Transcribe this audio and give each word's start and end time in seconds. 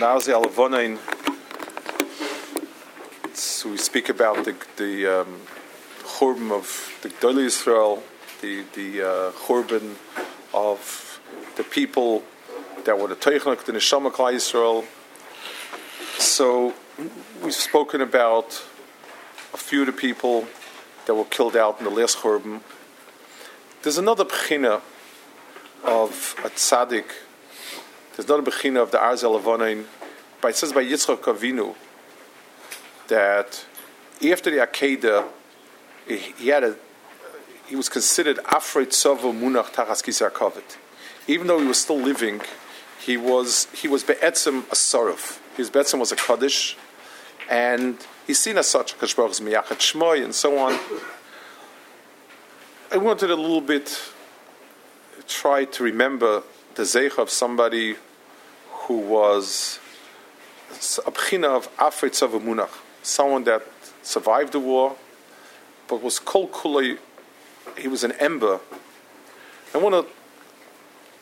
Nazi 0.00 0.32
Alavonain. 0.32 0.98
So 3.34 3.68
we 3.68 3.76
speak 3.76 4.08
about 4.08 4.46
the 4.46 4.56
the 4.78 5.20
um, 5.20 5.40
of 6.52 6.98
the 7.02 7.10
Gdoli 7.10 7.44
Israel, 7.44 8.02
the 8.40 8.64
the 8.72 9.02
uh, 9.02 10.54
of 10.54 11.20
the 11.56 11.62
people 11.62 12.22
that 12.86 12.98
were 12.98 13.08
the 13.08 13.14
Teichnik, 13.14 13.64
the 13.66 13.72
Neshama 13.72 14.10
Klai 14.10 14.32
Israel. 14.32 14.86
So 16.18 16.72
we've 17.42 17.52
spoken 17.52 18.00
about 18.00 18.64
a 19.52 19.58
few 19.58 19.82
of 19.82 19.86
the 19.86 19.92
people 19.92 20.46
that 21.04 21.14
were 21.14 21.26
killed 21.26 21.56
out 21.56 21.78
in 21.78 21.84
the 21.84 21.90
last 21.90 22.16
churban. 22.20 22.62
There's 23.82 23.98
another 23.98 24.24
bechina 24.24 24.80
of 25.84 26.36
a 26.42 26.48
tzaddik. 26.48 27.10
There's 28.26 28.40
a 28.40 28.42
bechina 28.42 28.82
of 28.82 28.90
the 28.90 28.98
Arzel 28.98 29.40
Avonin. 29.40 29.86
But 30.42 30.48
it 30.48 30.56
says 30.56 30.72
by 30.72 30.84
Yitzchak 30.84 31.22
Avinu 31.22 31.74
that 33.08 33.64
after 34.30 34.50
the 34.50 34.58
Akedah, 34.58 35.26
he, 36.06 36.16
he 36.16 36.48
had 36.48 36.64
a 36.64 36.76
he 37.66 37.76
was 37.76 37.88
considered 37.88 38.36
Afreit 38.38 38.88
Tzovo 38.88 39.32
Munach 39.32 39.72
Tachas 39.72 40.02
Kisar. 40.02 40.62
Even 41.26 41.46
though 41.46 41.60
he 41.60 41.66
was 41.66 41.78
still 41.78 41.98
living, 41.98 42.40
he 43.00 43.16
was 43.16 43.68
he 43.72 43.88
was 43.88 44.02
be'etzim 44.02 44.64
a 44.70 44.74
sorov. 44.74 45.38
His 45.56 45.70
be'etzim 45.70 45.98
was 45.98 46.12
a 46.12 46.16
kaddish, 46.16 46.76
and 47.48 47.96
he's 48.26 48.38
seen 48.38 48.58
as 48.58 48.66
such 48.66 48.98
Kashbaruch's 48.98 49.40
miyachat 49.40 49.78
shmoy 49.78 50.22
and 50.22 50.34
so 50.34 50.58
on. 50.58 50.78
I 52.92 52.98
wanted 52.98 53.30
a 53.30 53.36
little 53.36 53.60
bit 53.62 54.12
try 55.26 55.64
to 55.64 55.84
remember 55.84 56.42
the 56.74 56.82
zeich 56.82 57.18
of 57.18 57.30
somebody 57.30 57.96
who 58.80 58.98
was 58.98 59.78
a 61.06 61.10
bchina 61.10 61.48
of 61.56 61.74
Afreit 61.76 62.12
Tzovo 62.12 62.40
Munach, 62.40 62.70
someone 63.02 63.44
that 63.44 63.62
survived 64.02 64.52
the 64.52 64.60
war, 64.60 64.96
but 65.88 66.02
was 66.02 66.18
kol 66.18 66.48
kulay. 66.48 66.98
He 67.76 67.88
was 67.88 68.04
an 68.04 68.12
ember. 68.12 68.60
I 69.74 69.78
want 69.78 69.94
to 69.94 70.12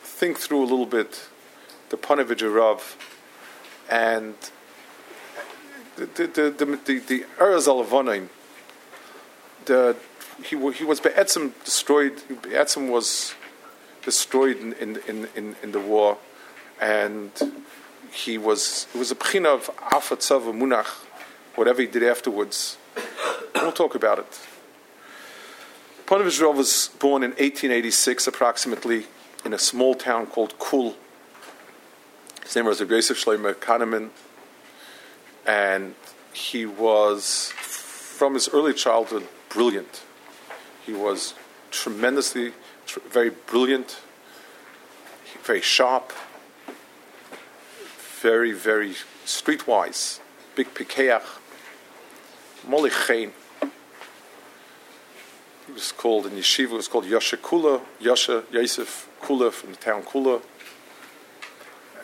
think 0.03 0.37
through 0.37 0.61
a 0.61 0.67
little 0.67 0.85
bit 0.85 1.27
the 1.89 1.97
Panovich 1.97 2.41
Rav 2.41 2.97
and 3.89 4.35
the 5.95 6.05
the 6.05 6.27
the 6.27 6.41
the, 6.51 6.65
the, 6.65 6.99
the 6.99 7.25
the 9.65 9.95
he 10.43 10.55
he 10.73 10.83
was 10.83 10.99
Be'etzim 10.99 11.53
destroyed. 11.63 12.21
Be'etzim 12.41 12.89
was 12.89 13.33
destroyed 14.03 14.57
in, 14.57 14.73
in, 14.73 15.27
in, 15.35 15.55
in, 15.61 15.71
the 15.71 15.79
war, 15.79 16.17
and 16.79 17.31
he 18.11 18.37
was 18.37 18.87
it 18.93 18.97
was 18.97 19.11
a 19.11 19.15
pchina 19.15 19.47
of 19.47 19.69
Afatzav 19.77 20.41
Munach, 20.53 21.05
whatever 21.55 21.81
he 21.81 21.87
did 21.87 22.03
afterwards. 22.03 22.77
We'll 23.55 23.71
talk 23.71 23.95
about 23.95 24.19
it. 24.19 24.39
Panovich 26.05 26.41
Rav 26.41 26.57
was 26.57 26.89
born 26.97 27.21
in 27.21 27.31
1886, 27.31 28.25
approximately, 28.25 29.05
in 29.45 29.53
a 29.53 29.59
small 29.59 29.93
town 29.93 30.25
called 30.25 30.57
Kul. 30.57 30.95
His 32.43 32.55
name 32.55 32.65
was 32.65 32.79
Yosef 32.79 33.23
Shlomo 33.23 33.53
Kahaneman, 33.53 34.09
and 35.45 35.93
he 36.33 36.65
was, 36.65 37.51
from 37.55 38.33
his 38.33 38.49
early 38.49 38.73
childhood, 38.73 39.27
brilliant. 39.49 40.01
He 40.83 40.93
was 40.93 41.35
tremendously, 41.69 42.53
tr- 42.87 43.01
very 43.07 43.29
brilliant, 43.29 43.99
very 45.43 45.61
sharp, 45.61 46.11
very, 48.21 48.51
very 48.51 48.95
streetwise, 49.25 50.19
big 50.55 50.73
pikeach, 50.73 51.23
molichein. 52.67 53.31
He 55.67 55.71
was 55.71 55.91
called 55.91 56.25
in 56.25 56.33
yeshiva. 56.33 56.71
It 56.71 56.73
was 56.73 56.87
called 56.87 57.05
Yosha 57.05 57.37
Kula, 57.37 57.81
Yosha 58.01 58.43
Yosef 58.51 59.09
Kula 59.21 59.51
from 59.51 59.71
the 59.71 59.77
town 59.77 60.03
Kula. 60.03 60.41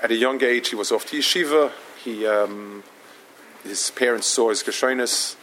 At 0.02 0.12
a 0.12 0.16
young 0.16 0.42
age, 0.44 0.70
he 0.70 0.76
was 0.76 0.92
off 0.92 1.06
to 1.08 1.18
yeshiva. 1.18 1.72
He, 2.04 2.26
um, 2.26 2.84
his 3.64 3.92
parents 3.92 4.28
saw 4.28 4.50
his 4.50 4.64
geshonis, 4.64 5.36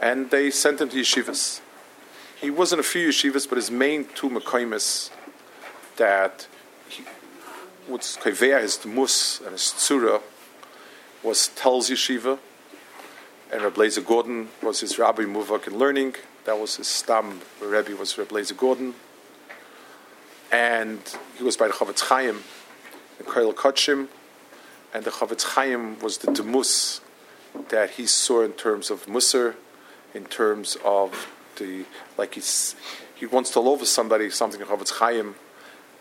and 0.00 0.30
they 0.30 0.50
sent 0.50 0.80
him 0.80 0.88
to 0.90 0.96
yeshivas. 0.96 1.60
He 2.40 2.50
was 2.50 2.72
in 2.72 2.78
a 2.78 2.84
few 2.84 3.08
yeshivas, 3.08 3.48
but 3.48 3.56
his 3.56 3.70
main 3.70 4.06
two 4.14 4.30
mekaimis 4.30 5.10
that 5.96 6.46
what's 7.88 8.18
kaveh 8.18 8.60
his 8.60 8.84
mus 8.84 9.40
and 9.40 9.52
his 9.52 9.62
tzura 9.62 10.20
was 11.22 11.50
Telz 11.56 11.90
Yeshiva, 11.90 12.38
and 13.50 13.62
Leizer 13.74 14.04
Gordon 14.04 14.48
was 14.62 14.80
his 14.80 14.98
rabbi 14.98 15.22
muvak 15.22 15.66
in 15.66 15.78
learning. 15.78 16.14
That 16.44 16.58
was 16.58 16.76
his 16.76 16.86
stam. 16.86 17.40
Rebbe 17.60 17.96
was 17.96 18.14
Leizer 18.14 18.56
Gordon, 18.56 18.94
and 20.52 21.00
he 21.36 21.42
was 21.42 21.56
by 21.56 21.68
the 21.68 21.72
Chofetz 21.72 22.08
Chaim 22.08 22.42
in 23.18 23.26
Koil 23.26 23.54
Kotchim, 23.54 24.08
and 24.92 25.04
the 25.04 25.10
Chofetz 25.10 25.54
Chaim 25.54 25.98
was 26.00 26.18
the 26.18 26.30
demus 26.32 27.00
that 27.70 27.92
he 27.92 28.06
saw 28.06 28.42
in 28.42 28.52
terms 28.52 28.90
of 28.90 29.06
Musar, 29.06 29.54
in 30.14 30.26
terms 30.26 30.76
of 30.84 31.32
the 31.56 31.86
like 32.18 32.34
he's 32.34 32.76
he 33.14 33.24
wants 33.24 33.50
to 33.50 33.60
love 33.60 33.86
somebody 33.88 34.28
something 34.28 34.60
in 34.60 34.66
Chofetz 34.66 34.98
Chaim, 34.98 35.36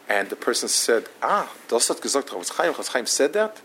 and 0.08 0.30
the 0.30 0.36
person 0.36 0.70
said, 0.70 1.10
"Ah, 1.22 1.50
das 1.68 1.88
hat 1.90 2.02
gesagt 2.02 2.30
Chofetz 2.30 2.52
Chaim." 2.52 2.74
Chofetz 2.74 2.90
Chaim 2.90 3.06
said 3.06 3.34
that, 3.34 3.62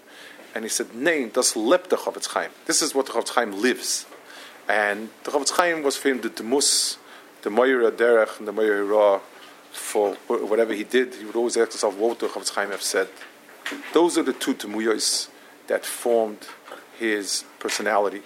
and 0.54 0.64
he 0.64 0.68
said, 0.68 0.94
"Nein, 0.94 1.30
das 1.32 1.54
lebt 1.54 1.88
the 1.88 1.96
Chofetz 1.96 2.28
Chaim. 2.28 2.50
This 2.66 2.82
is 2.82 2.94
what 2.94 3.06
the 3.06 3.12
Chofetz 3.12 3.30
Chaim 3.30 3.52
lives." 3.60 4.06
And 4.68 5.10
the 5.24 5.30
Chofetz 5.30 5.52
Chaim 5.52 5.82
was 5.82 5.96
for 5.96 6.08
him 6.08 6.20
the 6.20 6.28
demus, 6.28 6.98
the 7.42 7.50
Moira 7.50 7.90
Derech, 7.90 8.38
and 8.38 8.48
the 8.48 8.52
Moira 8.52 8.84
Ra. 8.84 9.20
For 9.72 10.16
whatever 10.26 10.74
he 10.74 10.84
did, 10.84 11.14
he 11.14 11.24
would 11.24 11.36
always 11.36 11.56
ask 11.56 11.72
himself, 11.72 11.94
"What 11.94 12.10
would 12.10 12.18
the 12.18 12.28
Chofetz 12.28 12.50
Chaim 12.50 12.70
have 12.70 12.82
said?" 12.82 13.08
Those 13.92 14.18
are 14.18 14.22
the 14.22 14.34
two 14.34 14.54
temuyos 14.54 15.28
that 15.68 15.86
formed 15.86 16.46
his 16.98 17.44
personality. 17.58 18.22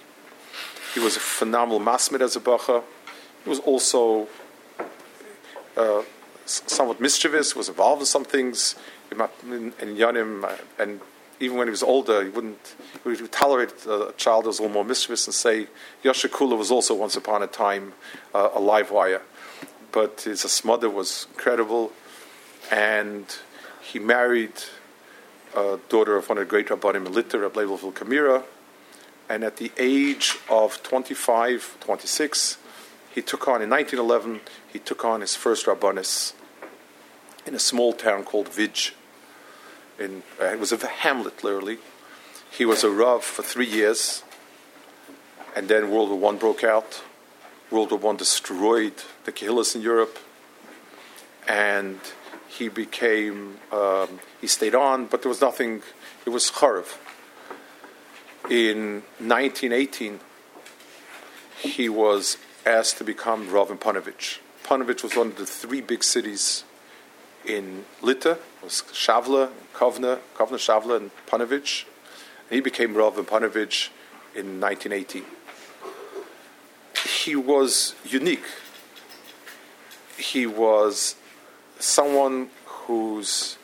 He 0.93 0.99
was 0.99 1.15
a 1.15 1.19
phenomenal 1.19 1.79
masmid 1.79 2.21
as 2.21 2.35
a 2.35 2.39
bacha. 2.39 2.83
He 3.43 3.49
was 3.49 3.59
also 3.59 4.27
uh, 5.77 6.01
somewhat 6.47 6.99
mischievous, 6.99 7.55
was 7.55 7.69
involved 7.69 8.01
in 8.01 8.05
some 8.05 8.25
things 8.25 8.75
in, 9.11 9.73
in 9.79 9.95
Yanim, 9.95 10.49
and 10.79 11.01
even 11.39 11.57
when 11.57 11.67
he 11.67 11.71
was 11.71 11.83
older, 11.83 12.23
he 12.23 12.29
wouldn't 12.29 12.75
he 13.03 13.09
would 13.09 13.31
tolerate 13.31 13.85
a 13.85 14.13
child 14.17 14.43
who 14.43 14.47
was 14.47 14.59
a 14.59 14.63
little 14.63 14.73
more 14.73 14.85
mischievous 14.85 15.27
and 15.27 15.33
say 15.33 15.67
Yosha 16.03 16.29
Kula 16.29 16.57
was 16.57 16.71
also 16.71 16.95
once 16.95 17.15
upon 17.15 17.43
a 17.43 17.47
time 17.47 17.93
uh, 18.33 18.49
a 18.53 18.59
live 18.59 18.91
wire. 18.91 19.21
But 19.91 20.21
his 20.21 20.65
mother 20.65 20.89
was 20.89 21.27
incredible, 21.31 21.91
and 22.71 23.25
he 23.81 23.99
married 23.99 24.53
a 25.55 25.79
daughter 25.89 26.17
of 26.17 26.29
one 26.29 26.37
of 26.37 26.45
the 26.45 26.49
great 26.49 26.67
rabbanim 26.67 27.09
Litter, 27.09 27.39
Rabbi 27.39 27.61
Leibel 27.61 27.93
Kamira, 27.93 28.43
and 29.29 29.43
at 29.43 29.57
the 29.57 29.71
age 29.77 30.37
of 30.49 30.81
25, 30.83 31.77
26, 31.79 32.57
he 33.17 33.23
took 33.23 33.47
on, 33.47 33.63
in 33.63 33.69
1911, 33.71 34.41
he 34.71 34.77
took 34.77 35.03
on 35.03 35.21
his 35.21 35.35
first 35.35 35.65
rabbanis 35.65 36.33
in 37.47 37.55
a 37.55 37.59
small 37.59 37.91
town 37.91 38.23
called 38.23 38.47
Vij. 38.47 38.91
In, 39.97 40.21
uh, 40.39 40.45
it 40.45 40.59
was 40.59 40.71
a 40.71 40.85
hamlet, 40.85 41.43
literally. 41.43 41.79
He 42.51 42.63
was 42.63 42.83
a 42.83 42.91
rav 42.91 43.23
for 43.23 43.41
three 43.41 43.65
years, 43.65 44.21
and 45.55 45.67
then 45.67 45.89
World 45.89 46.11
War 46.11 46.19
One 46.19 46.37
broke 46.37 46.63
out. 46.63 47.01
World 47.71 47.89
War 47.89 47.99
One 47.99 48.17
destroyed 48.17 48.93
the 49.25 49.31
Kehillas 49.31 49.75
in 49.75 49.81
Europe, 49.81 50.19
and 51.47 51.99
he 52.47 52.69
became, 52.69 53.57
um, 53.71 54.19
he 54.39 54.45
stayed 54.45 54.75
on, 54.75 55.07
but 55.07 55.23
there 55.23 55.29
was 55.29 55.41
nothing, 55.41 55.81
it 56.23 56.29
was 56.29 56.51
Charv. 56.51 56.97
In 58.47 59.01
1918, 59.17 60.19
he 61.63 61.89
was 61.89 62.37
asked 62.67 62.97
to 62.97 63.03
become 63.03 63.49
Rav 63.49 63.71
in 63.71 63.77
Panovich. 63.77 64.39
Panovich 64.63 65.01
was 65.01 65.15
one 65.15 65.27
of 65.27 65.37
the 65.37 65.45
three 65.45 65.81
big 65.81 66.03
cities 66.03 66.63
in 67.45 67.85
Lita, 68.01 68.31
it 68.31 68.41
was 68.63 68.83
Shavla, 68.91 69.51
Kovna, 69.73 70.19
Kovna, 70.35 70.57
Shavla, 70.57 70.97
and 70.97 71.11
Panovich. 71.27 71.85
And 72.49 72.55
he 72.55 72.59
became 72.59 72.93
Rav 72.93 73.17
in 73.17 73.25
Panovich 73.25 73.89
in 74.35 74.59
1918. 74.59 75.23
He 77.05 77.35
was 77.35 77.95
unique. 78.03 78.43
He 80.17 80.45
was 80.45 81.15
someone 81.79 82.49
whose 82.65 83.57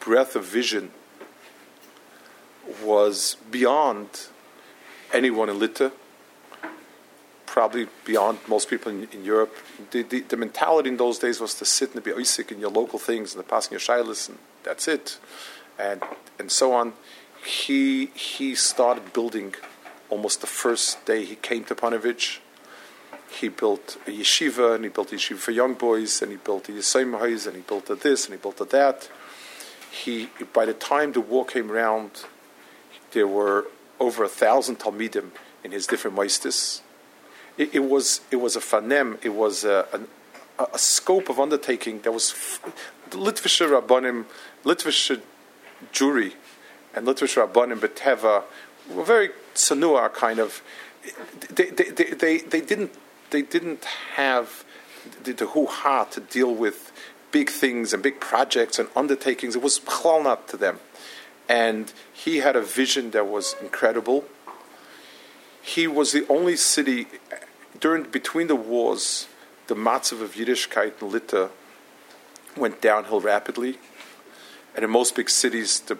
breadth 0.00 0.34
of 0.34 0.44
vision 0.44 0.90
was 2.82 3.36
beyond 3.50 4.28
anyone 5.12 5.48
in 5.48 5.58
Lita, 5.58 5.92
probably 7.58 7.88
beyond 8.04 8.38
most 8.46 8.70
people 8.70 8.92
in, 8.92 9.08
in 9.10 9.24
Europe. 9.24 9.52
The, 9.90 10.02
the, 10.02 10.20
the, 10.20 10.36
mentality 10.36 10.90
in 10.90 10.96
those 10.96 11.18
days 11.18 11.40
was 11.40 11.54
to 11.54 11.64
sit 11.64 11.92
and 11.92 12.04
be 12.04 12.12
oisik 12.12 12.52
in 12.52 12.60
your 12.60 12.70
local 12.70 13.00
things 13.00 13.34
and 13.34 13.40
the 13.42 13.48
passing 13.48 13.72
your 13.72 13.80
shilas 13.80 14.28
and 14.28 14.38
that's 14.62 14.86
it, 14.86 15.18
and 15.76 16.00
and 16.38 16.52
so 16.52 16.72
on. 16.72 16.92
he 17.44 18.06
he 18.14 18.54
started 18.54 19.12
building 19.12 19.56
almost 20.08 20.40
the 20.40 20.52
first 20.62 21.04
day 21.04 21.24
he 21.24 21.34
came 21.34 21.64
to 21.64 21.74
Panovich. 21.74 22.38
He 23.40 23.48
built 23.48 23.86
a 24.06 24.12
yeshiva, 24.20 24.76
and 24.76 24.84
he 24.84 24.90
built 24.96 25.12
a 25.12 25.16
yeshiva 25.16 25.40
for 25.46 25.50
young 25.62 25.74
boys, 25.74 26.22
and 26.22 26.30
he 26.30 26.38
built 26.48 26.68
a 26.68 26.72
yeshiva 26.72 27.46
and 27.48 27.56
he 27.56 27.62
built 27.62 27.90
a 27.90 27.96
this, 27.96 28.20
and 28.26 28.34
he 28.36 28.40
built 28.40 28.60
a 28.60 28.66
that. 28.66 29.10
He, 29.90 30.28
by 30.58 30.64
the 30.64 30.74
time 30.92 31.10
the 31.10 31.24
war 31.32 31.44
came 31.44 31.72
around, 31.72 32.10
there 33.14 33.30
were 33.38 33.66
over 33.98 34.22
a 34.22 34.32
thousand 34.44 34.76
talmidim 34.78 35.28
in 35.64 35.72
his 35.72 35.88
different 35.88 36.16
maistis. 36.16 36.82
It, 37.58 37.74
it, 37.74 37.80
was 37.80 38.20
it 38.30 38.36
was 38.36 38.56
a 38.56 38.60
fanem. 38.60 39.18
It 39.22 39.30
was 39.30 39.64
a, 39.64 39.86
a, 40.58 40.78
scope 40.78 41.28
of 41.28 41.40
undertaking 41.40 42.00
that 42.02 42.12
was 42.12 42.60
the 43.10 43.16
Litvische 43.16 43.68
Rabbanim, 43.68 44.26
Jewry, 45.92 46.34
and 46.94 47.06
Litvische 47.06 47.46
Rabbanim 47.46 47.80
Beteva 47.80 48.44
were 48.88 49.04
very 49.04 49.30
sanua 49.54 50.12
kind 50.14 50.38
of. 50.38 50.62
They, 51.54 51.70
they, 51.70 51.90
they, 51.90 52.04
they, 52.12 52.38
they 52.38 52.60
didn't 52.60 52.92
they 53.30 53.42
didn't 53.42 53.84
have 54.14 54.64
the, 55.24 55.32
the 55.32 55.46
hoo 55.46 55.66
ha 55.66 56.04
to 56.04 56.20
deal 56.20 56.54
with 56.54 56.92
big 57.30 57.50
things 57.50 57.92
and 57.92 58.02
big 58.02 58.20
projects 58.20 58.78
and 58.78 58.88
undertakings. 58.96 59.56
It 59.56 59.62
was 59.62 59.80
chalnat 59.80 60.46
to 60.48 60.56
them. 60.56 60.80
And 61.48 61.92
he 62.12 62.38
had 62.38 62.56
a 62.56 62.62
vision 62.62 63.10
that 63.12 63.26
was 63.26 63.54
incredible. 63.60 64.24
He 65.62 65.86
was 65.86 66.12
the 66.12 66.26
only 66.28 66.56
city 66.56 67.06
during 67.80 68.04
between 68.04 68.46
the 68.46 68.56
wars, 68.56 69.28
the 69.66 69.74
matzav 69.74 70.20
of 70.22 70.34
Yiddishkeit 70.34 71.00
and 71.00 71.12
Lita 71.12 71.50
went 72.56 72.80
downhill 72.80 73.20
rapidly. 73.20 73.78
And 74.74 74.84
in 74.84 74.90
most 74.90 75.14
big 75.14 75.30
cities, 75.30 75.80
the, 75.80 75.98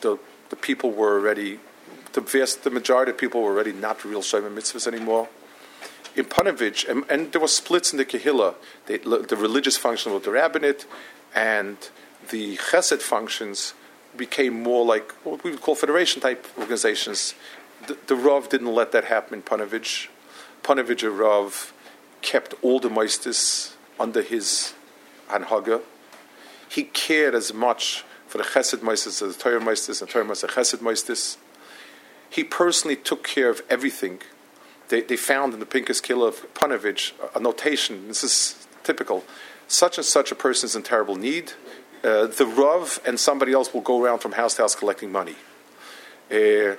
the, 0.00 0.18
the 0.50 0.56
people 0.56 0.90
were 0.90 1.18
already, 1.18 1.60
the 2.12 2.20
vast, 2.20 2.64
the 2.64 2.70
majority 2.70 3.12
of 3.12 3.18
people 3.18 3.42
were 3.42 3.52
already 3.52 3.72
not 3.72 4.04
real 4.04 4.22
Shema 4.22 4.48
mitzvahs 4.48 4.86
anymore 4.86 5.28
in 6.18 6.24
Panovich, 6.24 6.88
and, 6.88 7.04
and, 7.08 7.32
there 7.32 7.40
were 7.40 7.48
splits 7.48 7.92
in 7.92 7.98
the 7.98 8.04
Kehillah, 8.04 8.54
the, 8.86 8.98
the 8.98 9.36
religious 9.36 9.76
function 9.76 10.12
of 10.12 10.24
the 10.24 10.30
rabbinate 10.30 10.84
and 11.34 11.76
the 12.30 12.56
chesed 12.56 13.00
functions 13.00 13.74
became 14.16 14.62
more 14.62 14.84
like 14.84 15.12
what 15.24 15.44
we 15.44 15.50
would 15.52 15.60
call 15.60 15.74
federation 15.74 16.20
type 16.20 16.46
organizations. 16.58 17.34
The, 17.86 17.96
the 18.08 18.16
Rav 18.16 18.48
didn't 18.48 18.74
let 18.74 18.90
that 18.92 19.04
happen 19.04 19.34
in 19.34 19.42
Panovich. 19.42 20.08
Panovich 20.62 21.02
Rav 21.02 21.72
kept 22.22 22.54
all 22.62 22.80
the 22.80 22.88
meisters 22.88 23.74
under 23.98 24.22
his 24.22 24.74
anhaga. 25.28 25.82
He 26.68 26.84
cared 26.84 27.34
as 27.34 27.52
much 27.54 28.04
for 28.26 28.38
the 28.38 28.44
chesed 28.44 28.78
meisters 28.78 29.22
as 29.22 29.36
the 29.36 29.42
Torah 29.42 29.60
meisters 29.60 30.00
and 30.00 30.10
Torah 30.10 30.24
meisters 30.24 30.50
chesed 30.50 30.78
meisters. 30.78 31.36
He 32.28 32.44
personally 32.44 32.96
took 32.96 33.24
care 33.24 33.48
of 33.48 33.62
everything 33.70 34.20
they, 34.88 35.02
they 35.02 35.16
found 35.16 35.54
in 35.54 35.60
the 35.60 35.66
Pinkus 35.66 36.02
Killer 36.02 36.28
of 36.28 36.54
Panovich 36.54 37.12
a 37.34 37.40
notation. 37.40 38.08
This 38.08 38.24
is 38.24 38.66
typical. 38.84 39.24
Such 39.66 39.98
and 39.98 40.04
such 40.04 40.32
a 40.32 40.34
person 40.34 40.66
is 40.66 40.76
in 40.76 40.82
terrible 40.82 41.16
need. 41.16 41.52
Uh, 42.02 42.26
the 42.26 42.46
Rav 42.46 43.00
and 43.06 43.18
somebody 43.18 43.52
else 43.52 43.74
will 43.74 43.80
go 43.80 44.02
around 44.02 44.20
from 44.20 44.32
house 44.32 44.54
to 44.54 44.62
house 44.62 44.74
collecting 44.74 45.12
money. 45.12 45.36
Uh, 46.30 46.76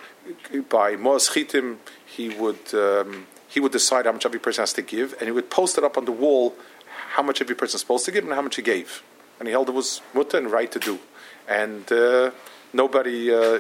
by 0.70 0.96
Moaz 0.96 1.30
Chitim, 1.32 1.78
he 2.06 2.30
would 2.30 2.74
um, 2.74 3.28
he 3.50 3.60
would 3.60 3.72
decide 3.72 4.06
how 4.06 4.12
much 4.12 4.26
every 4.26 4.40
person 4.40 4.62
has 4.62 4.74
to 4.74 4.82
give, 4.82 5.14
and 5.14 5.24
he 5.24 5.32
would 5.32 5.50
post 5.50 5.78
it 5.78 5.84
up 5.84 5.98
on 5.98 6.06
the 6.06 6.12
wall 6.12 6.56
how 7.16 7.24
much 7.24 7.42
every 7.42 7.56
person 7.56 7.76
is 7.76 7.82
supposed 7.82 8.06
to 8.06 8.12
give 8.12 8.24
and 8.24 8.34
how 8.34 8.42
much 8.42 8.56
he 8.56 8.62
gave. 8.62 9.04
And 9.40 9.48
he 9.48 9.52
held 9.52 9.68
it 9.70 9.74
was 9.74 10.02
mutter 10.14 10.38
and 10.38 10.52
right 10.52 10.72
to 10.72 10.80
do. 10.80 11.00
And 11.48 11.92
uh, 11.92 12.32
nobody, 12.72 13.34
uh, 13.34 13.60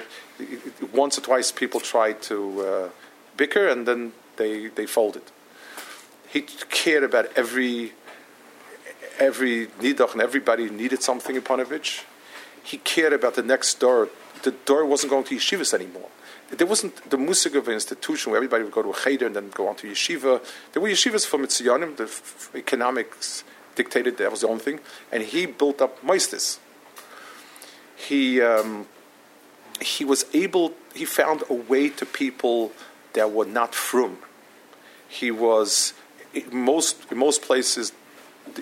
once 0.94 1.18
or 1.18 1.22
twice, 1.22 1.52
people 1.52 1.80
tried 1.80 2.22
to 2.24 2.62
uh, 2.62 2.90
bicker, 3.36 3.68
and 3.68 3.88
then 3.88 4.14
they, 4.38 4.68
they 4.68 4.86
folded. 4.86 5.24
He 6.30 6.42
cared 6.42 7.04
about 7.04 7.26
every 7.36 7.94
every 9.20 9.68
nidach 9.82 10.14
and 10.14 10.22
everybody 10.22 10.70
needed 10.70 11.04
something 11.04 11.36
in 11.36 11.42
Panovich. 11.42 12.04
He 12.64 12.78
cared 12.78 13.12
about 13.12 13.36
the 13.36 13.44
next 13.44 13.80
door. 13.80 14.10
The 14.44 14.52
door 14.52 14.86
wasn't 14.86 15.10
going 15.12 15.26
to 15.26 15.36
yeshivas 15.36 15.74
anymore. 15.74 16.10
There 16.52 16.68
wasn't 16.68 17.10
the 17.10 17.18
musig 17.18 17.56
of 17.56 17.68
an 17.68 17.76
institution 17.76 18.32
where 18.32 18.38
everybody 18.38 18.64
would 18.64 18.74
go 18.74 18.82
to 18.82 18.92
a 18.92 18.96
cheder 18.96 19.28
and 19.28 19.36
then 19.36 19.50
go 19.50 19.68
on 19.68 19.76
to 19.78 19.88
yeshiva. 19.88 20.44
There 20.74 20.82
were 20.82 20.90
yeshivas 20.90 21.26
for 21.26 21.38
mitziyanim. 21.38 21.98
The 21.98 22.06
f- 22.06 22.52
economics 22.56 23.44
dictated 23.76 24.18
that 24.18 24.32
was 24.32 24.42
the 24.42 24.48
only 24.48 24.64
thing, 24.64 24.80
and 25.12 25.24
he 25.24 25.46
built 25.46 25.82
up 25.82 26.02
meistis. 26.04 26.60
He 27.96 28.42
um, 28.42 28.88
he 29.80 30.04
was 30.04 30.26
able. 30.34 30.74
He 30.96 31.06
found 31.06 31.44
a 31.50 31.54
way 31.54 31.90
to 31.90 32.06
people 32.06 32.72
that 33.14 33.32
were 33.32 33.46
not 33.46 33.76
frum 33.76 34.18
he 35.10 35.32
was 35.32 35.94
in 36.34 36.46
most 36.54 37.12
in 37.12 37.18
most 37.18 37.42
places 37.42 37.92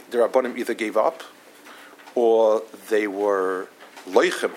the 0.09 0.17
rabbanim 0.17 0.57
either 0.57 0.73
gave 0.73 0.97
up 0.97 1.23
or 2.15 2.63
they 2.89 3.05
were 3.05 3.67
loichim. 4.09 4.53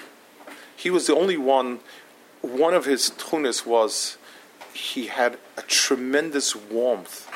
He 0.76 0.88
was 0.88 1.08
the 1.08 1.14
only 1.14 1.36
one. 1.36 1.80
One 2.42 2.74
of 2.74 2.86
his 2.86 3.10
tunis 3.10 3.66
was 3.66 4.16
he 4.72 5.06
had 5.06 5.38
a 5.56 5.62
tremendous 5.62 6.56
warmth 6.56 7.30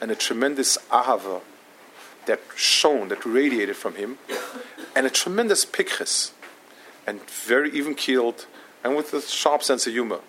and 0.00 0.10
a 0.10 0.16
tremendous 0.16 0.76
ahava 0.90 1.42
that 2.26 2.40
shone, 2.56 3.08
that 3.08 3.24
radiated 3.24 3.76
from 3.76 3.94
him, 3.94 4.18
and 4.94 5.06
a 5.06 5.10
tremendous 5.10 5.64
pikchis, 5.64 6.32
and 7.06 7.20
very 7.28 7.70
even 7.70 7.94
keeled, 7.94 8.46
and 8.82 8.96
with 8.96 9.12
a 9.14 9.20
sharp 9.20 9.62
sense 9.62 9.86
of 9.86 9.92
humor. 9.92 10.20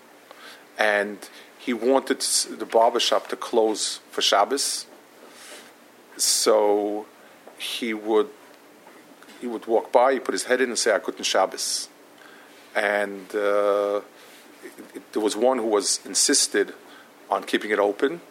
And 0.78 1.18
he 1.58 1.74
wanted 1.74 2.22
the 2.22 2.66
barber 2.66 3.00
shop 3.00 3.28
to 3.30 3.36
close 3.36 4.00
for 4.10 4.22
Shabbos, 4.22 4.86
so 6.18 7.06
he 7.58 7.94
would 7.94 8.30
he 9.40 9.48
would 9.48 9.66
walk 9.66 9.92
by, 9.92 10.14
he 10.14 10.20
put 10.20 10.34
his 10.34 10.44
head 10.44 10.62
in 10.62 10.70
and 10.70 10.78
say, 10.78 10.94
"I 10.94 11.00
couldn't 11.00 11.24
Shabbos," 11.24 11.90
and 12.76 13.34
uh, 13.36 14.02
it, 14.96 15.14
there 15.14 15.22
was 15.22 15.36
one 15.36 15.58
who 15.58 15.68
was 15.68 16.00
insisted 16.06 16.74
on 17.30 17.44
keeping 17.44 17.72
it 17.72 17.80
open, 17.80 18.22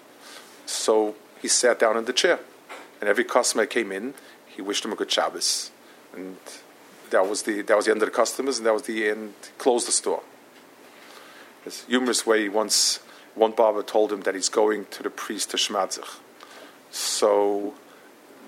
so 0.67 1.15
he 1.41 1.49
sat 1.49 1.79
down 1.79 1.97
in 1.97 2.05
the 2.05 2.13
chair, 2.13 2.41
and 3.01 3.09
every 3.09 3.25
customer 3.25 3.67
came 3.67 3.93
in, 3.93 4.15
he 4.47 4.63
wished 4.63 4.85
him 4.85 4.93
a 4.93 4.97
good 4.97 5.11
Shabbos, 5.11 5.71
and 6.15 6.37
that 7.11 7.29
was 7.29 7.43
the 7.43 7.63
that 7.63 7.77
was 7.77 7.87
the 7.87 7.93
end 7.93 8.03
of 8.03 8.09
the 8.09 8.15
customers, 8.15 8.59
and 8.59 8.67
that 8.67 8.73
was 8.73 8.83
the 8.83 9.09
end. 9.09 9.35
Closed 9.59 9.89
the 9.89 9.93
store. 9.93 10.23
This 11.65 11.85
humorous 11.85 12.27
way 12.27 12.49
once 12.49 13.01
one 13.35 13.53
barber 13.53 13.83
told 13.83 14.13
him 14.13 14.23
that 14.23 14.35
he's 14.35 14.49
going 14.49 14.87
to 14.87 15.03
the 15.03 15.11
priest 15.11 15.51
to 15.51 15.57
Shmadzich. 15.57 16.19
So, 16.91 17.75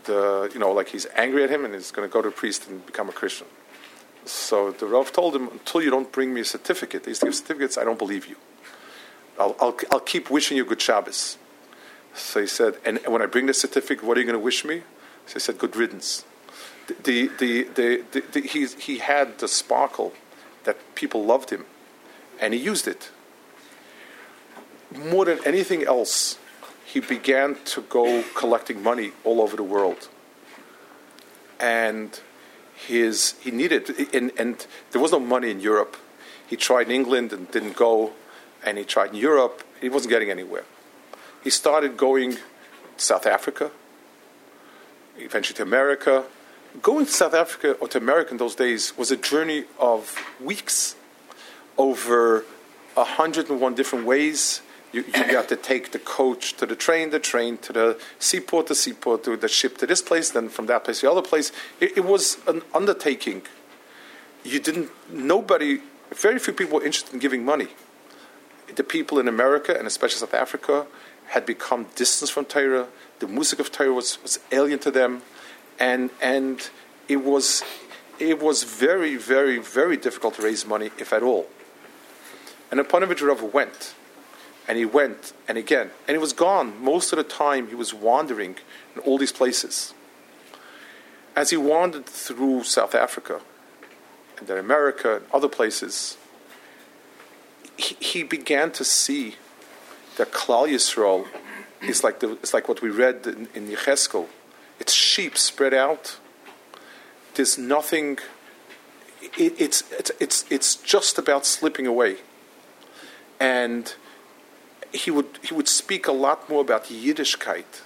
the 0.05 0.51
you 0.53 0.59
know, 0.59 0.73
like 0.73 0.89
he's 0.89 1.07
angry 1.15 1.45
at 1.45 1.51
him 1.51 1.65
and 1.65 1.75
he's 1.75 1.91
going 1.91 2.09
to 2.09 2.13
go 2.13 2.23
to 2.23 2.29
the 2.31 2.35
priest 2.35 2.69
and 2.69 2.85
become 2.85 3.09
a 3.09 3.13
Christian. 3.13 3.47
So 4.25 4.71
the 4.71 4.87
Rav 4.87 5.13
told 5.13 5.35
him, 5.35 5.49
until 5.49 5.83
you 5.83 5.91
don't 5.91 6.11
bring 6.13 6.33
me 6.33 6.43
a 6.43 6.45
certificate, 6.45 7.05
these 7.05 7.19
certificates, 7.19 7.77
I 7.77 7.85
don't 7.85 7.99
believe 7.99 8.27
you. 8.27 8.37
I'll, 9.39 9.57
I'll, 9.61 9.77
I'll 9.91 10.01
keep 10.01 10.31
wishing 10.31 10.57
you 10.57 10.65
good 10.65 10.81
Shabbos. 10.81 11.39
So 12.15 12.41
he 12.41 12.47
said, 12.47 12.77
and 12.85 13.01
when 13.07 13.23
I 13.23 13.27
bring 13.27 13.47
the 13.47 13.55
certificate, 13.55 14.05
what 14.05 14.17
are 14.17 14.21
you 14.21 14.27
going 14.27 14.39
to 14.39 14.45
wish 14.45 14.65
me? 14.65 14.83
So 15.27 15.35
he 15.35 15.41
said, 15.41 15.59
good 15.59 15.75
riddance. 15.75 16.25
The, 16.87 17.29
the, 17.39 17.63
the, 17.75 18.05
the, 18.13 18.21
the 18.33 18.41
he, 18.41 18.67
he 18.67 18.99
had 18.99 19.39
the 19.39 19.49
sparkle 19.49 20.13
that 20.65 20.77
people 20.95 21.25
loved 21.25 21.51
him, 21.51 21.65
and 22.41 22.55
he 22.55 22.61
used 22.61 22.87
it 22.87 23.11
more 24.97 25.25
than 25.25 25.39
anything 25.45 25.85
else, 25.85 26.39
he 26.85 27.01
began 27.01 27.57
to 27.65 27.83
go 27.83 28.25
collecting 28.35 28.83
money 28.83 29.13
all 29.25 29.41
over 29.41 29.57
the 29.57 29.63
world. 29.63 30.09
And 31.59 32.19
his 32.87 33.35
he 33.41 33.51
needed 33.51 33.91
and, 34.15 34.33
and 34.39 34.67
there 34.91 35.01
was 35.01 35.13
no 35.13 35.21
money 35.21 35.51
in 35.51 35.61
Europe. 35.61 35.97
He 36.47 36.57
tried 36.57 36.87
in 36.87 36.93
England 36.93 37.33
and 37.33 37.51
didn't 37.51 37.77
go, 37.77 38.13
and 38.65 38.77
he 38.77 38.85
tried 38.85 39.11
in 39.11 39.17
Europe. 39.17 39.63
He 39.81 39.89
wasn't 39.89 40.11
getting 40.11 40.31
anywhere. 40.31 40.65
He 41.43 41.51
started 41.51 41.97
going 41.97 42.39
South 42.97 43.27
Africa, 43.27 43.71
eventually 45.17 45.57
to 45.57 45.63
America. 45.63 46.25
Going 46.81 47.07
to 47.07 47.13
South 47.13 47.35
Africa 47.35 47.73
or 47.81 47.89
to 47.89 47.99
America 47.99 48.31
in 48.31 48.37
those 48.37 48.55
days 48.55 48.97
was 48.97 49.11
a 49.11 49.17
journey 49.17 49.65
of 49.79 50.15
weeks 50.41 50.95
over 51.77 52.45
101 52.95 53.75
different 53.75 54.07
ways 54.07 54.63
you, 54.93 55.05
you 55.07 55.33
got 55.33 55.49
to 55.49 55.57
take 55.57 55.93
the 55.93 55.99
coach 55.99 56.55
to 56.59 56.67
the 56.67 56.77
train, 56.77 57.11
the 57.11 57.19
train 57.19 57.59
to 57.59 57.73
the 57.73 58.01
seaport, 58.19 58.67
the 58.67 58.75
seaport 58.75 59.25
to 59.25 59.37
the 59.37 59.49
ship 59.49 59.79
to 59.79 59.87
this 59.87 60.03
place, 60.03 60.31
then 60.31 60.49
from 60.49 60.67
that 60.67 60.85
place 60.85 61.01
to 61.01 61.07
the 61.07 61.13
other 61.13 61.23
place. 61.23 61.51
It, 61.81 61.97
it 61.99 62.05
was 62.05 62.39
an 62.47 62.63
undertaking. 62.75 63.43
You 64.45 64.61
didn't, 64.61 64.91
nobody, 65.11 65.81
very 66.11 66.39
few 66.39 66.53
people 66.53 66.79
were 66.79 66.85
interested 66.85 67.15
in 67.15 67.21
giving 67.21 67.45
money. 67.45 67.69
The 68.75 68.85
people 68.85 69.19
in 69.19 69.29
America, 69.29 69.77
and 69.77 69.87
especially 69.87 70.19
South 70.19 70.35
Africa, 70.35 70.87
had 71.29 71.47
become 71.47 71.87
distant 71.95 72.31
from 72.31 72.45
Torah. 72.45 72.89
The 73.19 73.29
music 73.29 73.59
of 73.61 73.73
Torah 73.73 73.93
was, 73.93 74.23
was 74.23 74.39
alien 74.51 74.79
to 74.81 74.91
them. 74.91 75.23
And, 75.79 76.11
and 76.21 76.69
it 77.09 77.25
was 77.25 77.63
it 78.19 78.41
was 78.41 78.63
very, 78.63 79.17
very, 79.17 79.59
very 79.59 79.97
difficult 79.97 80.35
to 80.35 80.43
raise 80.43 80.65
money, 80.65 80.91
if 80.99 81.13
at 81.13 81.23
all. 81.23 81.49
And 82.71 82.79
the 82.79 82.85
Panovich 82.85 83.27
Rav 83.27 83.43
went, 83.53 83.95
and 84.69 84.79
he 84.79 84.85
went, 84.85 85.33
and 85.49 85.59
again, 85.59 85.91
and 86.07 86.15
he 86.15 86.19
was 86.19 86.33
gone. 86.33 86.83
Most 86.83 87.13
of 87.13 87.17
the 87.17 87.25
time, 87.25 87.69
he 87.69 87.75
was 87.75 87.93
wandering 87.93 88.57
in 88.95 89.03
all 89.03 89.19
these 89.19 89.33
places. 89.33 89.95
As 91.35 91.51
he 91.51 91.57
wandered 91.57 92.07
through 92.07 92.65
South 92.65 92.95
Africa, 92.95 93.41
and 94.39 94.47
then 94.47 94.59
America, 94.59 95.17
and 95.17 95.27
other 95.33 95.49
places, 95.49 96.17
he, 97.77 97.97
he 98.01 98.23
began 98.23 98.71
to 98.73 98.85
see 98.85 99.37
that 100.17 100.33
Klal 100.33 100.69
Yisrael 100.69 101.27
is 101.81 102.05
like, 102.05 102.21
the, 102.21 102.33
it's 102.33 102.55
like 102.55 102.69
what 102.69 102.83
we 102.83 102.91
read 102.91 103.27
in, 103.27 103.49
in 103.55 103.69
Yecheskel. 103.69 104.27
It's 104.79 104.93
sheep 104.93 105.39
spread 105.39 105.75
out. 105.75 106.19
There's 107.35 107.57
nothing. 107.57 108.19
It, 109.39 109.61
it's, 109.61 109.83
it's, 109.93 110.11
it's, 110.21 110.45
it's 110.51 110.77
just 110.77 111.19
about 111.19 111.47
slipping 111.47 111.87
away. 111.87 112.17
And 113.41 113.95
he 114.93 115.11
would, 115.11 115.39
he 115.43 115.55
would 115.55 115.69
speak 115.69 116.07
a 116.07 116.13
lot 116.13 116.49
more 116.49 116.61
about 116.61 116.85
Yiddishkeit 116.85 117.83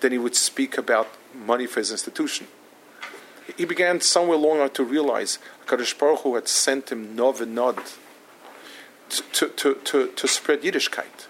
than 0.00 0.12
he 0.12 0.18
would 0.18 0.34
speak 0.34 0.76
about 0.76 1.08
money 1.34 1.66
for 1.66 1.80
his 1.80 1.90
institution. 1.90 2.46
He 3.56 3.64
began 3.64 4.00
somewhere 4.00 4.36
along 4.36 4.60
on 4.60 4.70
to 4.70 4.84
realize 4.84 5.38
Kadosh 5.66 5.98
Baruch 5.98 6.20
Hu 6.20 6.34
had 6.34 6.48
sent 6.48 6.90
him 6.90 7.16
nov 7.16 7.40
and 7.40 7.54
nod 7.54 7.78
to, 9.08 9.48
to, 9.48 9.74
to, 9.74 10.08
to 10.08 10.28
spread 10.28 10.62
Yiddishkeit. 10.62 11.26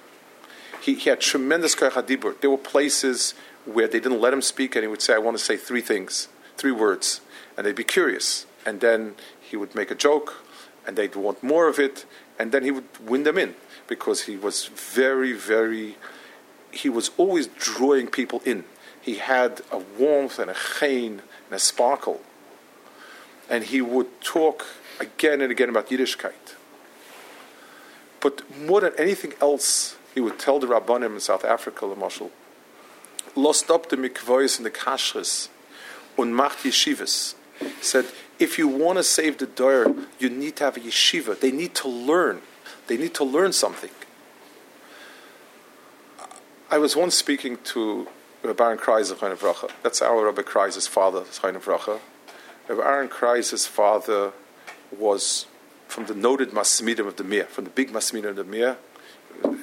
He, 0.80 0.94
he 0.94 1.10
had 1.10 1.20
tremendous 1.20 1.74
koyach 1.74 2.40
There 2.40 2.50
were 2.50 2.58
places 2.58 3.34
where 3.64 3.86
they 3.86 4.00
didn't 4.00 4.20
let 4.20 4.32
him 4.32 4.42
speak, 4.42 4.74
and 4.74 4.82
he 4.82 4.88
would 4.88 5.02
say, 5.02 5.14
"I 5.14 5.18
want 5.18 5.36
to 5.36 5.44
say 5.44 5.56
three 5.56 5.80
things, 5.80 6.28
three 6.56 6.72
words," 6.72 7.20
and 7.56 7.66
they'd 7.66 7.76
be 7.76 7.84
curious, 7.84 8.46
and 8.64 8.80
then 8.80 9.14
he 9.40 9.56
would 9.56 9.74
make 9.74 9.90
a 9.90 9.94
joke, 9.94 10.42
and 10.86 10.96
they'd 10.96 11.14
want 11.14 11.42
more 11.42 11.68
of 11.68 11.78
it, 11.78 12.06
and 12.38 12.50
then 12.50 12.64
he 12.64 12.70
would 12.70 12.86
win 13.06 13.24
them 13.24 13.38
in 13.38 13.54
because 13.88 14.22
he 14.22 14.36
was 14.36 14.66
very, 14.66 15.32
very. 15.32 15.96
He 16.70 16.88
was 16.88 17.10
always 17.16 17.46
drawing 17.46 18.06
people 18.08 18.42
in. 18.44 18.64
He 19.00 19.16
had 19.16 19.62
a 19.72 19.78
warmth 19.78 20.38
and 20.38 20.50
a 20.50 20.56
chain 20.78 21.22
and 21.46 21.52
a 21.52 21.58
sparkle, 21.58 22.20
and 23.48 23.64
he 23.64 23.80
would 23.80 24.20
talk 24.20 24.66
again 25.00 25.40
and 25.40 25.50
again 25.50 25.70
about 25.70 25.88
Yiddishkeit. 25.88 26.54
But 28.20 28.42
more 28.60 28.80
than 28.80 28.92
anything 28.98 29.32
else, 29.40 29.96
he 30.14 30.20
would 30.20 30.38
tell 30.38 30.58
the 30.58 30.66
Rabbanim 30.66 31.14
in 31.14 31.20
South 31.20 31.44
Africa, 31.44 31.86
the 31.86 31.96
Marshal, 31.96 32.30
lost 33.34 33.70
up 33.70 33.88
the 33.88 33.96
mikvois 33.96 34.56
and 34.58 34.66
the 34.66 34.70
kashres, 34.70 35.48
und 36.18 36.34
macht 36.34 36.64
yeshivas. 36.64 37.34
Said, 37.80 38.06
if 38.38 38.58
you 38.58 38.68
want 38.68 38.98
to 38.98 39.04
save 39.04 39.38
the 39.38 39.46
dor, 39.46 39.94
you 40.18 40.28
need 40.28 40.56
to 40.56 40.64
have 40.64 40.76
a 40.76 40.80
yeshiva. 40.80 41.38
They 41.38 41.50
need 41.50 41.74
to 41.76 41.88
learn. 41.88 42.42
They 42.88 42.96
need 42.96 43.14
to 43.14 43.24
learn 43.24 43.52
something. 43.52 43.90
I 46.70 46.78
was 46.78 46.96
once 46.96 47.14
speaking 47.14 47.58
to 47.64 48.08
Rabbi 48.42 48.64
Aaron 48.64 48.78
Kreis 48.78 49.10
of 49.10 49.20
Vracha. 49.20 49.70
That's 49.82 50.02
our 50.02 50.24
Rabbi 50.24 50.42
Kreis' 50.42 50.88
father, 50.88 51.20
Chayin 51.20 51.60
Vracha. 51.60 52.00
Rabbi 52.68 52.82
Aaron 52.82 53.08
Kreis' 53.08 53.68
father 53.68 54.32
was 54.96 55.46
from 55.86 56.06
the 56.06 56.14
noted 56.14 56.50
Masmidim 56.50 57.06
of 57.06 57.16
the 57.16 57.24
Mir, 57.24 57.44
from 57.44 57.64
the 57.64 57.70
big 57.70 57.90
Masmidim 57.92 58.30
of 58.30 58.36
the 58.36 58.44
Mir, 58.44 58.76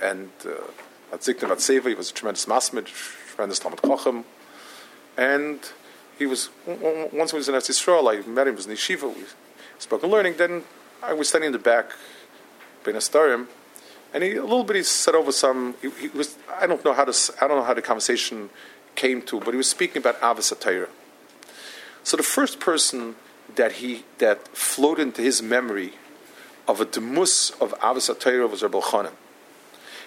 and 0.01 0.29
uh, 0.45 1.13
at 1.13 1.21
Zikna 1.21 1.49
Vatseva, 1.49 1.89
he 1.89 1.95
was 1.95 2.09
a 2.09 2.13
tremendous 2.13 2.45
Masmid, 2.45 2.85
tremendous 3.33 3.59
Talmud 3.59 3.81
Chochem, 3.81 4.23
and 5.17 5.59
he 6.17 6.25
was 6.25 6.49
once 6.65 7.31
he 7.31 7.37
was 7.37 7.49
in 7.49 7.55
Eretz 7.55 7.69
Yisrael, 7.69 8.11
I 8.11 8.27
met 8.27 8.47
him, 8.47 8.53
he 8.53 8.57
was 8.57 8.67
in 8.67 8.73
Yeshiva, 8.73 9.15
we 9.15 9.23
spoke 9.77 10.03
on 10.03 10.09
learning, 10.09 10.37
then 10.37 10.63
I 11.03 11.13
was 11.13 11.29
standing 11.29 11.47
in 11.47 11.53
the 11.53 11.59
back, 11.59 11.91
Ben 12.85 12.95
Astarim, 12.95 13.47
and 14.13 14.23
he, 14.23 14.35
a 14.35 14.43
little 14.43 14.63
bit 14.63 14.77
he 14.77 14.83
said 14.83 15.15
over 15.15 15.31
some, 15.31 15.75
he, 15.81 15.89
he, 15.99 16.07
was, 16.09 16.37
I 16.57 16.67
don't 16.67 16.83
know 16.85 16.93
how 16.93 17.03
to, 17.03 17.33
I 17.41 17.47
don't 17.47 17.57
know 17.57 17.63
how 17.63 17.73
the 17.73 17.81
conversation 17.81 18.49
came 18.95 19.21
to, 19.23 19.39
but 19.39 19.51
he 19.51 19.57
was 19.57 19.69
speaking 19.69 19.97
about 19.97 20.19
Avos 20.21 20.87
So 22.03 22.17
the 22.17 22.23
first 22.23 22.59
person 22.59 23.15
that 23.55 23.73
he, 23.73 24.05
that 24.19 24.47
flowed 24.49 24.99
into 24.99 25.21
his 25.21 25.41
memory 25.41 25.93
of 26.67 26.79
a 26.79 26.85
demus 26.85 27.51
of 27.61 27.73
Avos 27.79 28.13
HaTorah 28.13 28.49
was 28.49 28.63
Rabbi 28.63 28.79
Chanan. 28.79 29.13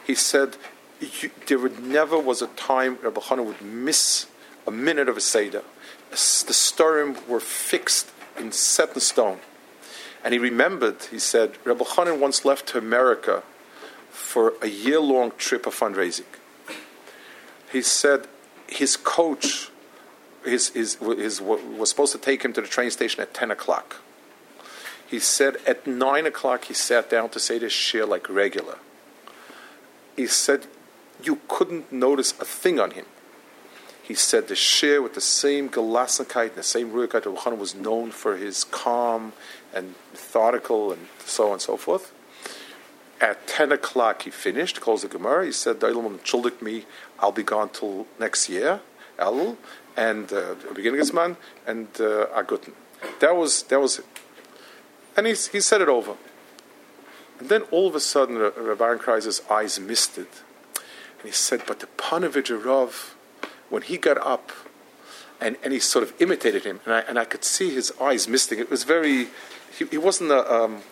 He 0.06 0.14
said 0.14 0.56
there 1.46 1.68
never 1.68 2.18
was 2.18 2.42
a 2.42 2.46
time 2.48 2.98
Rabbi 3.02 3.20
Chanan 3.20 3.44
would 3.44 3.62
miss 3.62 4.26
a 4.66 4.70
minute 4.70 5.08
of 5.08 5.16
a 5.16 5.20
Seder. 5.20 5.62
The 6.10 6.16
storim 6.16 7.26
were 7.28 7.40
fixed 7.40 8.10
in 8.38 8.52
set 8.52 8.94
in 8.94 9.00
stone. 9.00 9.40
And 10.24 10.34
he 10.34 10.38
remembered, 10.38 11.02
he 11.10 11.18
said, 11.18 11.52
Rabbi 11.64 11.84
Chanan 11.84 12.18
once 12.18 12.44
left 12.44 12.66
to 12.68 12.78
America 12.78 13.42
for 14.10 14.54
a 14.60 14.66
year 14.66 15.00
long 15.00 15.32
trip 15.38 15.66
of 15.66 15.74
fundraising. 15.74 16.24
He 17.70 17.82
said 17.82 18.26
his 18.66 18.96
coach 18.96 19.70
his, 20.44 20.68
his, 20.70 20.96
his, 20.96 21.40
was 21.40 21.90
supposed 21.90 22.12
to 22.12 22.18
take 22.18 22.42
him 22.44 22.52
to 22.54 22.60
the 22.60 22.66
train 22.66 22.90
station 22.90 23.20
at 23.20 23.34
10 23.34 23.50
o'clock. 23.50 23.96
He 25.06 25.18
said 25.18 25.56
at 25.66 25.86
9 25.86 26.26
o'clock 26.26 26.64
he 26.64 26.74
sat 26.74 27.08
down 27.10 27.30
to 27.30 27.40
say 27.40 27.58
this 27.58 27.72
shir 27.72 28.04
like 28.04 28.28
regular. 28.28 28.78
He 30.16 30.26
said 30.26 30.66
you 31.22 31.40
couldn't 31.48 31.90
notice 31.90 32.32
a 32.32 32.44
thing 32.44 32.78
on 32.78 32.92
him. 32.92 33.06
He 34.02 34.14
said 34.14 34.48
the 34.48 34.54
shir 34.54 35.02
with 35.02 35.14
the 35.14 35.20
same 35.20 35.68
galasnikite 35.68 36.48
and 36.48 36.56
the 36.56 36.62
same 36.62 36.90
ruikite 36.92 37.26
of 37.26 37.58
was 37.58 37.74
known 37.74 38.10
for 38.10 38.36
his 38.36 38.64
calm 38.64 39.32
and 39.74 39.94
methodical 40.12 40.92
and 40.92 41.08
so 41.24 41.46
on 41.46 41.52
and 41.52 41.62
so 41.62 41.76
forth. 41.76 42.12
At 43.20 43.46
10 43.48 43.72
o'clock 43.72 44.22
he 44.22 44.30
finished, 44.30 44.80
closed 44.80 45.04
the 45.04 45.08
Gemara. 45.08 45.46
He 45.46 45.52
said, 45.52 45.82
me, 46.62 46.84
I'll 47.18 47.32
be 47.32 47.42
gone 47.42 47.70
till 47.70 48.06
next 48.18 48.48
year, 48.48 48.80
Elul, 49.18 49.56
and 49.96 50.32
uh, 50.32 50.54
beginning 50.74 51.00
of 51.00 51.12
man, 51.12 51.36
and 51.66 51.88
uh, 51.98 52.26
Aguten. 52.26 52.72
That 53.20 53.36
was, 53.36 53.62
that 53.64 53.80
was 53.80 53.98
it. 53.98 54.06
And 55.16 55.26
he, 55.26 55.32
he 55.32 55.60
said 55.60 55.80
it 55.80 55.88
over. 55.88 56.14
And 57.40 57.48
then 57.48 57.62
all 57.70 57.88
of 57.88 57.94
a 57.94 58.00
sudden, 58.00 58.38
Rabbi 58.38 58.96
Kreis's 58.96 59.42
eyes 59.50 59.78
misted. 59.78 60.26
And 61.18 61.26
he 61.26 61.32
said, 61.32 61.62
But 61.66 61.80
the 61.80 61.86
Panovich 61.86 62.50
Rav, 62.64 63.16
when 63.68 63.82
he 63.82 63.96
got 63.96 64.18
up, 64.18 64.52
and, 65.40 65.56
and 65.62 65.72
he 65.72 65.78
sort 65.78 66.02
of 66.02 66.14
imitated 66.20 66.64
him, 66.64 66.80
and 66.84 66.94
I, 66.94 67.00
and 67.00 67.18
I 67.18 67.24
could 67.24 67.44
see 67.44 67.72
his 67.72 67.92
eyes 68.00 68.26
misting. 68.26 68.58
It 68.58 68.70
was 68.70 68.84
very, 68.84 69.28
he, 69.76 69.86
he 69.86 69.98
wasn't 69.98 70.30
a, 70.30 70.52
um, 70.52 70.82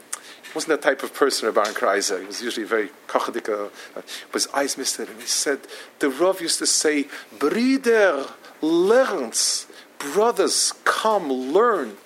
wasn't 0.57 0.81
that 0.81 0.89
type 0.89 1.03
of 1.03 1.13
person, 1.15 1.47
Rabbi 1.47 1.71
Kreise. 1.73 2.19
He 2.19 2.27
was 2.27 2.43
usually 2.43 2.67
very 2.67 2.91
kachadik, 3.07 3.49
uh, 3.49 3.69
but 3.95 4.33
his 4.33 4.49
eyes 4.49 4.77
misted. 4.79 5.09
And 5.09 5.21
he 5.21 5.27
said, 5.27 5.61
the 5.99 6.09
Rav 6.09 6.41
used 6.41 6.59
to 6.59 6.67
say, 6.67 7.09
Brider 7.39 8.33
learns, 8.63 9.67
brothers, 9.99 10.73
come, 10.85 11.31
learn. 11.31 11.99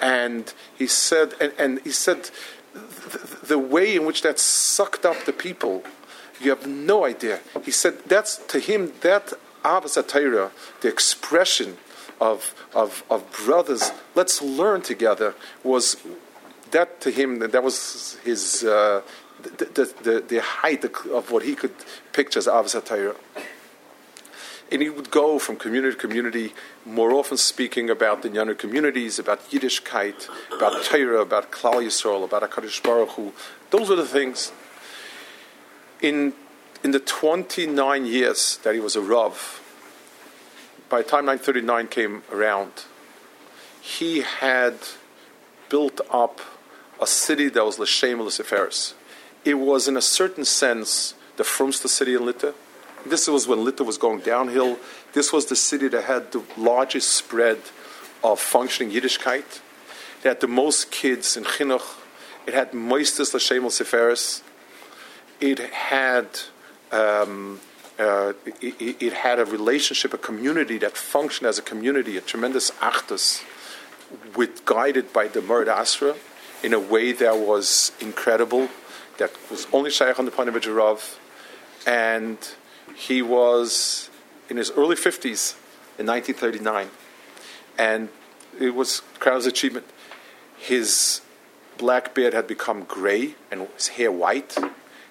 And 0.00 0.52
he 0.76 0.88
said, 0.88 1.34
and, 1.40 1.52
and 1.56 1.80
he 1.82 1.92
said, 1.92 2.30
the, 2.74 3.46
the 3.46 3.58
way 3.58 3.94
in 3.94 4.04
which 4.04 4.22
that 4.22 4.40
sucked 4.40 5.06
up 5.06 5.24
the 5.24 5.32
people, 5.32 5.84
you 6.40 6.50
have 6.50 6.66
no 6.66 7.04
idea. 7.04 7.38
He 7.64 7.70
said 7.70 8.00
that's 8.06 8.36
to 8.48 8.58
him 8.58 8.92
that 9.02 9.32
Avos 9.64 9.94
the 10.80 10.88
expression 10.88 11.78
of, 12.24 12.54
of, 12.74 13.04
of 13.10 13.30
brothers, 13.44 13.92
let's 14.14 14.40
learn 14.40 14.80
together, 14.80 15.34
was 15.62 15.98
that 16.70 17.00
to 17.02 17.10
him, 17.10 17.38
that 17.38 17.62
was 17.62 18.16
his, 18.24 18.64
uh, 18.64 19.02
the, 19.42 19.92
the, 20.02 20.24
the, 20.26 20.40
height 20.40 20.84
of 20.84 21.30
what 21.30 21.42
he 21.42 21.54
could 21.54 21.74
picture 22.12 22.38
as 22.38 22.46
Avos 22.46 22.82
Torah. 22.84 23.14
And 24.72 24.80
he 24.80 24.88
would 24.88 25.10
go 25.10 25.38
from 25.38 25.56
community 25.56 25.94
to 25.94 26.00
community, 26.00 26.54
more 26.86 27.12
often 27.12 27.36
speaking 27.36 27.90
about 27.90 28.22
the 28.22 28.30
younger 28.30 28.54
communities, 28.54 29.18
about 29.18 29.50
Yiddishkeit, 29.50 30.28
about 30.56 30.82
Torah, 30.84 31.20
about 31.20 31.52
Klal 31.52 31.84
Yisrael, 31.84 32.24
about 32.24 32.50
HaKadosh 32.50 32.82
Baruch 32.82 33.10
Hu. 33.10 33.32
Those 33.70 33.90
were 33.90 33.96
the 33.96 34.06
things. 34.06 34.50
In, 36.00 36.32
in 36.82 36.90
the 36.90 37.00
29 37.00 38.06
years 38.06 38.58
that 38.64 38.74
he 38.74 38.80
was 38.80 38.96
a 38.96 39.02
Rav, 39.02 39.60
by 40.94 41.02
the 41.02 41.08
time 41.08 41.24
939 41.24 41.88
came 41.88 42.22
around, 42.30 42.84
he 43.82 44.20
had 44.20 44.78
built 45.68 46.00
up 46.08 46.40
a 47.02 47.06
city 47.08 47.48
that 47.48 47.64
was 47.64 47.80
L'Shem 47.80 48.22
L'Seferis. 48.22 48.94
It 49.44 49.54
was, 49.54 49.88
in 49.88 49.96
a 49.96 50.00
certain 50.00 50.44
sense, 50.44 51.14
the 51.36 51.42
frumsta 51.42 51.88
city 51.88 52.14
in 52.14 52.24
Lita. 52.24 52.54
This 53.04 53.26
was 53.26 53.48
when 53.48 53.64
Lita 53.64 53.82
was 53.82 53.98
going 53.98 54.20
downhill. 54.20 54.78
This 55.14 55.32
was 55.32 55.46
the 55.46 55.56
city 55.56 55.88
that 55.88 56.04
had 56.04 56.30
the 56.30 56.44
largest 56.56 57.10
spread 57.10 57.58
of 58.22 58.38
functioning 58.38 58.94
Yiddishkeit. 58.94 59.62
It 60.22 60.28
had 60.28 60.40
the 60.40 60.46
most 60.46 60.92
kids 60.92 61.36
in 61.36 61.42
Chinuch. 61.42 61.98
It 62.46 62.54
had 62.54 62.70
moistus 62.70 63.34
l'shem 63.34 63.64
seferis. 63.64 64.42
It 65.40 65.58
had 65.58 66.28
um, 66.92 67.58
uh, 67.98 68.32
it, 68.60 69.02
it, 69.02 69.12
had 69.12 69.38
a 69.38 69.44
relationship, 69.44 70.12
a 70.12 70.18
community 70.18 70.78
that 70.78 70.96
functioned 70.96 71.48
as 71.48 71.58
a 71.58 71.62
community, 71.62 72.16
a 72.16 72.20
tremendous 72.20 72.70
achdus, 72.72 73.44
with 74.36 74.64
guided 74.64 75.12
by 75.12 75.28
the 75.28 75.40
Murd 75.40 75.68
Asra 75.68 76.16
in 76.62 76.72
a 76.72 76.80
way 76.80 77.12
that 77.12 77.38
was 77.38 77.92
incredible. 78.00 78.68
that 79.18 79.30
was 79.50 79.66
only 79.72 79.90
Shaykh 79.90 80.18
on 80.18 80.24
the 80.24 80.30
point 80.30 80.48
of 80.48 80.54
Panovich 80.54 80.76
Rav, 80.76 81.18
and 81.86 82.38
he 82.96 83.22
was 83.22 84.10
in 84.48 84.56
his 84.56 84.70
early 84.72 84.96
50s 84.96 85.54
in 85.98 86.06
1939. 86.06 86.88
And 87.78 88.08
it 88.58 88.74
was 88.74 89.02
Krause's 89.18 89.46
achievement. 89.46 89.86
His 90.56 91.20
black 91.78 92.14
beard 92.14 92.34
had 92.34 92.46
become 92.46 92.84
gray 92.84 93.34
and 93.50 93.68
his 93.76 93.88
hair 93.88 94.12
white. 94.12 94.56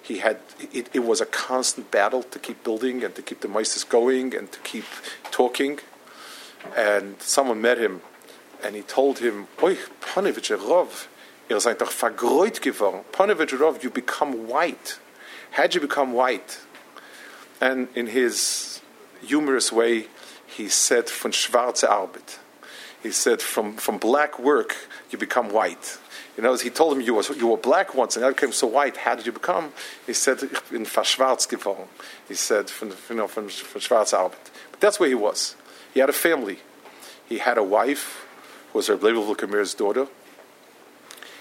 He 0.04 0.18
had 0.18 0.38
it, 0.72 0.90
it 0.92 1.02
was 1.02 1.22
a 1.22 1.26
constant 1.26 1.90
battle 1.90 2.22
to 2.22 2.38
keep 2.38 2.62
building 2.62 3.02
and 3.02 3.14
to 3.14 3.22
keep 3.22 3.40
the 3.40 3.48
mices 3.48 3.88
going 3.88 4.36
and 4.36 4.52
to 4.52 4.60
keep 4.60 4.84
talking. 5.30 5.80
And 6.76 7.20
someone 7.22 7.62
met 7.62 7.78
him 7.78 8.02
and 8.62 8.76
he 8.76 8.82
told 8.82 9.18
him, 9.20 9.48
Oi, 9.62 9.76
Panovich 10.00 10.50
Rav, 10.50 11.08
you 13.82 13.90
become 13.90 14.46
white. 14.46 14.98
How'd 15.52 15.74
you 15.74 15.80
become 15.80 16.12
white? 16.12 16.60
And 17.60 17.88
in 17.94 18.08
his 18.08 18.82
humorous 19.22 19.72
way, 19.72 20.08
he 20.46 20.68
said, 20.68 21.08
von 21.08 21.32
schwarze 21.32 21.84
Arbeit. 21.88 22.38
He 23.02 23.10
said, 23.10 23.42
from, 23.42 23.76
from 23.76 23.98
black 23.98 24.38
work, 24.38 24.76
you 25.10 25.18
become 25.18 25.50
white. 25.50 25.98
You 26.36 26.42
know, 26.42 26.56
he 26.56 26.70
told 26.70 26.96
him 26.96 27.00
you 27.00 27.14
were, 27.14 27.22
you 27.36 27.46
were 27.46 27.56
black 27.56 27.94
once 27.94 28.16
and 28.16 28.24
you 28.24 28.32
became 28.32 28.52
so 28.52 28.66
white. 28.66 28.96
How 28.96 29.14
did 29.14 29.24
you 29.24 29.32
become? 29.32 29.72
He 30.06 30.12
said, 30.12 30.42
ich 30.42 30.60
bin 30.70 30.84
verschwarz 30.84 31.48
geworden. 31.48 31.86
He 32.26 32.34
said, 32.34 32.68
von, 32.70 32.92
you 33.08 33.14
know, 33.14 33.28
von, 33.28 33.48
von 33.48 33.80
schwarze 33.80 34.18
Arbeit. 34.18 34.50
But 34.72 34.80
that's 34.80 34.98
where 34.98 35.08
he 35.08 35.14
was. 35.14 35.54
He 35.92 36.00
had 36.00 36.08
a 36.08 36.12
family. 36.12 36.58
He 37.28 37.38
had 37.38 37.56
a 37.56 37.62
wife, 37.62 38.26
who 38.72 38.78
was 38.80 38.88
Reb 38.88 39.00
Leibel 39.00 39.36
Kamir's 39.36 39.74
daughter. 39.74 40.08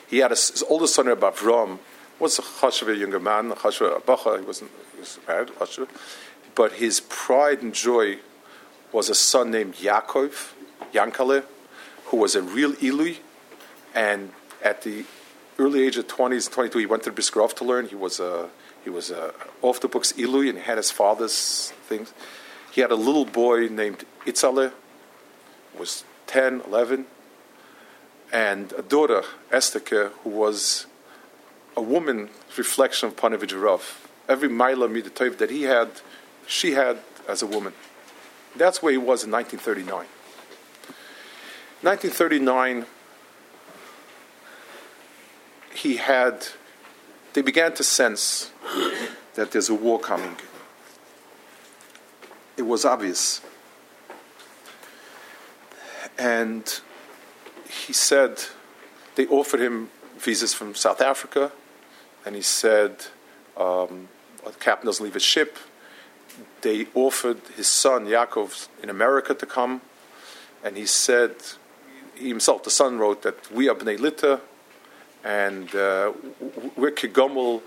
He 0.08 0.20
had 0.20 0.32
a, 0.32 0.36
his 0.36 0.64
oldest 0.70 0.94
son, 0.94 1.08
Rabbi 1.08 1.28
Avram, 1.32 1.80
was 2.20 2.38
a 2.38 2.44
chashuv, 2.44 2.96
younger 2.98 3.20
man, 3.20 3.52
a 3.52 3.56
chashuv, 3.56 4.40
he 4.40 4.46
wasn't, 4.46 4.70
he 4.94 5.00
was 5.00 5.20
married, 5.28 5.50
chashuv. 5.60 5.88
But 6.54 6.74
his 6.74 7.00
pride 7.00 7.64
and 7.64 7.74
joy 7.74 8.20
was 8.92 9.10
a 9.10 9.16
son 9.16 9.50
named 9.50 9.74
Yaakov, 9.76 10.54
Yankale, 10.94 11.44
who 12.06 12.18
was 12.18 12.36
a 12.36 12.44
real 12.44 12.74
Ilui, 12.74 13.18
and 13.96 14.32
at 14.63 14.82
the 14.82 15.05
early 15.60 15.84
age 15.84 15.98
of 15.98 16.08
20s, 16.08 16.51
22, 16.51 16.79
he 16.79 16.86
went 16.86 17.03
to 17.03 17.12
Bisgrov 17.12 17.53
to 17.55 17.65
learn. 17.65 17.88
He 17.88 17.96
was 17.96 18.20
a 18.20 18.50
he 18.84 18.89
was 18.89 19.12
a 19.12 19.34
off 19.62 19.79
the 19.79 19.88
books 19.88 20.12
Ilui 20.13 20.50
and 20.50 20.58
he 20.58 20.63
had 20.63 20.77
his 20.77 20.91
father's 20.91 21.72
things. 21.88 22.13
He 22.72 22.82
had 22.82 22.91
a 22.91 22.96
little 22.96 23.25
boy 23.25 23.67
named 23.67 24.03
Itzale, 24.25 24.72
was 25.77 26.03
10, 26.27 26.62
11, 26.67 27.05
and 28.32 28.74
a 28.74 28.82
daughter, 28.82 29.24
Esther, 29.51 30.12
who 30.24 30.29
was 30.29 30.88
a 31.77 31.82
woman 31.82 32.29
reflection 32.58 33.10
of 33.10 33.15
Panovich 33.15 33.53
Rav. 33.53 34.08
Every 34.27 34.50
Maila 34.50 34.89
Midatov 34.89 35.38
that 35.38 35.51
he 35.51 35.63
had, 35.63 35.89
she 36.48 36.72
had 36.72 37.00
as 37.27 37.41
a 37.41 37.48
woman. 37.48 37.74
That's 38.55 38.82
where 38.82 38.91
he 38.91 38.98
was 38.98 39.24
in 39.24 39.32
1939. 39.32 40.08
1939, 41.82 42.86
he 45.84 45.98
had, 45.98 46.48
they 47.34 47.42
began 47.42 47.74
to 47.74 47.84
sense 47.84 48.52
that 49.36 49.52
there's 49.52 49.68
a 49.68 49.74
war 49.74 50.00
coming. 50.00 50.38
It 52.56 52.62
was 52.62 52.86
obvious. 52.86 53.42
And 56.18 56.80
he 57.68 57.92
said, 57.92 58.46
they 59.16 59.28
offered 59.28 59.60
him 59.60 59.90
visas 60.18 60.54
from 60.54 60.74
South 60.74 61.02
Africa, 61.02 61.52
and 62.25 62.34
he 62.34 62.42
said, 62.42 63.08
um, 63.58 64.08
the 64.46 64.52
captain 64.52 64.86
doesn't 64.86 65.04
leave 65.04 65.16
his 65.16 65.24
ship. 65.24 65.58
They 66.62 66.88
offered 66.94 67.42
his 67.57 67.68
son, 67.68 68.05
Yaakov, 68.05 68.70
in 68.81 68.90
America 68.90 69.34
to 69.34 69.46
come, 69.46 69.81
and 70.64 70.77
he 70.77 70.86
said, 70.86 71.36
he 72.16 72.29
himself, 72.29 72.64
the 72.64 72.72
son 72.72 73.00
wrote 73.00 73.24
that 73.24 73.51
we 73.51 73.68
are 73.68 73.75
Bnei 73.75 74.00
Litta, 74.00 74.40
and 75.24 75.74
uh, 75.75 76.14
we're 76.75 76.92
Kigomel 76.92 77.62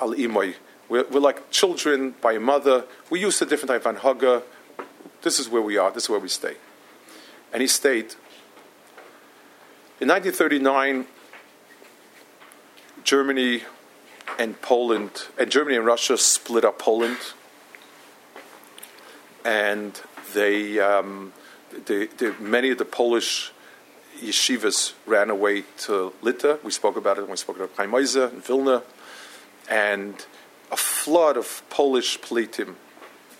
al 0.00 0.14
Imoy. 0.14 0.54
We're, 0.88 1.04
like 1.04 1.50
children 1.50 2.14
by 2.20 2.34
a 2.34 2.40
mother. 2.40 2.84
We 3.10 3.20
used 3.20 3.40
a 3.40 3.46
different 3.46 3.70
type 3.70 3.86
of 3.86 3.96
anhaga. 3.96 4.42
This 5.22 5.38
is 5.38 5.48
where 5.48 5.62
we 5.62 5.78
are. 5.78 5.90
This 5.90 6.04
is 6.04 6.10
where 6.10 6.20
we 6.20 6.28
stay. 6.28 6.56
And 7.52 7.62
he 7.62 7.68
stayed. 7.68 8.14
In 10.00 10.08
1939, 10.08 11.06
Germany 13.02 13.62
and 14.38 14.60
Poland, 14.60 15.26
and 15.38 15.50
Germany 15.50 15.76
and 15.76 15.86
Russia 15.86 16.18
split 16.18 16.64
up 16.64 16.78
Poland, 16.78 17.18
and 19.44 20.00
they, 20.34 20.78
um, 20.80 21.32
they, 21.86 22.06
they, 22.06 22.32
many 22.40 22.70
of 22.70 22.78
the 22.78 22.84
Polish 22.84 23.52
yeshivas 24.20 24.92
ran 25.06 25.30
away 25.30 25.64
to 25.78 26.12
Lita. 26.22 26.58
We 26.62 26.70
spoke 26.70 26.96
about 26.96 27.18
it 27.18 27.22
when 27.22 27.32
we 27.32 27.36
spoke 27.36 27.56
about 27.56 27.70
Chaim 27.76 27.92
Oizer 27.92 28.32
and 28.32 28.44
Vilna, 28.44 28.82
and 29.68 30.26
a 30.70 30.76
flood 30.76 31.36
of 31.36 31.62
Polish 31.70 32.18
politim 32.20 32.74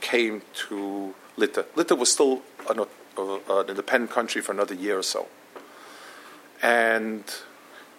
came 0.01 0.43
to 0.69 1.15
Lita. 1.37 1.67
Lita 1.75 1.95
was 1.95 2.13
still 2.13 2.43
an, 2.69 2.81
uh, 2.81 3.39
an 3.49 3.69
independent 3.71 4.11
country 4.11 4.41
for 4.41 4.53
another 4.53 4.75
year 4.75 4.99
or 4.99 5.03
so, 5.03 5.29
and 6.63 7.25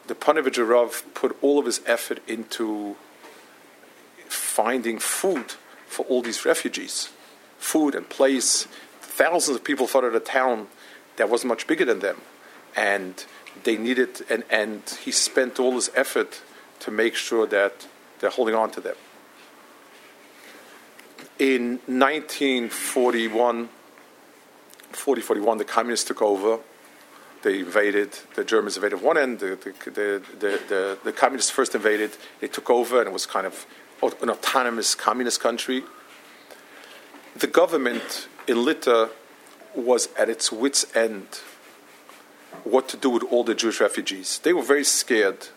the 0.07 0.15
Panovich 0.15 0.57
Rav 0.57 1.03
put 1.13 1.35
all 1.41 1.59
of 1.59 1.65
his 1.65 1.81
effort 1.85 2.19
into 2.27 2.95
finding 4.27 4.99
food 4.99 5.55
for 5.87 6.05
all 6.05 6.21
these 6.21 6.45
refugees, 6.45 7.09
food 7.57 7.95
and 7.95 8.07
place. 8.09 8.67
Thousands 9.01 9.55
of 9.57 9.63
people 9.63 9.85
of 9.85 10.15
a 10.15 10.19
town 10.19 10.67
that 11.15 11.29
was 11.29 11.45
much 11.45 11.67
bigger 11.67 11.85
than 11.85 11.99
them, 11.99 12.21
and 12.75 13.25
they 13.63 13.77
needed, 13.77 14.25
and, 14.29 14.43
and 14.49 14.81
he 15.03 15.11
spent 15.11 15.59
all 15.59 15.73
his 15.73 15.89
effort 15.95 16.41
to 16.79 16.91
make 16.91 17.15
sure 17.15 17.47
that 17.47 17.87
they're 18.19 18.29
holding 18.29 18.55
on 18.55 18.71
to 18.71 18.81
them. 18.81 18.95
In 21.39 21.79
1941, 21.87 23.69
40, 24.91 25.21
41, 25.21 25.57
the 25.57 25.65
communists 25.65 26.07
took 26.07 26.21
over. 26.21 26.59
They 27.43 27.59
invaded, 27.59 28.17
the 28.35 28.43
Germans 28.43 28.77
invaded 28.77 29.01
one 29.01 29.17
end, 29.17 29.39
the, 29.39 29.57
the, 29.85 30.23
the, 30.39 30.97
the, 31.03 31.11
communists 31.11 31.51
first 31.51 31.75
invaded, 31.75 32.11
they 32.39 32.47
took 32.47 32.69
over, 32.69 32.99
and 32.99 33.07
it 33.07 33.13
was 33.13 33.25
kind 33.25 33.45
of 33.45 33.65
an 34.21 34.29
autonomous 34.29 34.95
communist 34.95 35.39
country. 35.41 35.83
The 37.35 37.47
government 37.47 38.27
in 38.47 38.65
Lita 38.65 39.09
was 39.75 40.09
at 40.17 40.29
its 40.29 40.51
wits' 40.51 40.85
end 40.95 41.41
what 42.65 42.89
to 42.89 42.97
do 42.97 43.09
with 43.09 43.23
all 43.31 43.43
the 43.43 43.55
Jewish 43.55 43.79
refugees. 43.79 44.39
They 44.43 44.51
were 44.51 44.63
very 44.63 44.83
scared 44.83 45.47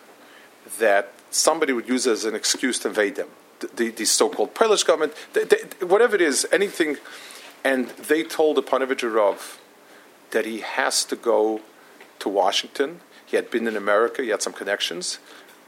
that 0.79 1.13
somebody 1.31 1.73
would 1.73 1.89
use 1.89 2.07
it 2.07 2.13
as 2.13 2.25
an 2.25 2.35
excuse 2.35 2.79
to 2.81 2.89
invade 2.89 3.17
them. 3.17 3.29
The, 3.61 3.67
the, 3.75 3.91
the 3.91 4.05
so-called 4.05 4.55
Polish 4.55 4.85
government, 4.85 5.15
whatever 5.81 6.15
it 6.15 6.23
is, 6.23 6.47
anything. 6.53 6.99
And 7.65 7.89
they 7.89 8.23
told 8.23 8.57
the 8.57 8.63
Panovich 8.63 9.59
that 10.31 10.47
he 10.47 10.61
has 10.61 11.05
to 11.07 11.17
go 11.17 11.61
to 12.21 12.29
Washington. 12.29 13.01
He 13.27 13.37
had 13.37 13.51
been 13.51 13.67
in 13.67 13.77
America, 13.77 14.23
he 14.23 14.29
had 14.29 14.43
some 14.43 14.53
connections, 14.53 15.19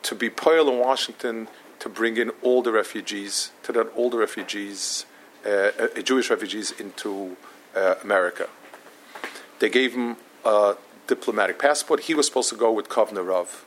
to 0.02 0.14
be 0.14 0.30
Poil 0.30 0.68
in 0.68 0.78
Washington 0.78 1.48
to 1.80 1.88
bring 1.88 2.16
in 2.16 2.30
all 2.42 2.62
the 2.62 2.72
refugees, 2.72 3.52
to 3.64 3.72
let 3.72 3.88
all 3.96 4.10
the 4.10 4.18
refugees, 4.18 5.06
uh, 5.44 5.70
uh, 5.78 6.02
Jewish 6.02 6.30
refugees, 6.30 6.72
into 6.72 7.36
uh, 7.74 7.94
America. 8.04 8.48
They 9.58 9.70
gave 9.70 9.94
him 9.94 10.16
a 10.44 10.76
diplomatic 11.14 11.58
passport. 11.58 12.00
He 12.00 12.14
was 12.14 12.26
supposed 12.26 12.48
to 12.50 12.56
go 12.56 12.72
with 12.72 12.88
Kovner 12.88 13.26
Rav. 13.26 13.64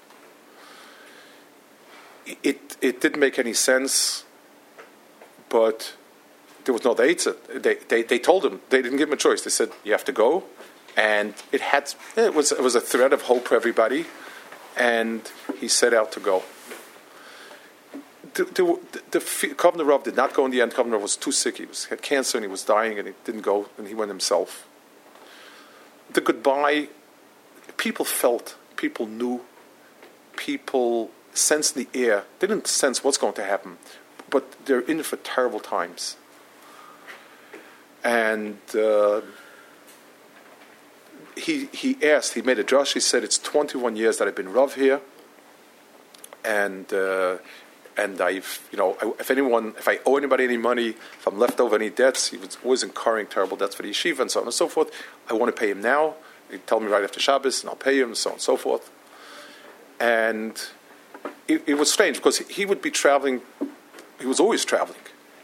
It, 2.42 2.78
it 2.82 3.02
didn't 3.02 3.20
make 3.20 3.38
any 3.38 3.54
sense, 3.54 4.24
but 5.50 5.94
there 6.64 6.74
was 6.74 6.84
no 6.84 6.96
Eitza. 6.96 7.36
They, 7.62 7.76
they, 7.76 8.02
they 8.02 8.20
told 8.20 8.46
him, 8.46 8.62
they 8.70 8.82
didn't 8.82 8.98
give 8.98 9.10
him 9.10 9.14
a 9.14 9.18
choice. 9.18 9.42
They 9.44 9.50
said, 9.50 9.70
you 9.84 9.92
have 9.92 10.06
to 10.06 10.14
go. 10.14 10.46
And 10.96 11.34
it, 11.52 11.62
had, 11.62 11.94
it, 12.16 12.34
was, 12.34 12.52
it 12.52 12.62
was 12.62 12.76
a 12.76 12.82
thread 12.82 13.14
of 13.14 13.24
hope 13.24 13.48
for 13.50 13.56
everybody. 13.56 14.06
And 14.78 15.22
he 15.60 15.68
set 15.68 15.94
out 15.94 16.12
to 16.14 16.20
go 16.20 16.44
the, 18.34 18.46
the, 18.46 19.00
the, 19.12 19.20
Kovner 19.20 19.86
Rav 19.86 20.04
did 20.04 20.16
not 20.16 20.34
go 20.34 20.46
in 20.46 20.52
the 20.52 20.62
end. 20.62 20.74
Kovner 20.74 21.00
was 21.00 21.16
too 21.16 21.32
sick. 21.32 21.58
He 21.58 21.66
was, 21.66 21.86
had 21.86 22.02
cancer 22.02 22.38
and 22.38 22.44
he 22.44 22.50
was 22.50 22.64
dying 22.64 22.98
and 22.98 23.08
he 23.08 23.14
didn't 23.26 23.42
go 23.42 23.70
and 23.78 23.88
he 23.88 23.94
went 23.94 24.10
himself. 24.10 24.68
The 26.12 26.22
goodbye, 26.22 26.90
people 27.78 28.06
felt, 28.06 28.56
people 28.76 29.06
knew, 29.06 29.42
people 30.36 31.12
sensed 31.34 31.76
the 31.76 31.88
air. 31.94 32.26
They 32.40 32.48
didn't 32.48 32.68
sense 32.68 33.04
what's 33.04 33.18
going 33.18 33.34
to 33.34 33.44
happen, 33.44 33.78
but 34.30 34.66
they're 34.66 34.82
in 34.82 35.02
for 35.04 35.18
terrible 35.18 35.60
times. 35.60 36.18
And 38.04 38.58
uh, 38.76 39.22
he, 41.38 41.68
he 41.68 41.98
asked, 42.04 42.34
he 42.34 42.42
made 42.42 42.60
a 42.60 42.64
drush, 42.64 42.94
he 42.94 43.00
said, 43.00 43.24
It's 43.24 43.38
21 43.38 43.96
years 43.96 44.18
that 44.18 44.28
I've 44.28 44.36
been 44.36 44.52
Rav 44.52 44.76
here 44.76 45.02
and 46.44 46.92
uh, 46.94 47.38
and 47.98 48.20
I've 48.22 48.68
you 48.72 48.78
know 48.78 48.98
I, 49.02 49.12
if 49.20 49.32
anyone 49.32 49.74
if 49.78 49.88
I 49.88 50.00
owe 50.06 50.18
anybody 50.18 50.44
any 50.44 50.58
money, 50.58 50.90
if 50.90 51.28
I'm 51.28 51.40
left 51.40 51.60
over 51.60 51.76
any 51.76 51.90
debts, 51.90 52.30
he 52.30 52.38
was 52.38 52.58
always 52.64 52.84
incurring 52.84 53.28
terrible 53.28 53.58
debts 53.58 53.76
for 53.76 53.84
the 53.84 53.92
yeshiva 53.92 54.20
and 54.20 54.32
so 54.32 54.42
on 54.42 54.48
and 54.48 54.54
so 54.54 54.68
forth. 54.68 54.92
I 55.30 55.34
want 55.34 55.56
to 55.56 55.60
pay 55.60 55.70
him 55.70 55.82
now. 55.82 56.16
He 56.54 56.60
tell 56.60 56.80
me 56.80 56.88
right 56.88 57.04
after 57.04 57.20
Shabbos, 57.20 57.62
and 57.62 57.70
I'll 57.70 57.76
pay 57.76 58.00
him, 58.00 58.14
so 58.14 58.30
on 58.30 58.34
and 58.36 58.42
so 58.42 58.56
forth. 58.56 58.92
And 60.00 60.62
it, 61.48 61.64
it 61.68 61.74
was 61.76 61.92
strange 61.92 62.18
because 62.18 62.38
he 62.38 62.66
would 62.66 62.82
be 62.82 62.92
traveling. 62.92 63.42
He 64.20 64.28
was 64.28 64.40
always 64.40 64.64
traveling. 64.64 65.00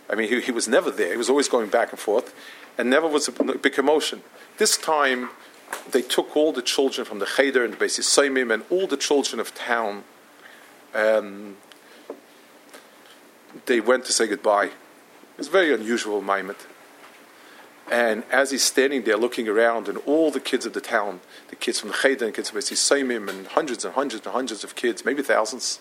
I 0.09 0.15
mean, 0.15 0.29
he, 0.29 0.39
he 0.41 0.51
was 0.51 0.67
never 0.67 0.91
there. 0.91 1.11
He 1.11 1.17
was 1.17 1.29
always 1.29 1.49
going 1.49 1.69
back 1.69 1.91
and 1.91 1.99
forth, 1.99 2.33
and 2.77 2.89
never 2.89 3.07
was 3.07 3.27
a 3.27 3.31
big 3.31 3.73
commotion. 3.73 4.21
This 4.57 4.77
time, 4.77 5.29
they 5.91 6.01
took 6.01 6.35
all 6.35 6.51
the 6.51 6.61
children 6.61 7.05
from 7.05 7.19
the 7.19 7.25
cheder 7.25 7.63
and 7.63 7.73
the 7.73 7.77
Beis 7.77 7.99
Yisraelim 7.99 8.53
and 8.53 8.63
all 8.69 8.87
the 8.87 8.97
children 8.97 9.39
of 9.39 9.55
town. 9.55 10.03
Um, 10.93 11.57
they 13.65 13.79
went 13.79 14.05
to 14.05 14.13
say 14.13 14.27
goodbye. 14.27 14.71
It's 15.37 15.47
a 15.47 15.51
very 15.51 15.73
unusual 15.73 16.21
moment. 16.21 16.67
And 17.91 18.23
as 18.31 18.51
he's 18.51 18.63
standing 18.63 19.03
there 19.03 19.17
looking 19.17 19.47
around, 19.47 19.87
and 19.87 19.97
all 20.05 20.29
the 20.29 20.39
kids 20.39 20.65
of 20.65 20.73
the 20.73 20.81
town, 20.81 21.21
the 21.47 21.55
kids 21.55 21.79
from 21.79 21.89
the 21.89 21.95
Cheder 21.95 22.25
and 22.25 22.33
kids 22.33 22.51
from 22.51 22.59
Beis 22.59 22.71
Yisraelim, 22.71 23.27
and 23.27 23.47
hundreds 23.47 23.83
and 23.83 23.95
hundreds 23.95 24.25
and 24.25 24.33
hundreds 24.33 24.63
of 24.63 24.75
kids, 24.75 25.03
maybe 25.03 25.23
thousands, 25.23 25.79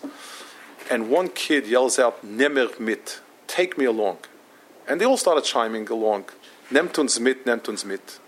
and 0.89 1.11
one 1.11 1.29
kid 1.29 1.67
yells 1.67 1.99
out, 1.99 2.25
Nemer 2.25 2.79
mit, 2.79 3.21
take 3.45 3.77
me 3.77 3.85
along. 3.85 4.17
And 4.87 4.99
they 4.99 5.05
all 5.05 5.17
started 5.17 5.43
chiming 5.43 5.87
along, 5.89 6.25
Nehmt 6.71 6.97
uns 6.97 7.19
mit, 7.19 7.45
nehmt 7.45 7.85
mit. 7.85 8.19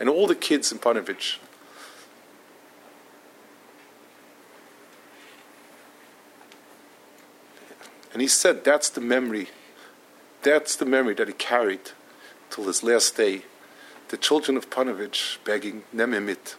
And 0.00 0.08
all 0.08 0.26
the 0.26 0.34
kids 0.34 0.72
in 0.72 0.78
Panovich. 0.78 1.38
And 8.12 8.22
he 8.22 8.28
said 8.28 8.64
that's 8.64 8.88
the 8.88 9.00
memory, 9.00 9.48
that's 10.42 10.74
the 10.74 10.84
memory 10.84 11.14
that 11.14 11.28
he 11.28 11.34
carried 11.34 11.92
his 12.66 12.82
last 12.82 13.16
day. 13.16 13.42
The 14.08 14.16
children 14.16 14.56
of 14.56 14.70
Panovich 14.70 15.38
begging 15.44 15.84
Nememit. 15.94 16.56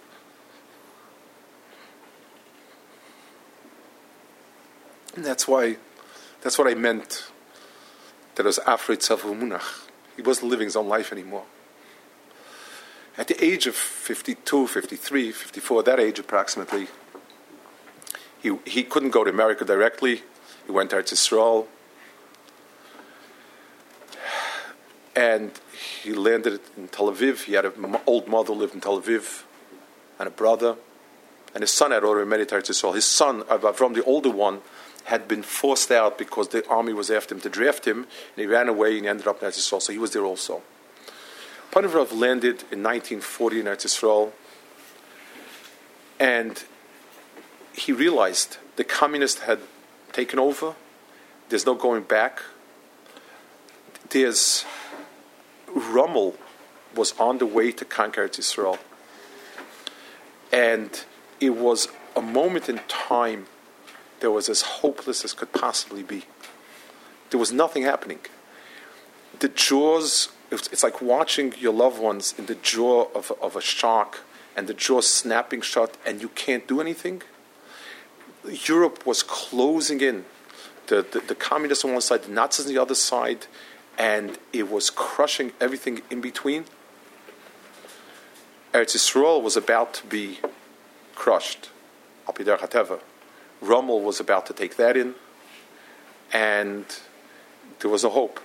And 5.16 5.26
that's 5.26 5.48
why, 5.48 5.78
that's 6.42 6.58
what 6.58 6.68
I 6.68 6.76
meant. 6.76 7.30
That 8.36 8.46
was 8.46 8.60
Afrit 8.60 9.00
Munach. 9.38 9.90
He 10.16 10.22
wasn't 10.22 10.50
living 10.50 10.68
his 10.68 10.76
own 10.76 10.88
life 10.88 11.12
anymore. 11.12 11.46
At 13.18 13.28
the 13.28 13.44
age 13.44 13.68
of 13.68 13.76
52, 13.76 14.68
53, 14.68 15.32
54, 15.32 15.84
that 15.84 16.00
age 16.00 16.20
approximately, 16.20 16.88
he, 18.42 18.58
he 18.66 18.84
couldn't 18.84 19.10
go 19.10 19.26
to 19.26 19.30
America 19.30 19.66
directly. 19.66 20.24
He 20.66 20.72
went 20.72 20.92
to 20.92 21.00
Israel. 21.00 21.68
And 25.20 25.52
he 26.02 26.14
landed 26.14 26.62
in 26.78 26.88
Tel 26.88 27.12
Aviv. 27.12 27.44
He 27.44 27.52
had 27.52 27.66
an 27.66 27.98
old 28.08 28.30
mother 28.30 28.54
lived 28.54 28.74
in 28.74 28.80
Tel 28.80 29.02
Aviv 29.02 29.44
and 30.18 30.30
a 30.30 30.32
brother. 30.32 30.78
And 31.54 31.62
his 31.62 31.72
son 31.72 31.92
had 31.92 32.06
already 32.06 32.42
it 32.42 32.48
to 32.48 32.58
Israel. 32.58 32.94
His 32.94 33.04
son, 33.04 33.44
uh, 33.50 33.58
from 33.74 33.92
the 33.92 34.04
older 34.06 34.30
one, 34.30 34.62
had 35.04 35.28
been 35.28 35.44
forced 35.44 35.92
out 35.92 36.18
because 36.18 36.48
the 36.48 36.66
army 36.70 36.94
was 36.94 37.12
after 37.12 37.36
him 37.36 37.42
to 37.42 37.50
draft 37.50 37.86
him. 37.86 37.98
And 37.98 38.38
he 38.38 38.46
ran 38.46 38.70
away 38.70 38.94
and 38.94 39.02
he 39.02 39.10
ended 39.10 39.28
up 39.28 39.44
in 39.44 39.50
Israel. 39.50 39.82
So 39.82 39.92
he 39.92 40.00
was 40.00 40.12
there 40.12 40.24
also. 40.24 40.62
Panavrov 41.74 42.18
landed 42.18 42.64
in 42.72 42.82
1940 42.82 43.60
in 43.60 43.66
Eretz 43.66 44.32
and 46.18 46.64
he 47.74 47.92
realized 47.92 48.58
the 48.78 48.86
communists 48.86 49.42
had 49.42 49.60
taken 50.14 50.40
over. 50.40 50.76
There's 51.50 51.66
no 51.66 51.76
going 51.76 52.04
back. 52.04 52.42
There's 54.12 54.64
Rommel 55.76 56.36
was 56.96 57.18
on 57.20 57.38
the 57.38 57.46
way 57.46 57.72
to 57.72 57.86
conquer 57.86 58.30
Israel. 58.38 58.80
And 60.52 61.04
it 61.40 61.52
was 61.52 61.88
a 62.16 62.22
moment 62.22 62.70
in 62.70 62.80
time 62.88 63.46
that 64.20 64.32
was 64.32 64.50
as 64.50 64.62
hopeless 64.62 65.24
as 65.24 65.34
could 65.34 65.54
possibly 65.54 66.04
be. 66.04 66.26
There 67.30 67.40
was 67.40 67.52
nothing 67.52 67.84
happening. 67.84 68.20
The 69.40 69.50
jaws 69.50 70.30
it's 70.52 70.84
like 70.84 71.02
watching 71.02 71.54
your 71.60 71.74
loved 71.74 72.00
ones 72.00 72.34
in 72.38 72.48
the 72.48 72.56
jaw 72.56 73.08
of, 73.14 73.32
of 73.42 73.56
a 73.56 73.62
shark 73.62 74.22
and 74.56 74.68
the 74.68 74.74
jaw 74.74 75.02
snapping 75.02 75.62
shut 75.62 75.96
and 76.06 76.22
you 76.22 76.30
can't 76.30 76.68
do 76.68 76.82
anything. 76.82 77.22
Europe 78.66 79.06
was 79.06 79.22
closing 79.22 80.02
in. 80.02 80.26
The, 80.88 81.06
the, 81.12 81.20
the 81.20 81.36
communists 81.36 81.86
on 81.86 81.92
one 81.92 82.02
side, 82.02 82.24
the 82.24 82.32
Nazis 82.32 82.66
on 82.66 82.74
the 82.74 82.82
other 82.82 82.96
side, 82.96 83.46
and 84.00 84.40
it 84.54 84.72
was 84.72 84.90
crushing 84.90 85.52
everything 85.60 86.02
in 86.10 86.22
between. 86.22 86.64
Eretz 88.74 88.96
Yisrael 88.96 89.44
was 89.44 89.58
about 89.58 89.94
to 89.96 90.06
be 90.08 90.40
crushed. 91.16 91.70
Alpider 92.26 92.58
Hateva. 92.58 93.02
Rommel 93.62 94.02
was 94.02 94.22
about 94.22 94.46
to 94.46 94.54
take 94.54 94.78
that 94.78 94.96
in, 94.96 95.16
and 96.32 96.86
there 97.80 97.92
was 97.92 98.06
a 98.06 98.10
hope. 98.10 98.40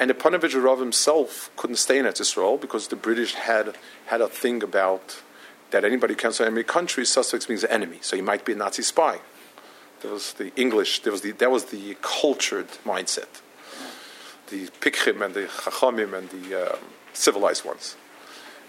And 0.00 0.10
the 0.10 0.14
Panovich 0.14 0.60
Rav 0.60 0.80
himself 0.80 1.50
couldn't 1.56 1.76
stay 1.76 1.98
in 1.98 2.06
Israel 2.06 2.56
because 2.56 2.88
the 2.88 2.96
British 2.96 3.34
had 3.34 3.76
had 4.06 4.20
a 4.20 4.28
thing 4.28 4.62
about 4.62 5.22
that 5.70 5.84
anybody 5.84 6.14
who 6.14 6.18
comes 6.18 6.38
from 6.38 6.46
enemy 6.46 6.64
country, 6.64 7.06
suspects 7.06 7.48
means 7.48 7.64
enemy. 7.64 7.98
So 8.00 8.16
he 8.16 8.22
might 8.22 8.44
be 8.44 8.52
a 8.52 8.56
Nazi 8.56 8.82
spy. 8.82 9.20
There 10.00 10.10
was 10.10 10.32
the 10.34 10.52
English, 10.56 11.00
there 11.02 11.12
was 11.12 11.22
the, 11.22 11.32
that 11.32 11.50
was 11.50 11.66
the 11.66 11.96
cultured 12.02 12.68
mindset. 12.84 13.40
The 14.48 14.68
Pikchim 14.80 15.24
and 15.24 15.34
the 15.34 15.46
Chachamim 15.46 16.16
and 16.16 16.30
the 16.30 16.72
um, 16.72 16.78
civilized 17.12 17.64
ones. 17.64 17.96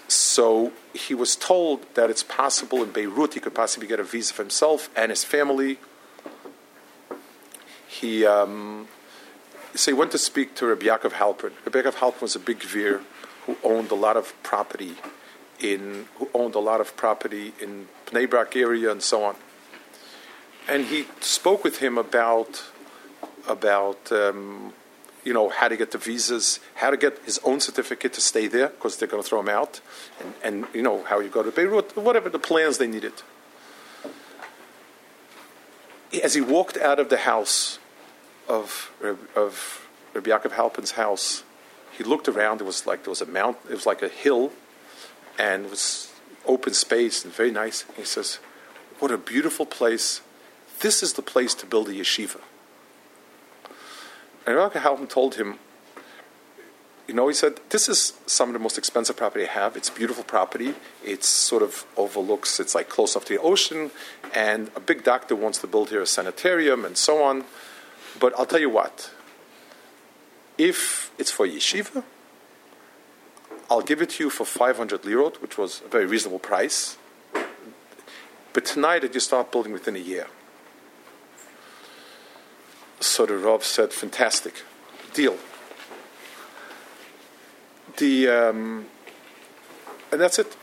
So 0.07 0.71
he 0.93 1.13
was 1.13 1.35
told 1.35 1.85
that 1.95 2.09
it's 2.09 2.23
possible 2.23 2.81
in 2.81 2.91
Beirut 2.91 3.33
he 3.33 3.39
could 3.39 3.53
possibly 3.53 3.87
get 3.87 3.99
a 3.99 4.03
visa 4.03 4.33
for 4.33 4.43
himself 4.43 4.89
and 4.95 5.09
his 5.09 5.23
family. 5.23 5.79
He 7.87 8.25
um, 8.25 8.87
so 9.75 9.91
he 9.91 9.95
went 9.97 10.11
to 10.11 10.17
speak 10.17 10.55
to 10.55 10.67
Rabbi 10.67 10.85
Yaakov 10.85 11.11
Halpern. 11.11 11.51
Rabbi 11.65 11.81
Yaakov 11.81 11.95
Halpern 11.95 12.21
was 12.21 12.35
a 12.35 12.39
big 12.39 12.63
veer 12.63 13.01
who 13.45 13.57
owned 13.63 13.91
a 13.91 13.95
lot 13.95 14.17
of 14.17 14.33
property 14.43 14.95
in 15.59 16.07
who 16.15 16.29
owned 16.33 16.55
a 16.55 16.59
lot 16.59 16.79
of 16.79 16.95
property 16.95 17.53
in 17.61 17.87
Bnei 18.05 18.29
Brak 18.29 18.55
area 18.55 18.91
and 18.91 19.01
so 19.01 19.23
on. 19.23 19.35
And 20.67 20.85
he 20.85 21.07
spoke 21.21 21.63
with 21.63 21.77
him 21.79 21.97
about 21.97 22.63
about 23.47 24.11
um, 24.11 24.73
you 25.27 25.33
know 25.33 25.49
how 25.49 25.67
to 25.67 25.75
get 25.75 25.91
the 25.91 25.97
visas, 25.97 26.61
how 26.75 26.89
to 26.89 26.95
get 26.95 27.19
his 27.25 27.37
own 27.43 27.59
certificate 27.59 28.13
to 28.13 28.21
stay 28.21 28.47
there 28.47 28.69
because 28.69 28.95
they're 28.95 29.09
going 29.09 29.21
to 29.21 29.27
throw 29.27 29.41
him 29.41 29.49
out, 29.49 29.81
and, 30.21 30.33
and 30.41 30.67
you 30.73 30.81
know 30.81 31.03
how 31.03 31.19
you 31.19 31.27
go 31.27 31.43
to 31.43 31.51
Beirut, 31.51 31.97
whatever 31.97 32.29
the 32.29 32.39
plans 32.39 32.77
they 32.77 32.87
needed. 32.87 33.11
As 36.23 36.33
he 36.33 36.39
walked 36.39 36.77
out 36.77 36.97
of 36.97 37.09
the 37.09 37.17
house 37.17 37.77
of 38.47 38.89
uh, 39.03 39.15
of 39.35 39.85
Rabbi 40.13 40.29
Yaakov 40.29 40.53
Halpern's 40.53 40.91
house, 40.91 41.43
he 41.91 42.05
looked 42.05 42.29
around. 42.29 42.61
It 42.61 42.63
was 42.63 42.87
like 42.87 43.03
there 43.03 43.11
was 43.11 43.21
a 43.21 43.25
mount. 43.25 43.57
It 43.69 43.73
was 43.73 43.85
like 43.85 44.01
a 44.01 44.07
hill, 44.07 44.53
and 45.37 45.65
it 45.65 45.69
was 45.69 46.09
open 46.45 46.73
space 46.73 47.25
and 47.25 47.33
very 47.33 47.51
nice. 47.51 47.83
he 47.97 48.05
says, 48.05 48.39
"What 48.99 49.11
a 49.11 49.17
beautiful 49.17 49.65
place! 49.65 50.21
This 50.79 51.03
is 51.03 51.13
the 51.13 51.21
place 51.21 51.53
to 51.55 51.65
build 51.65 51.89
a 51.89 51.93
yeshiva." 51.93 52.39
And 54.47 54.55
Rabbi 54.55 54.79
Halpern 54.79 55.09
told 55.09 55.35
him, 55.35 55.59
you 57.05 57.13
know, 57.13 57.27
he 57.27 57.33
said, 57.33 57.59
this 57.69 57.87
is 57.89 58.13
some 58.25 58.49
of 58.49 58.53
the 58.53 58.59
most 58.59 58.77
expensive 58.77 59.17
property 59.17 59.45
I 59.45 59.51
have. 59.51 59.75
It's 59.75 59.89
beautiful 59.89 60.23
property. 60.23 60.73
It 61.05 61.25
sort 61.25 61.63
of 61.63 61.85
overlooks, 61.97 62.59
it's 62.59 62.73
like 62.73 62.87
close 62.87 63.15
off 63.15 63.25
to 63.25 63.33
the 63.33 63.41
ocean. 63.41 63.91
And 64.33 64.71
a 64.75 64.79
big 64.79 65.03
doctor 65.03 65.35
wants 65.35 65.59
to 65.59 65.67
build 65.67 65.89
here 65.89 66.01
a 66.01 66.07
sanitarium 66.07 66.85
and 66.85 66.97
so 66.97 67.21
on. 67.21 67.43
But 68.19 68.33
I'll 68.39 68.45
tell 68.45 68.59
you 68.59 68.69
what, 68.69 69.11
if 70.57 71.11
it's 71.17 71.31
for 71.31 71.45
yeshiva, 71.45 72.03
I'll 73.69 73.81
give 73.81 74.01
it 74.01 74.11
to 74.11 74.23
you 74.23 74.29
for 74.29 74.45
500 74.45 75.01
lirot, 75.01 75.41
which 75.41 75.57
was 75.57 75.81
a 75.85 75.89
very 75.89 76.05
reasonable 76.05 76.39
price. 76.39 76.97
But 78.53 78.65
tonight, 78.65 78.99
did 78.99 79.13
you 79.13 79.19
start 79.19 79.51
building 79.51 79.73
within 79.73 79.97
a 79.97 79.99
year? 79.99 80.27
So 82.99 83.25
the 83.25 83.37
Rav 83.37 83.63
said, 83.63 83.93
fantastic, 83.93 84.63
deal. 85.13 85.37
The, 87.97 88.27
um, 88.27 88.85
and 90.11 90.21
that's 90.21 90.39
it. 90.39 90.55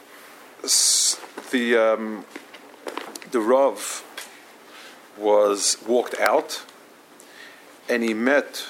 The, 1.51 1.77
um, 1.77 2.25
the 3.31 3.40
Rav 3.40 4.05
was 5.16 5.77
walked 5.87 6.18
out 6.18 6.64
and 7.88 8.03
he 8.03 8.14
met 8.14 8.66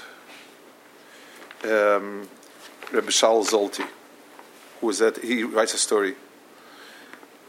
um, 1.64 2.29
Rabbi 2.92 3.09
Shaul 3.09 3.44
Zolti, 3.48 3.87
who 4.81 4.87
was 4.87 4.98
that 4.98 5.18
he 5.18 5.42
writes 5.42 5.74
a 5.74 5.79
story, 5.79 6.14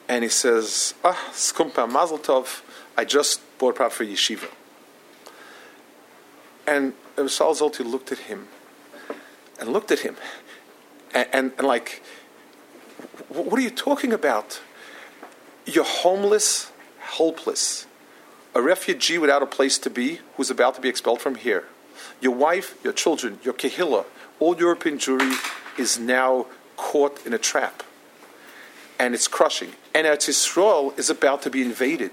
and 0.07 0.23
he 0.23 0.29
says, 0.29 0.93
"Ah, 1.03 1.29
skumpa 1.31 1.89
mazel 1.91 2.19
tov, 2.19 2.61
I 2.95 3.05
just 3.05 3.41
bought 3.57 3.75
property 3.75 4.15
for 4.15 4.35
yeshiva. 4.35 4.49
And 6.67 6.93
Saul 7.27 7.55
Zolti 7.55 7.85
looked 7.85 8.11
at 8.11 8.19
him 8.19 8.47
and 9.59 9.69
looked 9.69 9.91
at 9.91 9.99
him 9.99 10.15
and, 11.13 11.27
and, 11.31 11.51
and 11.57 11.67
like, 11.67 12.03
what 13.29 13.57
are 13.59 13.63
you 13.63 13.69
talking 13.69 14.13
about? 14.13 14.61
You're 15.65 15.83
homeless, 15.83 16.71
helpless, 16.99 17.87
a 18.53 18.61
refugee 18.61 19.17
without 19.17 19.41
a 19.41 19.45
place 19.45 19.77
to 19.79 19.89
be 19.89 20.19
who's 20.35 20.49
about 20.49 20.75
to 20.75 20.81
be 20.81 20.89
expelled 20.89 21.21
from 21.21 21.35
here. 21.35 21.65
Your 22.21 22.33
wife, 22.33 22.77
your 22.83 22.93
children, 22.93 23.39
your 23.43 23.53
kehillah, 23.53 24.05
all 24.39 24.57
European 24.57 24.97
Jewry 24.97 25.35
is 25.79 25.97
now 25.97 26.45
caught 26.77 27.25
in 27.25 27.33
a 27.33 27.37
trap. 27.37 27.83
And 28.99 29.13
it's 29.13 29.27
crushing. 29.27 29.73
And 29.93 30.07
Eretz 30.07 30.29
Yisrael 30.29 30.97
is 30.97 31.09
about 31.09 31.41
to 31.43 31.49
be 31.49 31.61
invaded. 31.61 32.11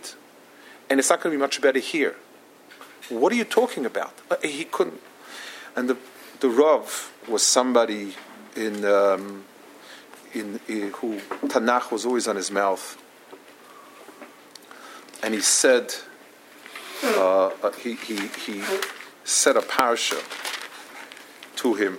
And 0.90 0.98
it's 0.98 1.10
not 1.10 1.20
going 1.20 1.32
to 1.32 1.38
be 1.38 1.40
much 1.40 1.60
better 1.60 1.78
here. 1.78 2.16
What 3.08 3.32
are 3.32 3.36
you 3.36 3.44
talking 3.44 3.84
about? 3.84 4.14
Uh, 4.30 4.36
he 4.42 4.64
couldn't. 4.64 5.00
And 5.76 5.88
the, 5.88 5.96
the 6.40 6.48
Rav 6.48 7.12
was 7.28 7.42
somebody 7.42 8.14
in, 8.56 8.84
um, 8.84 9.44
in, 10.32 10.60
in 10.68 10.90
who 10.92 11.18
Tanakh 11.48 11.90
was 11.90 12.06
always 12.06 12.28
on 12.28 12.36
his 12.36 12.50
mouth. 12.50 12.98
And 15.22 15.34
he 15.34 15.40
said, 15.40 15.94
uh, 17.04 17.50
he, 17.80 17.94
he, 17.94 18.16
he 18.46 18.62
said 19.24 19.56
a 19.56 19.60
parsha 19.60 20.20
to 21.56 21.74
him. 21.74 21.98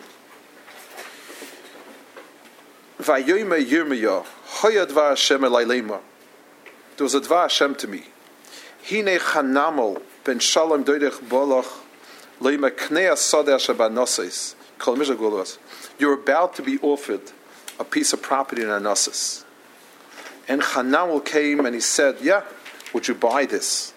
There 2.98 3.16
was 7.04 7.16
a 7.16 7.22
Dvar 7.22 7.42
Hashem 7.42 7.76
to 7.76 7.88
me. 7.88 8.04
Hine 8.88 9.18
Chanamol 9.20 10.02
ben 10.24 10.40
Shalom 10.40 10.84
Doidech 10.84 11.20
Bolach. 11.28 11.80
You're 16.00 16.14
about 16.14 16.56
to 16.56 16.62
be 16.62 16.80
offered 16.80 17.32
a 17.80 17.84
piece 17.84 18.14
of 18.14 18.22
property 18.22 18.62
in 18.64 18.68
Anasis. 18.70 19.44
And 20.48 20.62
Chanamol 20.62 21.24
came 21.26 21.66
and 21.66 21.76
he 21.76 21.82
said, 21.82 22.18
Yeah, 22.22 22.44
would 22.94 23.08
you 23.08 23.16
buy 23.16 23.46
this? 23.46 23.94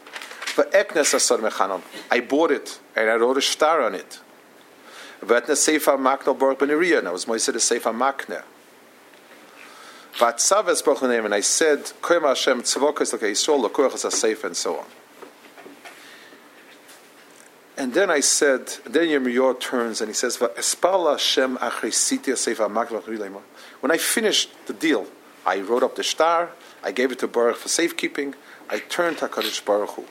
I 2.11 2.21
bought 2.21 2.51
it 2.51 2.79
and 2.95 3.11
I 3.11 3.15
wrote 3.15 3.37
a 3.37 3.43
star 3.43 3.83
on 3.83 3.95
it. 3.95 4.21
And 5.21 5.31
I 5.31 5.35
was 5.35 5.51
Seifa 7.27 7.93
Makna. 7.93 8.43
Vatzaves 10.15 10.85
Baruch 10.85 11.03
and 11.03 11.35
I 11.35 11.41
said, 11.41 11.93
and 14.45 14.57
so 14.57 14.77
on. 14.77 14.87
And 17.87 17.94
then 17.94 18.11
I 18.11 18.18
said, 18.18 18.66
then 18.83 19.07
Yirmiyahu 19.07 19.61
turns 19.61 20.01
and 20.01 20.09
he 20.09 20.12
says, 20.12 20.40
When 20.40 20.51
I 23.92 23.96
finished 23.96 24.51
the 24.66 24.72
deal, 24.72 25.07
I 25.46 25.61
wrote 25.61 25.85
up 25.85 25.94
the 25.94 26.03
star, 26.03 26.51
I 26.83 26.90
gave 26.90 27.12
it 27.12 27.20
to 27.20 27.29
Baruch 27.29 27.59
for 27.59 27.68
safekeeping, 27.68 28.35
I 28.68 28.81
turned 28.81 29.18
to 29.18 29.29
HaKadosh 29.29 29.64
Baruch 29.64 29.90
Hu. 29.90 30.05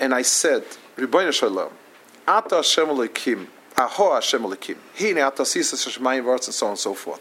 And 0.00 0.12
I 0.12 0.22
said, 0.22 0.64
Rebbeinu 0.96 1.32
Shalom, 1.32 1.70
Ata 2.26 2.56
Hashem 2.56 2.88
Elokim, 2.88 3.46
Aho 3.76 4.14
Hashem 4.14 4.42
Elokim, 4.42 4.78
Hine 4.98 5.18
Ata 5.18 5.46
Sisa 5.46 5.76
Shemaim 5.76 6.24
Varts, 6.24 6.46
and 6.46 6.54
so 6.54 6.66
on 6.66 6.72
and 6.72 6.80
so 6.80 6.94
forth 6.94 7.20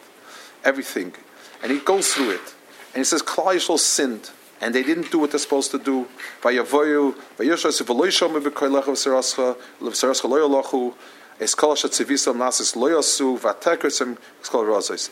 everything. 0.63 1.13
And 1.61 1.71
he 1.71 1.77
goes 1.77 2.15
through 2.15 2.31
it. 2.31 2.55
And 2.95 3.01
he 3.01 3.03
says, 3.03 3.21
Klal 3.21 3.53
Yisrael 3.53 3.77
sinned. 3.77 4.31
And 4.61 4.75
they 4.75 4.83
didn't 4.83 5.11
do 5.11 5.17
what 5.19 5.31
they're 5.31 5.39
supposed 5.39 5.71
to 5.71 5.79
do. 5.79 6.07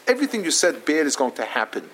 Everything 0.07 0.43
you 0.43 0.51
said 0.51 0.85
bad 0.85 1.05
is 1.07 1.15
going 1.15 1.31
to 1.31 1.45
happen, 1.45 1.89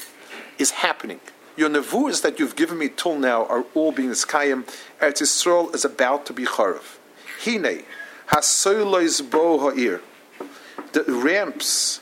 is 0.57 0.71
happening. 0.71 1.19
Your 1.55 1.69
nevuahs 1.69 2.21
that 2.21 2.37
you've 2.37 2.57
given 2.57 2.77
me 2.77 2.89
till 2.89 3.17
now 3.17 3.45
are 3.45 3.63
all 3.73 3.93
being 3.93 4.09
skayim. 4.09 4.65
Eretz 4.99 5.21
Yisrael 5.21 5.73
is 5.73 5.85
about 5.85 6.25
to 6.25 6.33
be 6.33 6.43
charav. 6.43 6.97
Hine, 7.45 7.85
hasoylois 8.27 9.21
bo 9.29 9.59
ha'ir. 9.59 10.01
The 10.91 11.03
ramps 11.07 12.01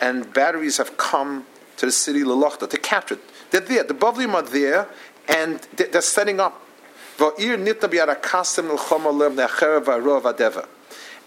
and 0.00 0.32
batteries 0.32 0.78
have 0.78 0.96
come 0.96 1.44
to 1.76 1.86
the 1.86 1.92
city 1.92 2.22
Lalachta 2.22 2.68
to 2.70 2.78
capture 2.78 3.14
it. 3.14 3.20
They're 3.50 3.60
there. 3.60 3.84
The 3.84 3.94
Bavlim 3.94 4.34
are 4.34 4.42
there, 4.42 4.88
and 5.26 5.60
they're 5.76 6.00
setting 6.00 6.40
up. 6.40 6.62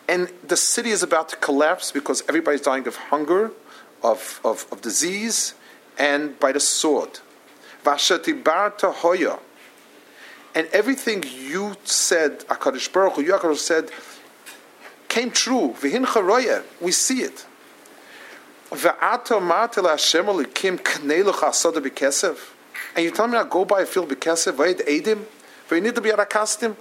And 0.08 0.32
the 0.48 0.56
city 0.56 0.90
is 0.90 1.04
about 1.04 1.30
to 1.30 1.36
collapse 1.38 1.92
because 1.92 2.24
everybody's 2.28 2.62
dying 2.62 2.88
of 2.88 2.96
hunger, 2.96 3.52
of, 4.04 4.40
of, 4.44 4.66
of 4.72 4.82
disease, 4.82 5.54
and 5.98 6.40
by 6.40 6.52
the 6.52 6.60
sword. 6.60 7.20
And 10.54 10.68
everything 10.74 11.24
you 11.24 11.76
said, 11.84 12.40
Akadosh 12.48 12.92
Baruch 12.92 13.14
Hu, 13.14 13.24
Yaakov 13.24 13.58
said, 13.58 13.92
came 15.08 15.32
true. 15.32 15.76
We 15.82 16.92
see 16.92 17.22
it. 17.22 17.46
And 22.96 23.06
you 23.06 23.12
tell 23.12 23.28
me 23.28 23.38
I 23.38 23.44
go 23.44 23.66
by 23.66 23.82
a 23.82 23.86
field 23.86 24.10
b'kesev, 24.10 24.54
vayed 24.54 24.80
edim, 24.88 25.26
need 25.82 25.96
to 25.96 26.02
be 26.02 26.10
arakastim? 26.10 26.76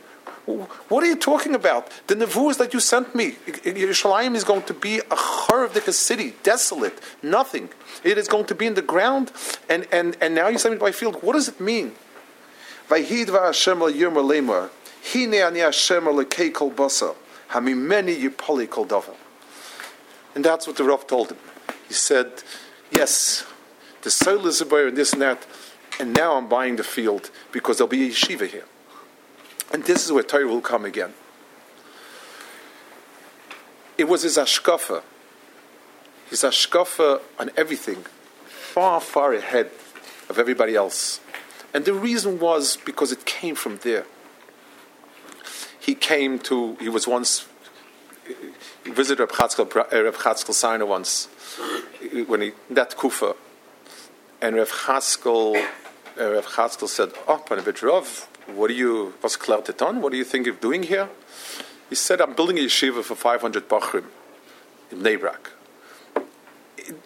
What 0.46 1.04
are 1.04 1.06
you 1.06 1.16
talking 1.16 1.54
about? 1.54 1.90
The 2.06 2.14
nevuahs 2.14 2.58
that 2.58 2.72
you 2.72 2.80
sent 2.80 3.14
me, 3.14 3.32
Yerushalayim 3.32 4.34
is 4.34 4.44
going 4.44 4.62
to 4.62 4.74
be 4.74 4.98
a 4.98 5.16
charav 5.16 5.92
city, 5.92 6.34
desolate, 6.42 6.98
nothing. 7.22 7.68
It 8.02 8.18
is 8.18 8.26
going 8.28 8.46
to 8.46 8.54
be 8.54 8.66
in 8.66 8.74
the 8.74 8.82
ground, 8.82 9.32
and, 9.68 9.86
and, 9.92 10.16
and 10.20 10.34
now 10.34 10.48
you 10.48 10.58
send 10.58 10.74
me 10.74 10.78
by 10.78 10.92
field. 10.92 11.22
What 11.22 11.34
does 11.34 11.48
it 11.48 11.60
mean? 11.60 11.92
And 20.34 20.44
that's 20.44 20.66
what 20.66 20.76
the 20.76 20.84
Rav 20.84 21.06
told 21.06 21.30
him. 21.30 21.38
He 21.88 21.94
said, 21.94 22.42
Yes, 22.90 23.46
the 24.02 24.10
soil 24.10 24.46
is 24.46 24.60
a 24.60 24.66
boy 24.66 24.88
and 24.88 24.96
this 24.96 25.12
and 25.12 25.22
that, 25.22 25.46
and 25.98 26.14
now 26.14 26.36
I'm 26.36 26.48
buying 26.48 26.76
the 26.76 26.84
field 26.84 27.30
because 27.52 27.78
there'll 27.78 27.88
be 27.88 28.06
a 28.06 28.10
yeshiva 28.10 28.46
here. 28.46 28.64
And 29.72 29.84
this 29.84 30.04
is 30.04 30.12
where 30.12 30.22
Torah 30.22 30.46
will 30.46 30.60
come 30.60 30.84
again. 30.84 31.14
It 33.96 34.08
was 34.08 34.22
his 34.22 34.38
ashkafa, 34.38 35.02
his 36.28 36.42
ashkafa 36.42 37.20
on 37.38 37.50
everything, 37.56 38.04
far, 38.46 39.00
far 39.00 39.34
ahead 39.34 39.70
of 40.28 40.38
everybody 40.38 40.74
else. 40.74 41.20
And 41.74 41.84
the 41.84 41.92
reason 41.92 42.38
was 42.38 42.78
because 42.78 43.12
it 43.12 43.26
came 43.26 43.54
from 43.54 43.78
there. 43.82 44.06
He 45.78 45.94
came 45.94 46.38
to, 46.40 46.76
he 46.76 46.88
was 46.88 47.06
once, 47.06 47.46
visited 48.84 49.20
Reb 49.20 49.30
Chatzkel, 49.30 49.74
Reb 49.74 50.14
Chatzkel 50.14 50.54
Sarna 50.54 50.86
once, 50.86 51.26
when 52.26 52.40
he 52.40 52.52
that 52.70 52.96
kufa, 52.96 53.34
and 54.40 54.56
Rav 54.56 54.70
Chaskel, 54.70 55.56
uh, 56.18 56.32
Rav 56.32 56.46
Chaskel 56.46 56.88
said, 56.88 57.12
"Oh, 57.28 57.42
Panovich 57.46 57.82
Rav, 57.82 58.28
what 58.46 58.70
are 58.70 58.74
you? 58.74 59.14
What's 59.20 59.36
Klarteton? 59.36 60.00
What 60.00 60.12
do 60.12 60.18
you 60.18 60.24
think 60.24 60.46
of 60.46 60.60
doing 60.60 60.84
here?" 60.84 61.08
He 61.88 61.94
said, 61.94 62.20
"I'm 62.20 62.34
building 62.34 62.58
a 62.58 62.62
yeshiva 62.62 63.02
for 63.02 63.14
500 63.14 63.68
bachrim 63.68 64.04
in 64.90 64.98
Bnei 64.98 65.20
Brak." 65.20 65.50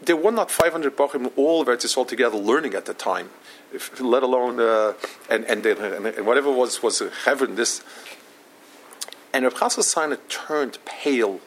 There 0.02 0.16
were 0.16 0.32
not 0.32 0.50
500 0.50 0.96
bachrim 0.96 1.30
all 1.37 1.60
of 1.60 1.68
Eretz 1.68 1.96
all 1.96 2.06
together 2.06 2.38
learning 2.38 2.74
at 2.74 2.87
the 2.87 2.94
time, 2.94 3.30
if, 3.72 4.00
let 4.00 4.22
alone 4.22 4.60
uh, 4.60 4.94
and, 5.28 5.44
and, 5.44 5.66
and 5.66 6.26
whatever 6.26 6.50
was 6.50 6.82
was 6.82 7.02
heaven. 7.24 7.56
This 7.56 7.82
and 9.32 9.44
Rav 9.44 9.54
Chaskel 9.54 10.18
turned 10.28 10.78
pale 10.84 11.40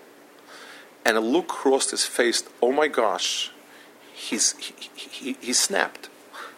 and 1.07 1.15
a 1.15 1.21
look 1.21 1.47
crossed 1.47 1.91
his 1.91 2.05
face. 2.05 2.43
Oh 2.61 2.73
my 2.73 2.87
gosh, 2.89 3.51
he's 4.13 4.55
he, 4.57 4.73
he, 4.95 5.37
he 5.41 5.53
snapped. 5.53 6.09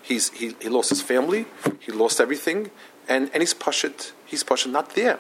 He's 0.02 0.32
he, 0.32 0.56
he 0.60 0.68
lost 0.68 0.90
his 0.90 1.04
family. 1.04 1.46
He 1.80 1.92
lost 1.92 2.20
everything, 2.20 2.72
and 3.08 3.30
and 3.32 3.42
he's 3.42 3.54
pushed. 3.54 4.14
He's 4.26 4.44
pushed 4.44 4.68
not 4.68 4.96
there. 4.96 5.20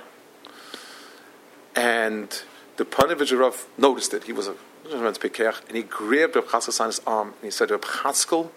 And 1.76 2.42
the 2.78 2.86
Panovich 2.86 3.32
noticed 3.78 4.14
it. 4.16 4.24
He 4.24 4.34
was 4.34 4.48
a 4.48 4.56
and 4.92 5.78
he 5.78 5.84
grabbed 5.84 6.36
Reb 6.36 6.46
Chaskel's 6.46 7.02
arm 7.06 7.28
and 7.28 7.44
he 7.44 7.52
said, 7.52 7.70
Reb 7.70 7.82
Chaskel, 7.82 8.50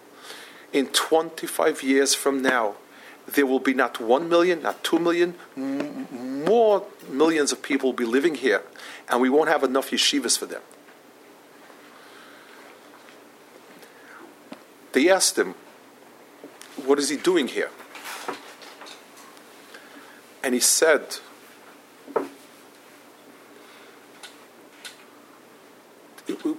in 0.71 0.87
25 0.87 1.83
years 1.83 2.15
from 2.15 2.41
now, 2.41 2.75
there 3.27 3.45
will 3.45 3.59
be 3.59 3.73
not 3.73 3.99
one 3.99 4.29
million, 4.29 4.61
not 4.61 4.83
two 4.83 4.99
million, 4.99 5.35
m- 5.55 6.43
more 6.43 6.85
millions 7.09 7.51
of 7.51 7.61
people 7.61 7.89
will 7.89 7.97
be 7.97 8.05
living 8.05 8.35
here 8.35 8.63
and 9.09 9.21
we 9.21 9.29
won't 9.29 9.49
have 9.49 9.63
enough 9.63 9.91
yeshivas 9.91 10.37
for 10.37 10.45
them. 10.45 10.61
They 14.91 15.09
asked 15.09 15.37
him, 15.37 15.55
What 16.85 16.99
is 16.99 17.09
he 17.09 17.17
doing 17.17 17.47
here? 17.47 17.69
And 20.43 20.53
he 20.53 20.59
said, 20.59 21.17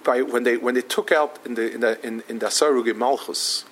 by, 0.04 0.22
when, 0.22 0.44
they, 0.44 0.56
when 0.56 0.74
they 0.74 0.82
took 0.82 1.12
out 1.12 1.38
in 1.44 1.54
the, 1.54 1.72
in 1.72 1.80
the, 1.80 2.06
in, 2.06 2.22
in 2.28 2.38
the 2.38 2.46
Asarugi 2.46 2.94
Malchus, 2.96 3.64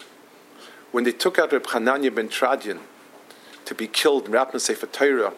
when 0.93 1.05
they 1.05 1.13
took 1.13 1.39
out 1.39 1.53
Reb 1.53 1.65
Hananya 1.65 2.15
ben 2.15 2.29
Teradyon 2.29 2.79
to 3.65 3.75
be 3.75 3.89
killed 3.89 4.27
in 4.27 4.33
Rapna 4.33 4.61
Sefer 4.61 4.87
Torah, 4.87 5.33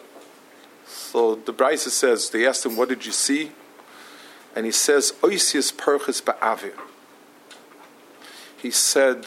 so 0.85 1.35
the 1.35 1.53
Brisa 1.53 1.89
says, 1.89 2.29
they 2.29 2.45
asked 2.45 2.65
him, 2.65 2.77
what 2.77 2.89
did 2.89 3.05
you 3.05 3.11
see? 3.11 3.51
And 4.55 4.65
he 4.65 4.71
says, 4.71 5.13
Oisius 5.21 5.73
Perchis 5.73 6.21
Ba'avir. 6.21 6.77
He 8.57 8.69
said, 8.69 9.25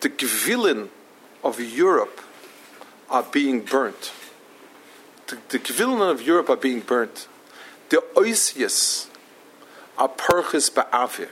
the 0.00 0.08
Gvilin 0.08 0.88
of 1.42 1.60
Europe 1.60 2.20
are 3.10 3.22
being 3.22 3.60
burnt. 3.60 4.12
The, 5.26 5.38
the 5.50 5.58
Gvilin 5.58 6.10
of 6.10 6.22
Europe 6.22 6.48
are 6.48 6.56
being 6.56 6.80
burnt. 6.80 7.28
The 7.90 8.02
Oisius 8.16 9.08
are 9.98 10.08
Perchis 10.08 10.70
Ba'avir. 10.70 11.30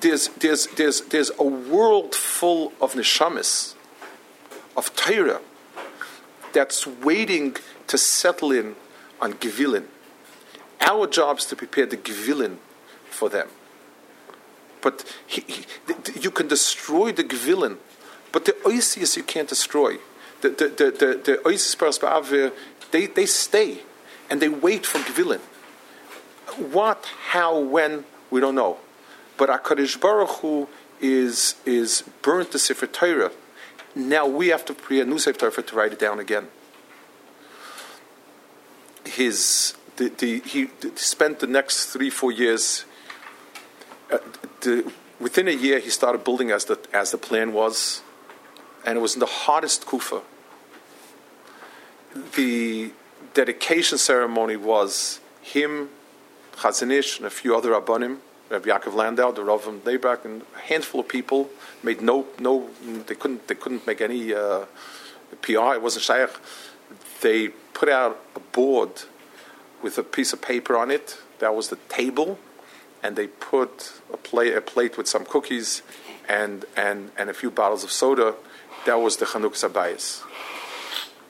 There's, 0.00 0.28
there's, 0.28 0.66
there's, 0.68 1.00
there's 1.02 1.30
a 1.38 1.44
world 1.44 2.14
full 2.14 2.72
of 2.80 2.94
neshamis, 2.94 3.74
of 4.76 4.94
Torah, 4.96 5.40
that's 6.52 6.86
waiting 6.86 7.56
to 7.86 7.98
settle 7.98 8.50
in 8.50 8.76
on 9.20 9.34
Gvilin. 9.34 9.84
Our 10.80 11.06
job 11.06 11.38
is 11.38 11.46
to 11.46 11.56
prepare 11.56 11.86
the 11.86 11.96
Gvilin 11.96 12.56
for 13.08 13.28
them. 13.28 13.48
But 14.82 15.04
he, 15.26 15.40
he, 15.40 15.64
you 16.20 16.30
can 16.30 16.48
destroy 16.48 17.12
the 17.12 17.24
Gvilin, 17.24 17.78
but 18.32 18.44
the 18.44 18.52
Oisius 18.64 19.16
you 19.16 19.22
can't 19.22 19.48
destroy. 19.48 19.96
The, 20.42 20.50
the, 20.50 20.68
the, 20.68 20.90
the, 20.90 21.40
the 22.22 22.52
they, 22.90 23.06
they 23.06 23.26
stay 23.26 23.78
and 24.30 24.40
they 24.40 24.48
wait 24.48 24.86
for 24.86 24.98
Gvilin. 24.98 25.40
What, 26.72 27.04
how, 27.28 27.58
when, 27.58 28.04
we 28.30 28.40
don't 28.40 28.54
know. 28.54 28.78
But 29.36 29.48
HaKadosh 29.48 30.00
Baruch 30.00 30.30
Hu 30.40 30.68
is, 31.00 31.56
is 31.64 32.04
burnt 32.22 32.52
the 32.52 32.58
Sefer 32.58 32.86
Torah. 32.86 33.30
Now 33.94 34.26
we 34.26 34.48
have 34.48 34.64
to 34.66 34.74
prepare 34.74 35.02
a 35.02 35.06
new 35.06 35.18
Sefer 35.18 35.50
Torah 35.50 35.62
to 35.62 35.76
write 35.76 35.92
it 35.92 35.98
down 35.98 36.18
again. 36.18 36.48
His, 39.04 39.74
the, 39.96 40.08
the, 40.08 40.40
he 40.40 40.68
spent 40.96 41.40
the 41.40 41.46
next 41.46 41.86
three, 41.86 42.10
four 42.10 42.32
years. 42.32 42.84
Uh, 44.10 44.18
the, 44.60 44.92
within 45.20 45.48
a 45.48 45.52
year, 45.52 45.78
he 45.78 45.90
started 45.90 46.24
building 46.24 46.50
as 46.50 46.64
the, 46.66 46.78
as 46.92 47.10
the 47.10 47.18
plan 47.18 47.52
was, 47.52 48.02
and 48.84 48.98
it 48.98 49.00
was 49.00 49.14
in 49.14 49.20
the 49.20 49.26
hardest 49.26 49.86
kufa. 49.86 50.22
The 52.34 52.92
dedication 53.34 53.98
ceremony 53.98 54.56
was 54.56 55.20
him, 55.42 55.90
Chazon 56.56 56.90
Ish, 56.90 57.18
and 57.18 57.26
a 57.26 57.30
few 57.30 57.54
other 57.56 57.70
Rabbanim, 57.72 58.18
Rabbi 58.48 58.68
Yaakov 58.68 58.94
Landau, 58.94 59.32
the 59.32 59.42
Rav 59.42 59.66
of 59.66 59.84
Bnei 59.84 60.00
Brak, 60.00 60.24
and 60.24 60.42
a 60.54 60.60
handful 60.60 61.00
of 61.00 61.08
people 61.08 61.50
made 61.82 62.00
no, 62.00 62.26
no, 62.38 62.70
they 63.06 63.14
couldn't, 63.14 63.48
they 63.48 63.54
couldn't 63.54 63.86
make 63.86 64.00
any 64.00 64.32
uh, 64.32 64.66
PR. 65.42 65.74
It 65.74 65.82
wasn't 65.82 66.04
shaykh. 66.04 66.30
They 67.22 67.48
put 67.48 67.88
out 67.88 68.20
a 68.36 68.40
board 68.40 69.02
with 69.82 69.98
a 69.98 70.02
piece 70.02 70.32
of 70.32 70.40
paper 70.40 70.76
on 70.76 70.90
it. 70.90 71.18
That 71.40 71.54
was 71.54 71.68
the 71.68 71.76
table, 71.88 72.38
and 73.02 73.16
they 73.16 73.26
put 73.26 73.92
a 74.12 74.16
plate, 74.16 74.54
a 74.54 74.60
plate 74.60 74.96
with 74.96 75.08
some 75.08 75.24
cookies, 75.24 75.82
and 76.28 76.64
and 76.76 77.10
and 77.18 77.28
a 77.28 77.34
few 77.34 77.50
bottles 77.50 77.82
of 77.84 77.90
soda. 77.90 78.34
That 78.86 79.00
was 79.00 79.16
the 79.16 79.26
Chanukah 79.26 79.68
Sabayis. 79.68 80.22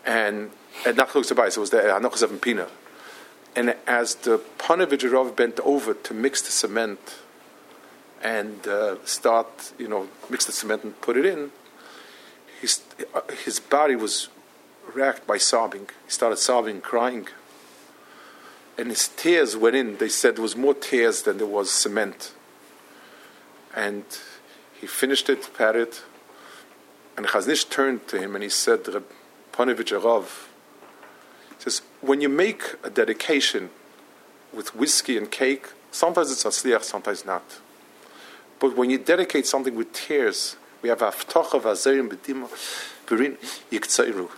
And 0.04 0.50
and 0.84 0.96
not 0.96 1.08
Chanukah 1.08 1.32
Sabayis, 1.32 1.56
it 1.56 1.60
was 1.60 1.70
the 1.70 1.78
Hanukkah 1.78 2.40
Pina. 2.40 2.68
And 3.56 3.74
as 3.86 4.14
the 4.16 4.38
Panovich 4.58 5.34
bent 5.34 5.58
over 5.60 5.94
to 5.94 6.14
mix 6.14 6.42
the 6.42 6.52
cement 6.52 7.16
and 8.22 8.68
uh, 8.68 8.96
start, 9.06 9.72
you 9.78 9.88
know, 9.88 10.08
mix 10.28 10.44
the 10.44 10.52
cement 10.52 10.84
and 10.84 11.00
put 11.00 11.16
it 11.16 11.24
in, 11.24 11.50
his, 12.60 12.82
uh, 13.14 13.22
his 13.44 13.58
body 13.58 13.96
was 13.96 14.28
racked 14.94 15.26
by 15.26 15.38
sobbing. 15.38 15.88
He 16.04 16.10
started 16.10 16.36
sobbing, 16.36 16.82
crying. 16.82 17.28
And 18.76 18.88
his 18.88 19.08
tears 19.08 19.56
went 19.56 19.74
in. 19.74 19.96
They 19.96 20.10
said 20.10 20.36
there 20.36 20.42
was 20.42 20.56
more 20.56 20.74
tears 20.74 21.22
than 21.22 21.38
there 21.38 21.46
was 21.46 21.70
cement. 21.70 22.34
And 23.74 24.04
he 24.78 24.86
finished 24.86 25.30
it, 25.30 25.50
patted, 25.56 25.96
and 27.16 27.26
Chazon 27.26 27.48
Ish 27.48 27.64
turned 27.64 28.06
to 28.08 28.18
him 28.18 28.34
and 28.34 28.42
he 28.44 28.50
said, 28.50 28.84
Panovich 29.52 29.98
Arav, 29.98 30.48
says, 31.58 31.82
when 32.00 32.20
you 32.20 32.28
make 32.28 32.62
a 32.82 32.90
dedication 32.90 33.70
with 34.52 34.74
whiskey 34.74 35.16
and 35.16 35.30
cake, 35.30 35.66
sometimes 35.90 36.30
it's 36.30 36.44
asliach, 36.44 36.82
sometimes 36.84 37.24
not. 37.24 37.60
But 38.58 38.76
when 38.76 38.90
you 38.90 38.98
dedicate 38.98 39.46
something 39.46 39.74
with 39.74 39.92
tears, 39.92 40.56
we 40.82 40.88
have 40.88 41.00
avtocha 41.00 41.60
v'azerim 41.60 42.08
b'dima 42.08 42.48
b'rin 43.06 43.36
yiktzairu. 43.70 44.30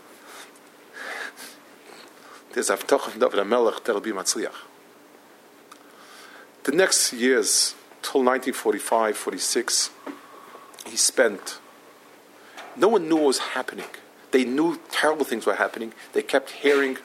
There's 2.52 2.70
avtocha 2.70 3.10
from 3.10 3.20
HaMelech 3.20 3.84
that'll 3.84 4.00
be 4.00 4.12
matzliach. 4.12 4.54
The 6.64 6.72
next 6.72 7.12
years, 7.12 7.74
till 8.02 8.22
1945, 8.22 9.16
46, 9.16 9.90
he 10.86 10.96
spent. 10.96 11.60
No 12.76 12.88
one 12.88 13.08
knew 13.08 13.16
what 13.16 13.26
was 13.26 13.38
happening. 13.38 13.86
They 14.30 14.44
knew 14.44 14.80
terrible 14.90 15.24
things 15.24 15.46
were 15.46 15.54
happening. 15.54 15.92
They 16.12 16.22
kept 16.22 16.50
hearing 16.50 16.98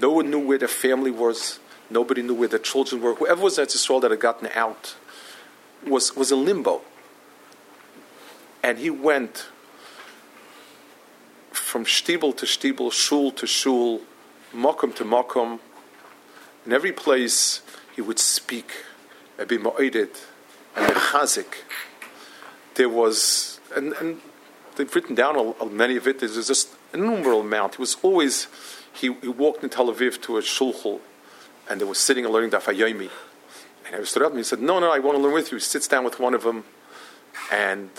no 0.00 0.10
one 0.10 0.30
knew 0.30 0.40
where 0.40 0.58
their 0.58 0.68
family 0.68 1.10
was. 1.10 1.60
Nobody 1.90 2.22
knew 2.22 2.34
where 2.34 2.48
their 2.48 2.58
children 2.58 3.00
were. 3.02 3.14
Whoever 3.14 3.42
was 3.42 3.58
at 3.58 3.68
Yisrael 3.68 4.00
that 4.02 4.10
had 4.10 4.20
gotten 4.20 4.48
out 4.54 4.96
was, 5.86 6.16
was 6.16 6.32
in 6.32 6.44
limbo. 6.44 6.80
And 8.62 8.78
he 8.78 8.90
went 8.90 9.46
from 11.52 11.84
shtibel 11.84 12.36
to 12.36 12.46
shtibel, 12.46 12.90
shul 12.90 13.30
to 13.32 13.46
shul, 13.46 14.00
mokum 14.54 14.94
to 14.96 15.04
mokum. 15.04 15.60
In 16.64 16.72
every 16.72 16.92
place, 16.92 17.60
he 17.94 18.00
would 18.00 18.18
speak, 18.18 18.72
be 19.46 19.58
mo'eded, 19.58 20.10
and 20.74 20.86
mechazik. 20.92 21.56
There 22.74 22.88
was, 22.88 23.60
and, 23.76 23.92
and 23.94 24.20
they've 24.76 24.92
written 24.94 25.14
down 25.14 25.36
all, 25.36 25.68
many 25.68 25.96
of 25.96 26.08
it, 26.08 26.20
there's 26.20 26.46
just 26.46 26.70
an 26.92 27.00
innumerable 27.00 27.42
amount. 27.42 27.76
He 27.76 27.82
was 27.82 27.96
always 28.02 28.48
he, 28.94 29.12
he 29.20 29.28
walked 29.28 29.62
in 29.62 29.70
Tel 29.70 29.92
Aviv 29.92 30.20
to 30.22 30.38
a 30.38 30.40
shulchul, 30.40 31.00
and 31.68 31.80
they 31.80 31.84
were 31.84 31.94
sitting 31.94 32.24
and 32.24 32.32
learning 32.32 32.50
Daf 32.50 32.72
Yomi. 32.74 33.10
And 33.86 33.96
I 33.96 34.02
stood 34.04 34.22
up 34.22 34.30
and 34.30 34.38
he 34.38 34.44
said, 34.44 34.60
"No, 34.62 34.78
no, 34.80 34.90
I 34.90 34.98
want 34.98 35.18
to 35.18 35.22
learn 35.22 35.34
with 35.34 35.50
you." 35.50 35.58
He 35.58 35.62
sits 35.62 35.88
down 35.88 36.04
with 36.04 36.18
one 36.18 36.34
of 36.34 36.42
them, 36.42 36.64
and 37.52 37.90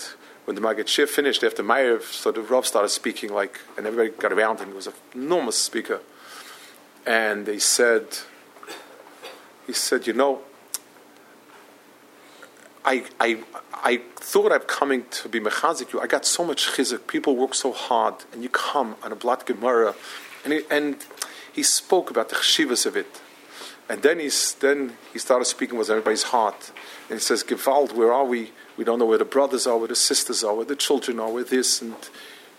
when 0.45 0.55
the 0.55 0.61
Maggid 0.61 0.87
Shir 0.87 1.07
finished 1.07 1.43
after 1.43 1.63
Meir, 1.63 2.01
so 2.01 2.31
the 2.31 2.41
Rav 2.41 2.65
started 2.65 2.89
speaking 2.89 3.33
like, 3.33 3.59
and 3.77 3.85
everybody 3.85 4.09
got 4.17 4.31
around 4.31 4.59
him. 4.59 4.69
He 4.69 4.73
was 4.73 4.87
an 4.87 4.93
enormous 5.13 5.57
speaker, 5.57 6.01
and 7.05 7.45
they 7.45 7.59
said, 7.59 8.07
he 9.67 9.73
said, 9.73 10.07
"You 10.07 10.13
know, 10.13 10.41
I, 12.85 13.03
I, 13.19 13.39
I 13.73 14.01
thought 14.15 14.51
I'm 14.51 14.61
coming 14.61 15.05
to 15.09 15.27
be 15.27 15.39
mechazik 15.39 15.91
you. 15.91 15.99
I 15.99 16.07
got 16.07 16.25
so 16.25 16.45
much 16.45 16.67
chizik. 16.67 17.07
People 17.07 17.35
work 17.35 17.55
so 17.55 17.71
hard, 17.71 18.15
and 18.31 18.43
you 18.43 18.49
come 18.49 18.95
on 19.03 19.11
a 19.11 19.15
blat 19.15 19.45
gemara, 19.47 19.95
and 20.45 20.53
he, 20.53 20.61
and 20.69 21.05
he 21.51 21.63
spoke 21.63 22.09
about 22.09 22.29
the 22.29 22.35
chshivas 22.35 22.85
of 22.85 22.95
it. 22.95 23.21
And 23.89 24.01
then, 24.01 24.19
he's, 24.19 24.53
then 24.55 24.93
he 25.11 25.19
started 25.19 25.45
speaking 25.45 25.77
with 25.77 25.89
everybody's 25.89 26.23
heart. 26.23 26.71
And 27.09 27.19
he 27.19 27.21
says, 27.21 27.43
Gewalt, 27.43 27.93
where 27.93 28.13
are 28.13 28.25
we? 28.25 28.51
We 28.77 28.83
don't 28.83 28.99
know 28.99 29.05
where 29.05 29.17
the 29.17 29.25
brothers 29.25 29.67
are, 29.67 29.77
where 29.77 29.87
the 29.87 29.95
sisters 29.95 30.43
are, 30.43 30.55
where 30.55 30.65
the 30.65 30.75
children 30.75 31.19
are, 31.19 31.29
where 31.29 31.43
this, 31.43 31.81
and 31.81 31.95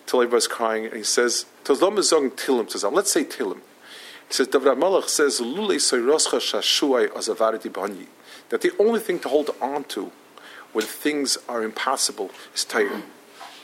till 0.07 0.21
everybody's 0.21 0.47
crying. 0.47 0.85
And 0.87 0.95
he 0.95 1.03
says. 1.03 1.47
Let's 1.69 1.81
say 1.81 3.25
tilim. 3.25 3.61
He 4.29 4.35
says, 4.35 4.49
David 4.49 4.79
Malach 4.79 5.09
says. 5.09 5.39
That 8.49 8.61
the 8.61 8.73
only 8.79 9.01
thing 9.01 9.19
to 9.19 9.29
hold 9.29 9.51
on 9.61 9.85
to 9.85 10.13
when 10.73 10.85
things 10.85 11.39
are 11.49 11.63
impossible 11.63 12.31
is 12.55 12.65
Torah. 12.65 13.03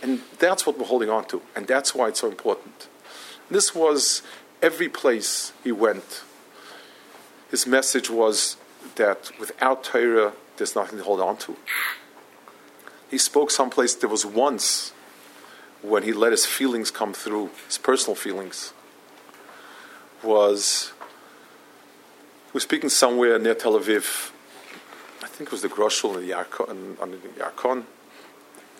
And 0.02 0.22
that's 0.38 0.66
what 0.66 0.78
we're 0.78 0.86
holding 0.86 1.10
on 1.10 1.26
to. 1.26 1.42
And 1.54 1.66
that's 1.68 1.94
why 1.94 2.08
it's 2.08 2.20
so 2.20 2.28
important. 2.28 2.88
This 3.52 3.74
was 3.74 4.22
every 4.62 4.88
place 4.88 5.52
he 5.62 5.72
went. 5.72 6.22
His 7.50 7.66
message 7.66 8.08
was 8.08 8.56
that 8.94 9.30
without 9.38 9.84
Torah, 9.84 10.32
there's 10.56 10.74
nothing 10.74 10.98
to 10.98 11.04
hold 11.04 11.20
on 11.20 11.36
to. 11.38 11.56
He 13.10 13.18
spoke 13.18 13.50
someplace, 13.50 13.94
there 13.94 14.08
was 14.08 14.24
once 14.24 14.92
when 15.82 16.02
he 16.04 16.14
let 16.14 16.30
his 16.30 16.46
feelings 16.46 16.90
come 16.90 17.12
through, 17.12 17.50
his 17.66 17.76
personal 17.76 18.14
feelings, 18.14 18.72
was 20.22 20.92
he 22.46 22.52
was 22.54 22.62
speaking 22.62 22.88
somewhere 22.88 23.38
near 23.38 23.54
Tel 23.54 23.78
Aviv. 23.78 24.30
I 25.22 25.26
think 25.26 25.48
it 25.48 25.52
was 25.52 25.60
the 25.60 25.68
Groshul 25.68 26.14
in 26.16 26.26
the 26.26 26.32
Yarkon, 26.32 27.00
on 27.02 27.10
the 27.10 27.16
Yarkon. 27.38 27.84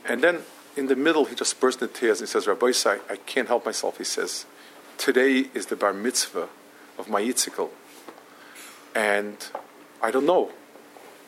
And 0.06 0.22
then 0.22 0.42
in 0.76 0.86
the 0.86 0.96
middle, 0.96 1.26
he 1.26 1.34
just 1.34 1.60
burst 1.60 1.82
into 1.82 1.92
tears 1.92 2.20
and 2.20 2.28
he 2.28 2.32
says, 2.32 2.46
Rabbi 2.46 2.72
I, 2.86 3.00
I 3.10 3.16
can't 3.16 3.48
help 3.48 3.66
myself. 3.66 3.98
He 3.98 4.04
says, 4.04 4.46
today 4.98 5.48
is 5.54 5.66
the 5.66 5.76
bar 5.76 5.92
mitzvah 5.92 6.48
of 6.98 7.08
my 7.08 7.22
Yitzchak. 7.22 7.68
And 8.94 9.36
I 10.02 10.10
don't 10.10 10.26
know. 10.26 10.50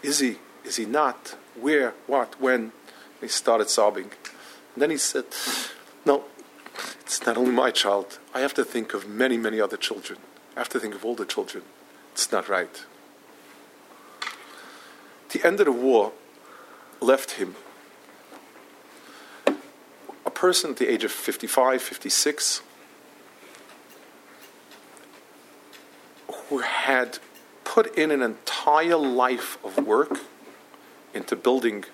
Is 0.02 0.18
he? 0.20 0.38
Is 0.64 0.76
he 0.76 0.86
not? 0.86 1.36
Where? 1.60 1.94
What? 2.06 2.40
When? 2.40 2.72
He 3.20 3.28
started 3.28 3.70
sobbing. 3.70 4.10
And 4.74 4.82
then 4.82 4.90
he 4.90 4.96
said, 4.96 5.26
No, 6.04 6.24
it's 7.00 7.24
not 7.26 7.36
only 7.36 7.52
my 7.52 7.70
child. 7.70 8.18
I 8.34 8.40
have 8.40 8.54
to 8.54 8.64
think 8.64 8.94
of 8.94 9.08
many, 9.08 9.36
many 9.36 9.60
other 9.60 9.76
children. 9.76 10.18
I 10.56 10.60
have 10.60 10.68
to 10.70 10.80
think 10.80 10.94
of 10.94 11.04
all 11.04 11.14
the 11.14 11.24
children. 11.24 11.64
It's 12.12 12.30
not 12.30 12.48
right. 12.48 12.84
The 15.30 15.44
end 15.44 15.60
of 15.60 15.66
the 15.66 15.72
war 15.72 16.12
left 17.00 17.32
him 17.32 17.56
a 20.26 20.30
person 20.30 20.70
at 20.70 20.76
the 20.76 20.88
age 20.88 21.04
of 21.04 21.12
55, 21.12 21.82
56, 21.82 22.62
who 26.48 26.58
had 26.58 27.18
put 27.64 27.96
in 27.96 28.10
an 28.10 28.22
entire 28.22 28.96
life 28.96 29.58
of 29.64 29.84
work 29.84 30.20
into 31.12 31.36
building 31.36 31.84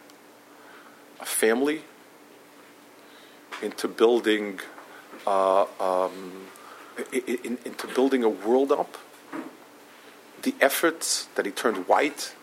a 1.20 1.26
family, 1.26 1.82
into 3.62 3.86
building 3.86 4.61
uh, 5.26 5.66
um, 5.78 6.48
in, 7.12 7.59
into 7.64 7.86
building 7.88 8.24
a 8.24 8.28
world 8.28 8.72
up. 8.72 8.96
The 10.42 10.55
efforts 10.61 11.28
that 11.34 11.44
he 11.44 11.53
turned 11.53 11.86
white, 11.86 12.34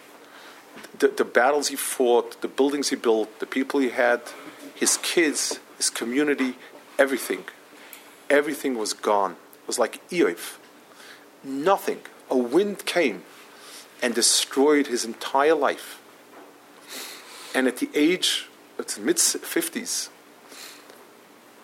the, 0.99 1.07
the 1.07 1.25
battles 1.25 1.69
he 1.69 1.75
fought, 1.75 2.41
the 2.41 2.47
buildings 2.47 2.89
he 2.89 2.95
built, 2.95 3.39
the 3.39 3.47
people 3.47 3.79
he 3.79 3.89
had, 3.89 4.21
his 4.75 4.97
kids, 4.97 5.59
his 5.77 5.89
community, 5.89 6.55
everything, 6.99 7.45
everything 8.29 8.77
was 8.77 8.93
gone. 8.93 9.31
It 9.31 9.67
was 9.67 9.79
like 9.79 10.07
Eof. 10.09 10.57
Nothing. 11.43 12.01
A 12.29 12.37
wind 12.37 12.85
came 12.85 13.23
and 14.01 14.13
destroyed 14.13 14.87
his 14.87 15.05
entire 15.05 15.55
life. 15.55 16.01
And 17.55 17.67
at 17.67 17.77
the 17.77 17.89
age, 17.95 18.47
it's 18.77 18.97
mid 18.97 19.17
50s, 19.17 20.09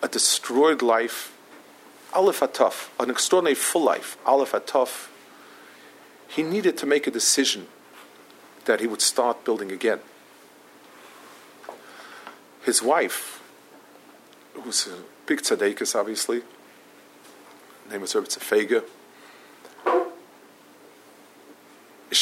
a 0.02 0.08
destroyed 0.08 0.82
life, 0.82 1.32
Aleph 2.12 2.40
Ataf, 2.40 2.88
an 2.98 3.10
extraordinary 3.10 3.54
full 3.54 3.84
life, 3.84 4.16
Aleph 4.26 4.52
Ataf, 4.52 5.08
he 6.28 6.42
needed 6.42 6.76
to 6.78 6.86
make 6.86 7.06
a 7.06 7.10
decision 7.10 7.68
that 8.64 8.80
he 8.80 8.86
would 8.86 9.02
start 9.02 9.44
building 9.44 9.70
again. 9.70 10.00
His 12.64 12.82
wife, 12.82 13.42
who's 14.54 14.86
a 14.86 14.96
big 15.26 15.42
tzaddikus, 15.42 15.98
obviously, 15.98 16.42
name 17.90 18.00
was 18.00 18.14
Rebbe 18.14 18.26
Fega, 18.26 18.82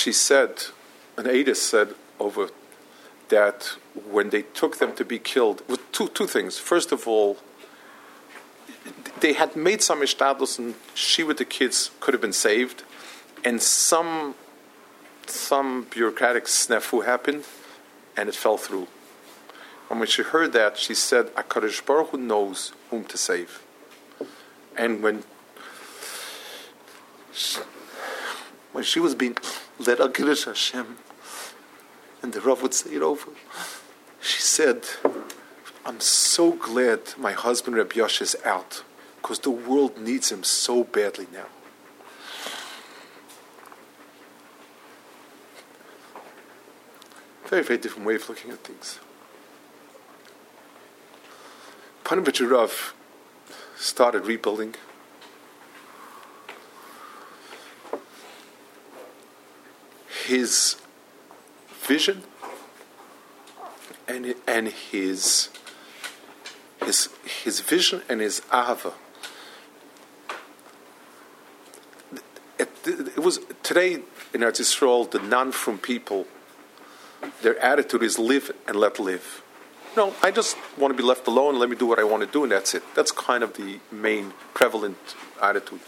she 0.02 0.12
said, 0.12 0.64
an 1.16 1.26
Adis 1.26 1.62
said 1.62 1.94
over 2.18 2.48
that 3.28 3.76
when 4.10 4.30
they 4.30 4.42
took 4.42 4.78
them 4.78 4.92
to 4.96 5.04
be 5.04 5.18
killed, 5.18 5.62
with 5.68 5.80
two, 5.92 6.08
two 6.08 6.26
things. 6.26 6.58
First 6.58 6.90
of 6.90 7.06
all, 7.06 7.38
they 9.20 9.34
had 9.34 9.54
made 9.54 9.80
some 9.80 10.00
ishtadlus 10.00 10.58
and 10.58 10.74
she 10.94 11.22
with 11.22 11.38
the 11.38 11.44
kids 11.44 11.92
could 12.00 12.14
have 12.14 12.20
been 12.20 12.32
saved, 12.32 12.82
and 13.44 13.62
some 13.62 14.34
some 15.26 15.86
bureaucratic 15.88 16.46
snafu 16.46 17.04
happened, 17.04 17.44
and 18.16 18.28
it 18.28 18.34
fell 18.34 18.56
through. 18.56 18.88
And 19.88 20.00
when 20.00 20.08
she 20.08 20.22
heard 20.22 20.52
that, 20.52 20.76
she 20.76 20.94
said, 20.94 21.24
"Akadosh 21.36 21.86
Baruch 21.86 22.10
Hu 22.10 22.18
knows 22.18 22.72
whom 22.90 23.04
to 23.04 23.16
save." 23.16 23.62
And 24.76 25.00
when 25.02 25.22
when 28.72 28.84
she 28.84 29.00
was 29.00 29.14
being 29.14 29.36
led 29.78 30.00
al 30.00 30.08
Kiddush 30.08 30.44
Hashem, 30.44 30.98
and 32.22 32.32
the 32.32 32.40
Rav 32.40 32.62
would 32.62 32.74
say 32.74 32.94
it 32.96 33.02
over, 33.02 33.30
she 34.20 34.40
said, 34.40 34.86
"I'm 35.84 36.00
so 36.00 36.52
glad 36.52 37.00
my 37.16 37.32
husband 37.32 37.76
Reb 37.76 37.92
Yosh 37.92 38.20
is 38.22 38.36
out." 38.44 38.82
because 39.22 39.38
the 39.38 39.50
world 39.50 39.98
needs 39.98 40.32
him 40.32 40.42
so 40.42 40.82
badly 40.82 41.28
now. 41.32 41.46
Very, 47.46 47.62
very 47.62 47.78
different 47.78 48.06
way 48.06 48.16
of 48.16 48.28
looking 48.28 48.50
at 48.50 48.58
things. 48.58 48.98
Panovich 52.04 52.50
Rav 52.50 52.94
started 53.76 54.26
rebuilding. 54.26 54.74
His 60.26 60.76
vision 61.82 62.22
and, 64.06 64.34
and 64.46 64.68
his, 64.68 65.48
his, 66.84 67.08
his 67.44 67.60
vision 67.60 68.02
and 68.08 68.20
his 68.20 68.40
ahava 68.52 68.94
it 72.86 73.18
was 73.18 73.40
today 73.62 73.94
in 73.94 74.40
Eretz 74.40 74.60
Yisrael, 74.60 75.10
the 75.10 75.20
non-from 75.20 75.78
people, 75.78 76.26
their 77.42 77.58
attitude 77.58 78.02
is 78.02 78.18
live 78.18 78.50
and 78.66 78.76
let 78.76 78.98
live. 78.98 79.42
No, 79.96 80.14
I 80.22 80.30
just 80.30 80.56
want 80.78 80.96
to 80.96 80.96
be 81.00 81.06
left 81.06 81.26
alone. 81.26 81.58
Let 81.58 81.68
me 81.68 81.76
do 81.76 81.86
what 81.86 81.98
I 81.98 82.04
want 82.04 82.22
to 82.22 82.28
do, 82.28 82.44
and 82.44 82.52
that's 82.52 82.74
it. 82.74 82.82
That's 82.94 83.12
kind 83.12 83.44
of 83.44 83.54
the 83.54 83.78
main 83.90 84.32
prevalent 84.54 84.96
attitude. 85.40 85.80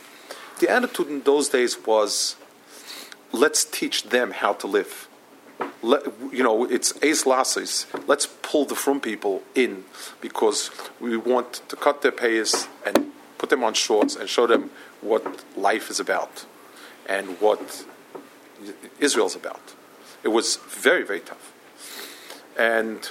The 0.61 0.69
attitude 0.69 1.09
in 1.09 1.23
those 1.23 1.49
days 1.49 1.77
was, 1.85 2.37
let's 3.35 3.65
teach 3.65 4.05
them 4.05 4.31
how 4.31 4.53
to 4.55 4.67
live. 4.67 5.09
Let, 5.83 6.03
you 6.33 6.43
know, 6.43 6.65
it's 6.65 6.95
ace 7.03 7.27
lasses. 7.27 7.87
Let's 8.07 8.27
pull 8.27 8.65
the 8.65 8.75
from 8.75 9.01
people 9.01 9.43
in 9.55 9.85
because 10.21 10.71
we 11.01 11.17
want 11.17 11.63
to 11.69 11.77
cut 11.77 12.03
their 12.03 12.13
payers 12.13 12.69
and 12.87 13.13
put 13.39 13.51
them 13.51 13.63
on 13.63 13.75
shorts 13.75 14.17
and 14.17 14.29
show 14.29 14.47
them 14.47 14.71
what 15.01 15.45
life 15.57 15.91
is 15.91 16.01
about 16.01 16.47
and 17.07 17.41
what 17.41 17.85
Israel's 18.99 19.37
about. 19.37 19.75
It 20.23 20.29
was 20.29 20.57
very, 20.57 21.05
very 21.05 21.21
tough. 21.21 21.53
And 22.57 23.11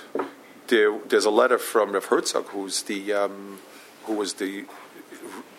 there, 0.68 0.98
there's 1.08 1.26
a 1.26 1.30
letter 1.30 1.58
from 1.58 1.92
Rav 1.92 2.06
Herzog, 2.06 2.48
who's 2.48 2.84
the, 2.84 3.14
um, 3.14 3.60
who 4.06 4.14
was 4.14 4.34
the 4.36 4.66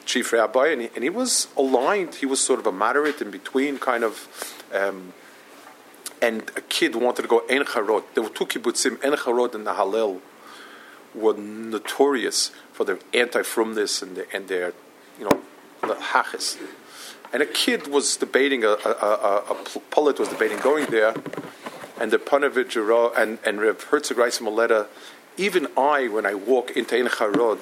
chief 0.04 0.32
rabbi, 0.32 0.68
and 0.68 0.82
he, 0.82 0.90
and 0.94 1.04
he, 1.04 1.10
was 1.10 1.48
aligned. 1.56 2.16
He 2.16 2.26
was 2.26 2.40
sort 2.40 2.60
of 2.60 2.66
a 2.66 2.72
moderate 2.72 3.20
in 3.20 3.30
between, 3.30 3.78
kind 3.78 4.04
of. 4.04 4.28
Um, 4.72 5.12
and 6.22 6.50
a 6.56 6.62
kid 6.62 6.96
wanted 6.96 7.22
to 7.22 7.28
go 7.28 7.42
En 7.50 7.64
Charod. 7.64 8.04
There 8.14 8.22
were 8.22 8.30
two 8.30 8.46
kibbutzim, 8.46 9.04
En 9.04 9.12
Charod 9.12 9.54
and 9.54 9.66
Nahalel, 9.66 10.20
were 11.14 11.34
notorious 11.34 12.50
for 12.72 12.84
their 12.84 12.98
anti-fromness 13.12 14.02
and 14.02 14.16
their, 14.16 14.26
and 14.32 14.48
their, 14.48 14.72
you 15.18 15.28
know, 15.28 15.40
the 15.82 15.94
hachis. 15.94 16.56
And 17.32 17.42
a 17.42 17.46
kid 17.46 17.88
was 17.88 18.16
debating, 18.16 18.64
a, 18.64 18.68
a, 18.68 18.90
a, 18.90 19.44
a 19.50 19.80
poet 19.90 20.18
was 20.18 20.28
debating 20.28 20.58
going 20.60 20.86
there, 20.86 21.14
and 22.00 22.10
the 22.10 22.18
Panovich 22.18 22.76
and, 23.16 23.38
and 23.44 23.60
Reb 23.60 23.80
Herzog 23.82 24.18
a 24.18 24.50
letter. 24.50 24.86
Even 25.36 25.66
I, 25.76 26.06
when 26.08 26.26
I 26.26 26.34
walk 26.34 26.70
into 26.76 26.96
Ein 26.96 27.08
Charod, 27.08 27.58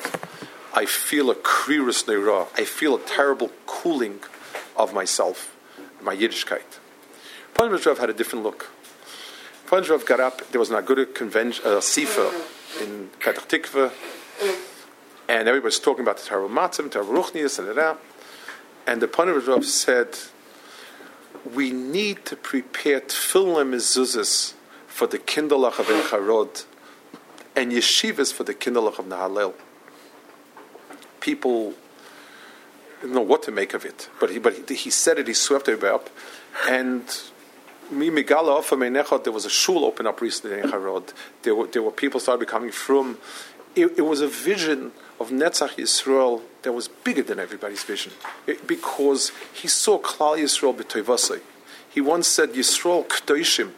I 0.74 0.86
feel 0.86 1.30
a 1.30 1.34
kriris 1.34 2.04
neira. 2.04 2.48
I 2.56 2.64
feel 2.64 2.94
a 2.94 3.00
terrible 3.00 3.50
cooling 3.66 4.20
of 4.76 4.94
myself, 4.94 5.54
my 6.00 6.16
Yiddishkeit. 6.16 6.78
Panovich 7.54 7.86
Rav 7.86 7.98
had 7.98 8.08
a 8.08 8.14
different 8.14 8.42
look. 8.42 8.70
Panovich 9.66 9.90
Rav 9.90 10.06
got 10.06 10.20
up. 10.20 10.50
There 10.50 10.58
was 10.58 10.70
an 10.70 10.82
Aguda 10.82 11.14
convention, 11.14 11.64
uh, 11.66 11.80
Sifa 11.80 12.32
in 12.80 13.10
Petach 13.20 13.46
Tikva, 13.48 13.92
and 15.28 15.46
everybody 15.46 15.66
was 15.66 15.78
talking 15.78 16.02
about 16.02 16.16
the 16.16 16.24
terrible 16.24 16.48
matzim, 16.48 16.90
terrible 16.90 17.12
ruchnias, 17.14 17.58
and 17.58 17.76
that. 17.76 17.98
And 18.86 19.02
the 19.02 19.08
Panovich 19.08 19.64
said, 19.64 20.18
we 21.54 21.70
need 21.70 22.24
to 22.26 22.36
prepare 22.36 23.00
tefillin 23.00 23.72
mezuzahs 23.74 24.54
for 24.86 25.06
the 25.06 25.18
kindlech 25.18 25.78
of 25.78 25.86
Charod 25.86 26.64
and 27.54 27.72
yeshivas 27.72 28.32
for 28.32 28.44
the 28.44 28.54
kindlech 28.54 28.98
of 28.98 29.06
Nahalel. 29.06 29.54
People 31.22 31.74
don't 33.00 33.14
know 33.14 33.20
what 33.22 33.42
to 33.44 33.50
make 33.50 33.72
of 33.72 33.84
it, 33.84 34.10
but 34.20 34.30
he, 34.30 34.38
but 34.38 34.68
he, 34.68 34.74
he 34.74 34.90
said 34.90 35.18
it, 35.18 35.28
he 35.28 35.34
swept 35.34 35.68
it 35.68 35.82
up, 35.82 36.10
and 36.68 37.04
there 37.90 39.32
was 39.32 39.44
a 39.44 39.50
shul 39.50 39.84
open 39.84 40.06
up 40.06 40.20
recently 40.20 40.58
in 40.58 40.70
Harod. 40.70 41.12
There 41.42 41.54
were, 41.54 41.66
there 41.66 41.82
were 41.82 41.90
people 41.90 42.20
started 42.20 42.40
becoming 42.40 42.70
from. 42.70 43.18
It, 43.74 43.98
it 43.98 44.02
was 44.02 44.20
a 44.20 44.28
vision 44.28 44.92
of 45.20 45.30
Netzach 45.30 45.76
Yisrael 45.76 46.42
that 46.62 46.72
was 46.72 46.88
bigger 46.88 47.22
than 47.22 47.38
everybody's 47.38 47.84
vision. 47.84 48.12
It, 48.46 48.66
because 48.66 49.32
he 49.52 49.68
saw 49.68 49.98
Klal 49.98 50.38
Yisrael 50.38 50.74
b'toivasai. 50.74 51.40
He 51.88 52.00
once 52.00 52.26
said, 52.26 52.50
Yisrael 52.50 53.06
k'doishim, 53.06 53.70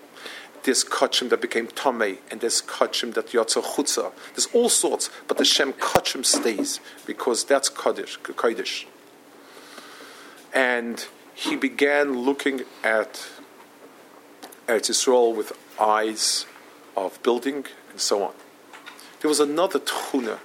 there's 0.65 0.83
kachim 0.83 1.29
that 1.31 1.41
became 1.41 1.69
tamei, 1.69 2.19
and 2.31 2.41
there's 2.41 2.63
kachim 2.63 3.15
that 3.15 3.29
yotza 3.29 3.63
chutza. 3.63 4.13
There's 4.35 4.47
all 4.53 4.69
sorts, 4.69 5.11
but 5.29 5.39
the 5.39 5.45
Shem 5.45 5.75
kachim 5.75 6.25
stays, 6.25 6.81
because 7.07 7.45
that's 7.45 7.69
kaddish. 7.69 8.87
And 10.53 11.07
he 11.35 11.57
began 11.57 12.21
looking 12.21 12.63
at 12.83 13.29
Eretz 14.67 14.89
Yisrael 14.91 15.37
with 15.37 15.53
eyes 15.79 16.47
of 16.97 17.23
building 17.23 17.67
and 17.91 18.01
so 18.01 18.23
on. 18.23 18.35
There 19.21 19.29
was 19.29 19.41
another 19.41 19.81
tchuna 19.81 20.39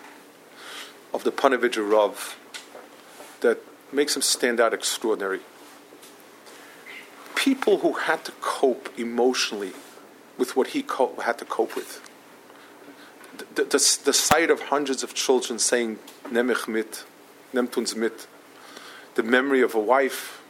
of 1.14 1.24
the 1.24 1.32
Panovich 1.32 1.78
Rav 1.78 2.38
that 3.42 3.60
makes 3.94 4.16
him 4.16 4.22
stand 4.22 4.60
out 4.60 4.74
extraordinary. 4.74 5.40
People 7.36 7.80
who 7.80 7.94
had 7.94 8.26
to 8.26 8.32
cope 8.42 8.90
emotionally 8.98 9.72
with 10.40 10.56
what 10.56 10.68
he 10.68 10.82
co- 10.82 11.14
had 11.22 11.38
to 11.38 11.46
cope 11.46 11.76
with. 11.76 12.02
The, 13.56 13.64
the, 13.64 14.00
the, 14.06 14.14
sight 14.14 14.50
of 14.50 14.62
hundreds 14.62 15.04
of 15.04 15.14
children 15.14 15.60
saying 15.60 16.00
Nemech 16.26 16.68
mit, 16.68 17.04
Nemtuns 17.54 17.96
mit, 17.96 18.26
the 19.16 19.24
memory 19.24 19.62
of 19.62 19.76
a 19.76 19.80
wife, 19.80 20.42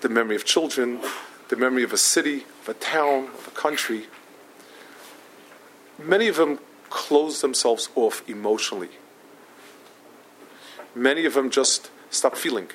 the 0.00 0.08
memory 0.08 0.36
of 0.36 0.44
children, 0.44 1.00
the 1.48 1.56
memory 1.56 1.82
of 1.82 1.92
a 1.92 1.98
city, 1.98 2.44
of 2.62 2.68
a 2.68 2.74
town, 2.74 3.24
of 3.26 3.48
a 3.48 3.50
country. 3.50 4.06
Many 5.98 6.28
of 6.28 6.36
them 6.36 6.60
closed 6.88 7.42
themselves 7.42 7.88
off 7.94 8.28
emotionally. 8.28 8.90
Many 10.94 11.24
of 11.26 11.34
them 11.34 11.50
just 11.50 11.90
stopped 12.10 12.38
feeling. 12.38 12.68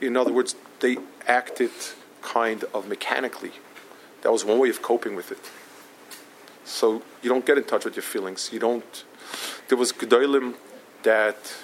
In 0.00 0.16
other 0.16 0.32
words, 0.32 0.54
they 0.80 0.98
acted 1.26 1.70
kind 2.22 2.64
of 2.74 2.88
mechanically. 2.88 3.52
That 4.22 4.32
was 4.32 4.44
one 4.44 4.58
way 4.58 4.68
of 4.68 4.82
coping 4.82 5.16
with 5.16 5.32
it. 5.32 5.50
So 6.64 7.02
you 7.22 7.30
don't 7.30 7.44
get 7.44 7.58
in 7.58 7.64
touch 7.64 7.84
with 7.84 7.96
your 7.96 8.02
feelings. 8.02 8.50
You 8.52 8.58
don't. 8.58 9.04
There 9.68 9.78
was 9.78 9.92
gedolim 9.92 10.54
that 11.02 11.56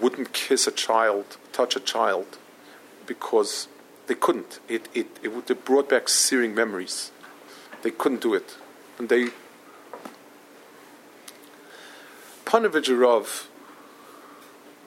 wouldn't 0.00 0.32
kiss 0.32 0.66
a 0.66 0.72
child, 0.72 1.36
touch 1.52 1.76
a 1.76 1.80
child, 1.80 2.38
because 3.06 3.68
they 4.06 4.14
couldn't. 4.14 4.58
It, 4.68 4.88
it, 4.94 5.06
it, 5.22 5.28
would, 5.28 5.50
it 5.50 5.64
brought 5.64 5.88
back 5.88 6.08
searing 6.08 6.54
memories. 6.54 7.12
They 7.82 7.90
couldn't 7.90 8.20
do 8.20 8.34
it. 8.34 8.56
And 8.98 9.08
they. 9.08 9.28
Panovich 12.44 12.88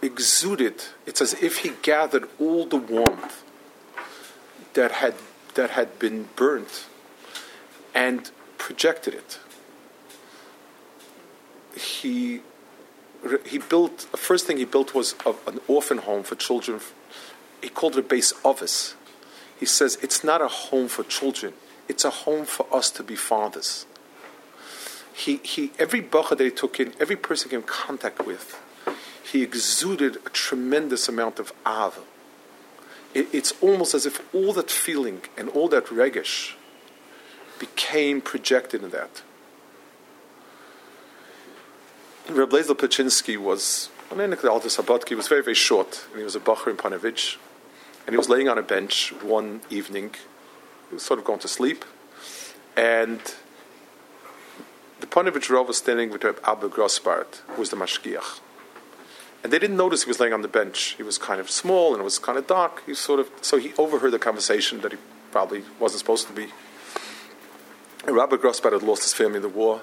exuded, 0.01 0.84
it's 1.05 1.21
as 1.21 1.34
if 1.41 1.59
he 1.59 1.71
gathered 1.82 2.30
all 2.39 2.65
the 2.65 2.78
warmth 2.78 3.43
that 4.73 4.91
had, 4.91 5.15
that 5.55 5.71
had 5.71 5.99
been 5.99 6.29
burnt 6.35 6.85
and 7.93 8.31
projected 8.57 9.13
it. 9.13 9.39
He, 11.75 12.41
he 13.45 13.57
built, 13.57 14.07
the 14.11 14.17
first 14.17 14.45
thing 14.45 14.57
he 14.57 14.65
built 14.65 14.93
was 14.93 15.15
a, 15.25 15.33
an 15.47 15.59
orphan 15.67 15.99
home 15.99 16.23
for 16.23 16.35
children. 16.35 16.79
He 17.61 17.69
called 17.69 17.97
it 17.97 17.99
a 17.99 18.03
base 18.03 18.33
office 18.43 18.95
he 19.59 19.65
says 19.65 19.97
it's 20.01 20.23
not 20.23 20.41
a 20.41 20.47
home 20.47 20.87
for 20.87 21.03
children, 21.03 21.53
it's 21.87 22.03
a 22.03 22.09
home 22.09 22.45
for 22.45 22.67
us 22.73 22.89
to 22.91 23.03
be 23.03 23.15
fathers. 23.15 23.85
He, 25.13 25.37
he, 25.37 25.71
every 25.79 26.01
bacha 26.01 26.35
that 26.35 26.43
he 26.43 26.51
took 26.51 26.79
in, 26.79 26.93
every 26.99 27.15
person 27.15 27.49
he 27.49 27.55
came 27.55 27.61
in 27.61 27.67
contact 27.67 28.25
with, 28.25 28.61
he 29.23 29.43
exuded 29.43 30.17
a 30.17 30.29
tremendous 30.29 31.07
amount 31.07 31.39
of 31.39 31.53
av. 31.65 31.99
It, 33.16 33.28
it's 33.34 33.53
almost 33.61 33.95
as 33.95 34.05
if 34.05 34.22
all 34.36 34.53
that 34.53 34.70
feeling 34.70 35.22
and 35.36 35.49
all 35.49 35.68
that 35.70 35.86
regesh 35.86 36.53
became 37.57 38.22
projected 38.22 38.84
in 38.84 38.91
that. 38.91 39.24
Reb 42.30 42.51
Lezel 42.51 42.76
Paczynski 42.76 43.38
was, 43.38 43.89
an 44.11 44.20
Aldous 44.20 44.78
Sabatki 44.78 45.16
was 45.16 45.28
very, 45.28 45.41
very 45.41 45.55
short, 45.55 46.05
and 46.09 46.20
he 46.20 46.24
was 46.24 46.36
a 46.36 46.39
bacher 46.39 46.68
in 46.68 46.78
Panovich 46.78 47.38
and 48.05 48.13
he 48.13 48.18
was 48.18 48.30
laying 48.30 48.47
on 48.47 48.57
a 48.57 48.61
bench 48.61 49.11
one 49.24 49.61
evening. 49.70 50.13
He 50.89 50.95
was 50.95 51.03
sort 51.03 51.20
of 51.20 51.26
going 51.26 51.39
to 51.39 51.47
sleep, 51.47 51.84
and 52.78 53.20
the 54.99 55.07
Panovich 55.07 55.49
Rav 55.49 55.68
was 55.68 55.78
standing 55.78 56.11
with 56.11 56.24
Abba 56.24 56.70
Grossbard, 56.70 57.38
who 57.47 57.59
was 57.59 57.72
the 57.72 57.78
mashgiach. 57.78 58.39
And 59.45 59.53
they 59.53 59.59
didn't 59.59 59.77
notice 59.77 60.05
he 60.05 60.09
was 60.09 60.19
laying 60.19 60.33
on 60.33 60.41
the 60.41 60.47
bench. 60.47 60.95
He 60.97 61.03
was 61.03 61.19
kind 61.19 61.39
of 61.39 61.51
small 61.51 61.91
and 61.91 62.01
it 62.01 62.03
was 62.03 62.17
kind 62.17 62.35
of 62.35 62.47
dark. 62.47 62.83
He 62.87 62.95
sort 62.95 63.19
of 63.19 63.29
so 63.41 63.57
he 63.57 63.73
overheard 63.77 64.09
the 64.09 64.17
conversation 64.17 64.81
that 64.81 64.91
he 64.91 64.97
probably 65.29 65.63
wasn't 65.79 65.99
supposed 65.99 66.25
to 66.25 66.33
be. 66.33 66.47
And 68.07 68.15
Grossbard 68.15 68.73
had 68.73 68.81
lost 68.81 69.03
his 69.03 69.13
family 69.13 69.35
in 69.35 69.43
the 69.43 69.49
war, 69.49 69.81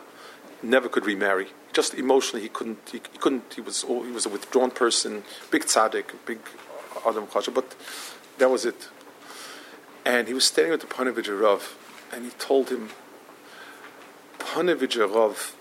never 0.65 0.89
could 0.89 1.07
remarry. 1.07 1.47
Just 1.73 1.95
emotionally, 1.95 2.43
he 2.43 2.49
couldn't. 2.49 2.81
He, 2.91 3.01
he 3.13 3.19
couldn't. 3.19 3.55
He 3.55 3.61
was. 3.61 3.83
He 3.83 4.11
was 4.11 4.27
a 4.27 4.31
withdrawn 4.31 4.73
person, 4.73 5.23
big 5.53 5.63
tzaddik, 5.63 6.07
big 6.27 6.41
Adam 7.07 7.29
Chasha, 7.29 7.55
but 7.55 7.77
that 8.39 8.51
was 8.51 8.65
it. 8.65 8.89
And 10.05 10.27
he 10.27 10.35
was 10.35 10.45
standing 10.45 10.73
with 10.73 10.81
the 10.81 10.89
Panovich 10.89 11.29
Rav, 11.41 11.77
and 12.13 12.25
he 12.25 12.33
told 12.33 12.71
him, 12.71 12.91
Panovich 14.41 14.99
Rav, 14.99 15.55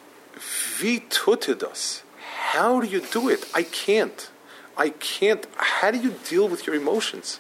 wie 0.82 1.02
tut 1.08 1.60
das? 1.60 2.02
How 2.52 2.82
do 2.82 2.88
you 2.88 3.00
do 3.00 3.30
it? 3.30 3.46
I 3.54 3.64
can't. 3.64 4.30
I 4.76 4.90
can't. 4.90 5.48
How 5.56 5.92
do 5.92 5.98
you 5.98 6.16
deal 6.28 6.50
with 6.50 6.68
your 6.68 6.76
emotions? 6.76 7.40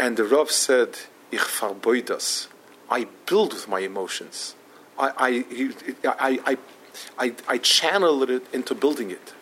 And 0.00 0.16
the 0.16 0.24
Rav 0.24 0.50
said, 0.50 0.98
Ich 1.30 1.38
verboidas. 1.38 2.48
I 2.90 3.06
build 3.26 3.52
with 3.52 3.68
my 3.68 3.78
emotions. 3.80 4.56
I, 4.98 5.12
I, 5.16 5.44
I, 6.04 6.40
I, 6.44 6.58
I, 7.16 7.34
I 7.46 7.58
channel 7.58 8.28
it 8.28 8.52
into 8.52 8.74
building 8.74 9.12
it. 9.12 9.32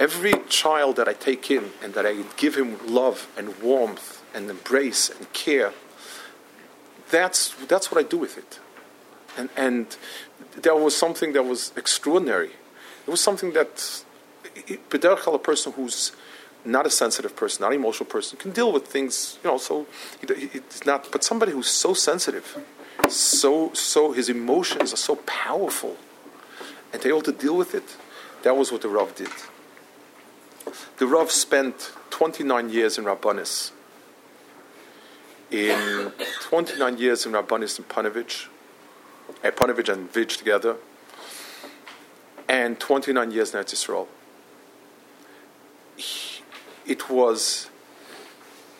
Every 0.00 0.34
child 0.48 0.96
that 0.96 1.06
I 1.06 1.12
take 1.12 1.52
in 1.52 1.70
and 1.84 1.94
that 1.94 2.04
I 2.04 2.24
give 2.36 2.56
him 2.56 2.78
love 2.84 3.28
and 3.38 3.56
warmth 3.62 4.24
and 4.34 4.50
embrace 4.50 5.08
and 5.08 5.32
care, 5.32 5.72
that's, 7.12 7.54
that's 7.68 7.92
what 7.92 8.04
I 8.04 8.08
do 8.08 8.18
with 8.18 8.36
it. 8.36 8.58
And, 9.38 9.50
and 9.56 9.96
there 10.60 10.74
was 10.74 10.96
something 10.96 11.32
that 11.34 11.44
was 11.44 11.72
extraordinary. 11.76 12.54
It 13.06 13.10
was 13.10 13.20
something 13.20 13.52
that, 13.52 14.04
a 14.68 15.38
person 15.38 15.72
who's 15.72 16.12
not 16.64 16.86
a 16.86 16.90
sensitive 16.90 17.34
person, 17.34 17.62
not 17.62 17.72
an 17.72 17.78
emotional 17.78 18.06
person, 18.06 18.38
can 18.38 18.50
deal 18.50 18.72
with 18.72 18.86
things, 18.86 19.38
you 19.42 19.50
know, 19.50 19.58
so 19.58 19.86
it's 20.22 20.84
not, 20.84 21.10
but 21.10 21.24
somebody 21.24 21.52
who's 21.52 21.68
so 21.68 21.94
sensitive, 21.94 22.58
so, 23.08 23.72
so 23.72 24.12
his 24.12 24.28
emotions 24.28 24.92
are 24.92 24.98
so 24.98 25.16
powerful, 25.16 25.96
and 26.92 27.02
they 27.02 27.08
able 27.08 27.22
to 27.22 27.32
deal 27.32 27.56
with 27.56 27.74
it, 27.74 27.96
that 28.42 28.56
was 28.56 28.70
what 28.72 28.82
the 28.82 28.88
Rav 28.88 29.14
did. 29.14 29.30
The 30.98 31.06
Rav 31.06 31.30
spent 31.30 31.92
29 32.10 32.70
years 32.70 32.98
in 32.98 33.04
Rabbanis. 33.04 33.72
In 35.50 36.12
29 36.42 36.98
years 36.98 37.26
in 37.26 37.32
Rabbanis 37.32 37.78
and 37.78 37.88
Panovich, 37.88 38.46
uh, 39.42 39.50
Panovich 39.50 39.92
and 39.92 40.12
Vij 40.12 40.36
together, 40.36 40.76
and 42.50 42.80
29 42.80 43.30
years 43.30 43.54
in 43.54 43.60
Eretz 43.60 43.72
Yisrael. 43.72 44.08
It 46.84 47.08
was 47.08 47.70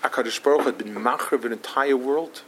Akadosh 0.03 0.43
Baruch 0.43 0.65
had 0.65 0.77
been 0.77 0.93
macher 0.93 1.33
of 1.33 1.45
an 1.45 1.53
entire 1.53 1.97
world, 1.97 2.43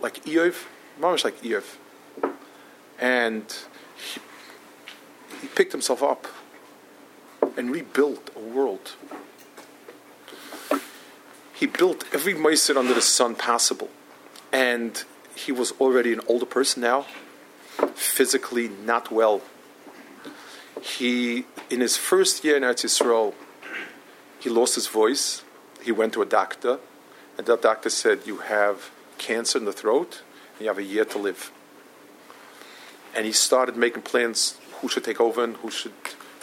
like 0.00 0.24
Eov, 0.24 0.64
much 0.98 1.24
like 1.24 1.42
Eov, 1.42 1.76
and 2.98 3.44
he, 3.96 4.20
he 5.42 5.46
picked 5.48 5.72
himself 5.72 6.02
up 6.02 6.26
and 7.58 7.70
rebuilt 7.70 8.30
a 8.34 8.40
world. 8.40 8.92
He 11.52 11.66
built 11.66 12.04
every 12.14 12.32
Meiser 12.32 12.76
under 12.78 12.94
the 12.94 13.02
sun 13.02 13.34
possible. 13.34 13.90
And 14.52 15.04
he 15.34 15.52
was 15.52 15.72
already 15.72 16.12
an 16.12 16.20
older 16.26 16.46
person 16.46 16.82
now, 16.82 17.06
physically 17.94 18.68
not 18.68 19.10
well. 19.10 19.42
He, 20.80 21.46
in 21.70 21.80
his 21.80 21.96
first 21.96 22.44
year 22.44 22.56
in 22.56 22.62
Eretz 22.62 22.84
Yisrael, 22.84 23.34
he 24.38 24.50
lost 24.50 24.74
his 24.74 24.86
voice. 24.86 25.42
He 25.82 25.92
went 25.92 26.12
to 26.14 26.22
a 26.22 26.26
doctor, 26.26 26.78
and 27.38 27.46
that 27.46 27.62
doctor 27.62 27.90
said, 27.90 28.26
You 28.26 28.38
have 28.38 28.90
cancer 29.18 29.58
in 29.58 29.64
the 29.64 29.72
throat, 29.72 30.22
and 30.54 30.62
you 30.62 30.68
have 30.68 30.78
a 30.78 30.82
year 30.82 31.04
to 31.06 31.18
live. 31.18 31.50
And 33.14 33.24
he 33.24 33.32
started 33.32 33.76
making 33.76 34.02
plans 34.02 34.58
who 34.80 34.88
should 34.88 35.04
take 35.04 35.20
over 35.20 35.42
and 35.42 35.56
who 35.56 35.70
should 35.70 35.92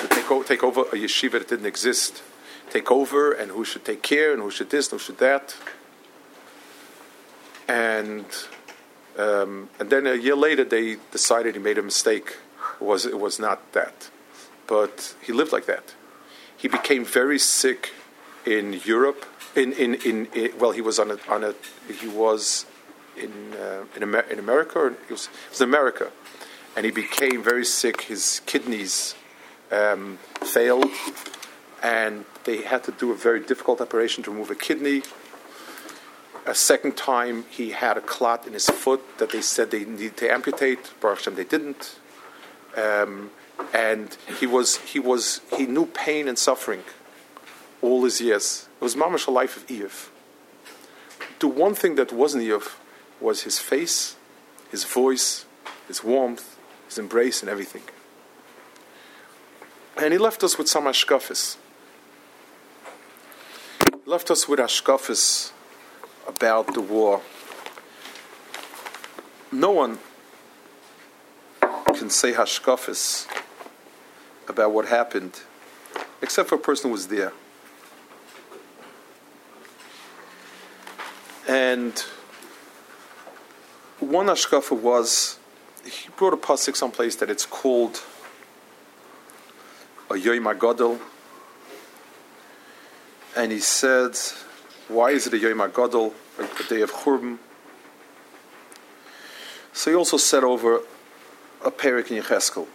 take, 0.09 0.32
o- 0.32 0.43
take 0.43 0.63
over 0.63 0.82
a 0.82 0.95
yeshiva 0.95 1.34
that 1.34 1.49
didn't 1.49 1.65
exist, 1.65 2.23
take 2.71 2.89
over, 2.89 3.32
and 3.32 3.51
who 3.51 3.63
should 3.63 3.86
take 3.86 4.01
care, 4.01 4.34
and 4.34 4.41
who 4.41 4.49
should 4.49 4.69
this, 4.69 4.91
and 4.91 4.99
who 4.99 5.05
should 5.05 5.19
that. 5.19 5.55
And 7.67 8.25
um, 9.18 9.70
and 9.80 9.89
then 9.89 10.07
a 10.07 10.16
year 10.16 10.36
later, 10.36 10.64
they 10.64 10.97
decided 11.12 11.55
he 11.55 11.62
made 11.62 11.78
a 11.78 11.84
mistake. 11.84 12.38
It 12.80 12.84
was 12.84 13.05
it 13.05 13.20
was 13.20 13.39
not 13.39 13.74
that, 13.74 14.09
but 14.68 15.16
he 15.22 15.34
lived 15.34 15.51
like 15.51 15.66
that. 15.66 15.93
He 16.55 16.68
became 16.68 17.03
very 17.03 17.39
sick 17.39 17.91
in 18.45 18.82
Europe. 18.86 19.26
In 19.55 19.74
in, 19.74 19.95
in, 19.95 20.28
in 20.34 20.57
well, 20.57 20.72
he 20.72 20.82
was 20.82 20.97
on 20.99 21.12
a 21.12 21.18
on 21.28 21.43
a 21.43 21.53
he 21.99 22.07
was 22.07 22.66
in 23.18 23.53
uh, 23.53 23.84
in, 23.95 24.03
Amer- 24.03 24.30
in 24.32 24.39
America. 24.39 24.80
Or 24.80 24.89
he 25.07 25.14
was, 25.14 25.28
he 25.28 25.49
was 25.49 25.62
America, 25.62 26.12
and 26.76 26.86
he 26.86 26.91
became 26.91 27.43
very 27.43 27.66
sick. 27.66 28.03
His 28.03 28.41
kidneys 28.45 29.16
um, 29.72 30.20
failed, 30.41 30.89
and 31.84 32.26
they 32.45 32.62
had 32.62 32.84
to 32.86 32.91
do 32.91 33.12
a 33.12 33.16
very 33.16 33.39
difficult 33.39 33.82
operation 33.82 34.24
to 34.24 34.32
remove 34.32 34.49
a 34.49 34.55
kidney. 34.55 35.03
A 36.45 36.55
second 36.55 36.97
time, 36.97 37.45
he 37.49 37.69
had 37.69 37.97
a 37.97 38.01
clot 38.01 38.47
in 38.47 38.53
his 38.53 38.67
foot 38.67 39.19
that 39.19 39.31
they 39.31 39.41
said 39.41 39.69
they 39.69 39.85
needed 39.85 40.17
to 40.17 40.31
amputate. 40.31 40.91
Baruch 40.99 41.19
Hashem, 41.19 41.35
they 41.35 41.43
didn't. 41.43 41.99
Um, 42.75 43.29
and 43.73 44.17
he 44.39 44.47
was 44.47 44.77
he 44.77 44.99
was 44.99 45.41
he 45.55 45.67
knew 45.67 45.85
pain 45.85 46.27
and 46.27 46.37
suffering 46.37 46.83
all 47.81 48.03
his 48.03 48.19
years. 48.19 48.67
It 48.79 48.83
was 48.83 48.95
mamash 48.95 49.27
a 49.27 49.31
life 49.31 49.55
of 49.55 49.69
Eve. 49.69 50.09
The 51.39 51.47
one 51.47 51.75
thing 51.75 51.95
that 51.95 52.11
wasn't 52.11 52.43
Eve 52.43 52.75
was 53.19 53.43
his 53.43 53.59
face, 53.59 54.15
his 54.71 54.83
voice, 54.83 55.45
his 55.87 56.03
warmth, 56.03 56.57
his 56.87 56.97
embrace, 56.97 57.41
and 57.41 57.49
everything. 57.49 57.83
And 59.97 60.11
he 60.13 60.17
left 60.17 60.43
us 60.43 60.57
with 60.57 60.67
some 60.67 60.85
ashkafis. 60.85 61.57
He 64.03 64.09
left 64.09 64.31
us 64.31 64.47
with 64.47 64.59
ashkafis 64.59 65.51
about 66.36 66.73
the 66.73 66.82
war. 66.82 67.21
No 69.51 69.71
one 69.71 69.99
can 71.97 72.09
say 72.09 72.32
hashkafis 72.34 73.27
about 74.47 74.71
what 74.71 74.88
happened, 74.88 75.41
except 76.21 76.49
for 76.49 76.55
a 76.55 76.63
person 76.69 76.89
who 76.89 76.93
was 76.93 77.07
there. 77.07 77.34
And 81.47 81.93
one 83.99 84.27
hashkafa 84.27 84.75
was 84.89 85.38
he 85.84 86.09
brought 86.15 86.34
a 86.34 86.38
pasuk 86.38 86.75
someplace 86.75 87.15
that 87.17 87.29
it's 87.29 87.45
called 87.45 88.01
a 90.09 90.17
Yom 90.17 90.45
Agadol, 90.45 90.99
and 93.36 93.51
he 93.51 93.59
said, 93.59 94.17
"Why 94.88 95.11
is 95.11 95.27
it 95.27 95.34
a 95.34 95.38
Yom 95.38 95.59
Agadol, 95.59 96.13
a, 96.41 96.61
a 96.61 96.67
day 96.67 96.81
of 96.81 96.91
Churban?" 96.91 97.37
So 99.73 99.91
he 99.91 99.95
also 99.95 100.17
said 100.17 100.43
over 100.43 100.81
a 101.63 101.71
perik 101.71 102.11
in 102.11 102.21
Yecheskel. 102.21 102.67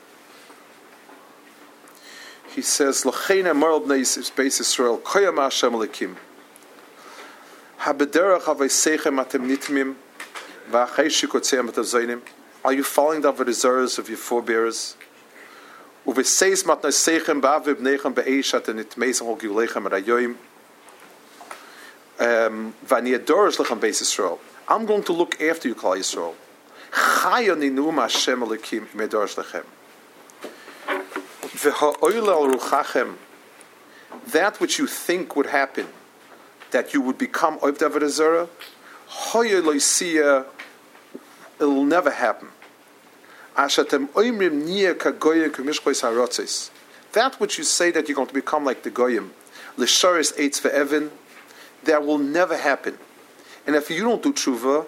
He 2.48 2.62
says, 2.62 3.04
"L'chein 3.04 3.44
emarl 3.44 3.84
bnei 3.84 4.00
Beis 4.32 4.60
Yisrael 4.60 5.00
koyam 5.02 5.36
Hashem 5.36 5.72
lekim." 5.72 6.16
Habederach 7.80 8.42
havayseichem 8.42 9.22
atem 9.22 9.46
nitmim 9.46 9.94
v'achei 10.70 11.06
shikotzeim 11.06 11.68
atavzainim. 11.68 12.22
Are 12.64 12.72
you 12.72 12.82
following 12.82 13.20
the 13.20 13.32
avodah 13.32 13.98
of 13.98 14.08
your 14.08 14.18
forebears? 14.18 14.96
Uveseis 16.06 16.64
matnaseichem 16.64 17.40
ba'aviv 17.40 17.76
nechem 17.76 18.14
be'eish 18.14 18.58
atem 18.58 18.82
nitmeisem 18.82 19.26
ol 19.26 19.36
giulechem 19.36 20.36
Ehm, 22.18 22.72
Yisrael. 22.88 24.38
I'm 24.68 24.86
going 24.86 25.02
to 25.04 25.12
look 25.12 25.40
after 25.40 25.68
you, 25.68 25.74
Klal 25.74 25.98
Yisrael. 25.98 26.34
That 34.28 34.60
which 34.60 34.78
you 34.78 34.86
think 34.86 35.36
would 35.36 35.46
happen, 35.46 35.88
that 36.70 36.94
you 36.94 37.00
would 37.02 37.18
become 37.18 37.58
Oiv 37.60 37.78
David 37.78 38.02
Azara, 38.02 38.48
it'll 41.60 41.84
never 41.84 42.10
happen. 42.10 42.48
That 47.12 47.40
which 47.40 47.58
you 47.58 47.64
say 47.64 47.90
that 47.90 48.08
you're 48.08 48.16
going 48.16 48.28
to 48.28 48.34
become 48.34 48.64
like 48.64 48.82
the 48.82 48.90
Goyim, 48.90 49.32
Lisharis 49.78 50.32
Eitz 50.36 50.60
Ve'evin, 50.60 51.10
that 51.86 52.04
will 52.04 52.18
never 52.18 52.56
happen. 52.56 52.98
And 53.66 53.74
if 53.74 53.90
you 53.90 54.04
don't 54.04 54.22
do 54.22 54.32
tshuva. 54.32 54.86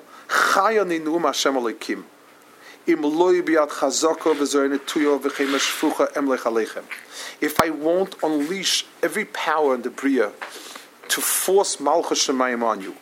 If 7.40 7.60
I 7.60 7.70
won't 7.70 8.14
unleash 8.22 8.86
every 9.02 9.24
power 9.24 9.74
in 9.74 9.82
the 9.82 9.90
Bria 9.90 10.32
to 11.08 11.20
force 11.20 11.80
Malchus 11.80 12.26
Shemayim 12.26 12.62
on 12.62 12.80
you, 12.80 12.96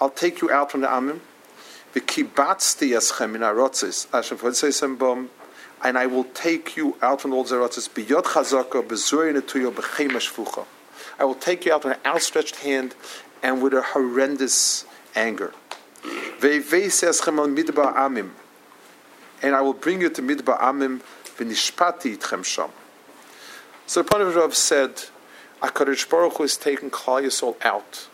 I'll 0.00 0.10
take 0.10 0.40
you 0.40 0.50
out 0.50 0.70
from 0.70 0.80
the 0.80 0.86
Amim, 0.88 1.20
and 5.84 5.98
I 5.98 6.06
will 6.06 6.24
take 6.24 6.76
you 6.76 6.96
out 7.02 7.20
from 7.20 7.32
all 7.32 7.44
the 7.44 7.54
Arotzis, 7.54 7.88
I 11.18 11.24
will 11.24 11.34
take 11.34 11.64
you 11.64 11.72
out 11.72 11.84
with 11.84 11.94
an 11.94 12.00
outstretched 12.04 12.56
hand 12.56 12.94
and 13.42 13.62
with 13.62 13.74
a 13.74 13.82
horrendous 13.82 14.84
anger. 15.14 15.52
And 19.42 19.54
I 19.54 19.60
will 19.60 19.72
bring 19.74 20.00
you 20.00 20.10
to 20.10 20.22
Midbar 20.22 20.60
Amim 20.60 21.00
v'nishpati 21.36 22.16
itchem 22.16 22.44
sham. 22.44 22.70
So 23.86 24.02
the 24.02 24.08
Panav 24.08 24.34
Rav 24.34 24.54
said, 24.54 25.04
HaKadosh 25.62 26.08
Baruch 26.08 26.38
Hu 26.38 26.44
is 26.44 26.56
taking 26.56 26.90
Klal 26.90 27.22
Yisrael 27.22 27.56
out, 27.64 28.08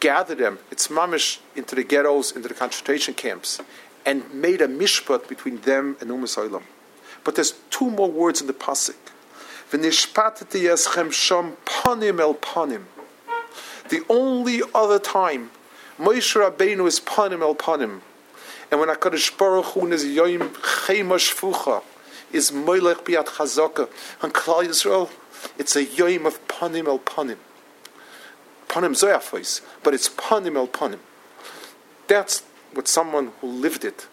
gather 0.00 0.34
them, 0.34 0.58
it's 0.70 0.88
mamish, 0.88 1.38
into 1.54 1.74
the 1.74 1.84
ghettos, 1.84 2.32
into 2.32 2.48
the 2.48 2.54
concentration 2.54 3.14
camps, 3.14 3.60
and 4.04 4.32
made 4.32 4.60
a 4.60 4.68
mishpat 4.68 5.28
between 5.28 5.60
them 5.62 5.96
and 6.00 6.10
Umas 6.10 6.36
Olam. 6.36 6.62
But 7.24 7.34
there's 7.34 7.52
two 7.70 7.90
more 7.90 8.10
words 8.10 8.40
in 8.40 8.46
the 8.46 8.52
pasuk. 8.52 8.96
Panim 11.64 12.20
el 12.20 12.34
panim. 12.34 12.84
The 13.88 14.02
only 14.08 14.62
other 14.74 14.98
time 14.98 15.50
Moshe 15.98 16.36
Rabbeinu 16.40 16.86
is 16.86 17.00
panim 17.00 17.40
el 17.40 17.54
panim. 17.54 18.00
And 18.70 18.80
when 18.80 18.88
HaKadosh 18.88 19.36
Baruch 19.38 19.66
Hu 19.66 19.86
is 19.92 20.04
yoim 20.04 20.50
chema 20.50 21.16
shfucha, 21.16 21.82
is 22.32 22.50
moilech 22.50 23.04
biat 23.04 23.26
chazaka, 23.26 23.88
and 24.22 24.34
Klal 24.34 24.64
Yisrael, 24.64 25.10
it's 25.58 25.76
a 25.76 25.84
yoim 25.84 26.26
of 26.26 26.46
panim 26.48 26.86
el 26.86 26.98
panim. 26.98 27.38
Panim 28.68 28.92
zoyafos, 28.92 29.62
but 29.82 29.94
it's 29.94 30.08
panim 30.08 30.56
el 30.56 30.68
panim. 30.68 30.98
That's 32.08 32.42
what 32.72 32.88
someone 32.88 33.32
who 33.40 33.46
lived 33.46 33.84
it. 33.84 34.06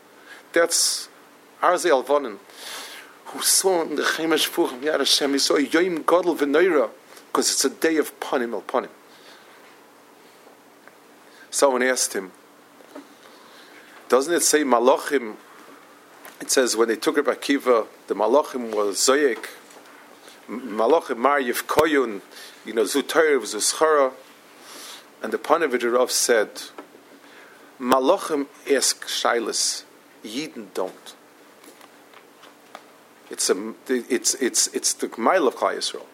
That's 0.54 1.10
Arze 1.62 1.86
Alvonin, 1.86 2.38
who 3.34 3.42
saw 3.42 3.82
in 3.82 3.96
the 3.96 4.04
chema 4.04 4.36
shfucha, 4.36 4.80
Yad 4.82 5.00
Hashem, 5.00 5.34
he 5.34 5.40
saw 5.40 5.56
yoim 5.56 6.04
godel 6.04 6.38
v'noira, 6.38 6.90
because 7.28 7.52
it's 7.52 7.66
a 7.66 7.70
day 7.70 7.98
of 7.98 8.20
panim 8.20 8.54
el 8.54 8.62
panim. 8.62 8.90
Someone 11.50 11.84
asked 11.84 12.14
him, 12.14 12.32
doesn't 14.10 14.34
it 14.34 14.42
say 14.42 14.64
Malachim? 14.64 15.36
It 16.40 16.52
says 16.52 16.76
when 16.76 16.88
they 16.88 16.96
took 16.96 17.18
Rabbi 17.18 17.32
Akiva, 17.32 17.88
the 18.08 18.14
Malachim 18.14 18.76
was 18.76 18.98
Zoyek, 18.98 19.48
Malachim 20.48 21.18
Mar 21.18 21.40
Koyun, 21.40 22.22
you 22.66 22.74
know, 22.74 22.84
was 22.84 22.94
Zuschara, 22.94 24.14
and 25.24 25.34
the 25.34 25.40
Panavidirov 25.40 26.12
said, 26.12 26.50
Malachim 27.80 28.46
ask 28.72 29.06
Shilas, 29.08 29.84
Yidden 30.24 30.68
don't. 30.74 31.16
It's 33.30 33.50
a, 33.50 33.74
it's 33.88 34.36
it's 34.36 34.68
it's 34.68 34.94
the 34.94 35.10
mile 35.18 35.48
of 35.48 35.56
Klal 35.56 35.76
Yisrael. 35.76 36.06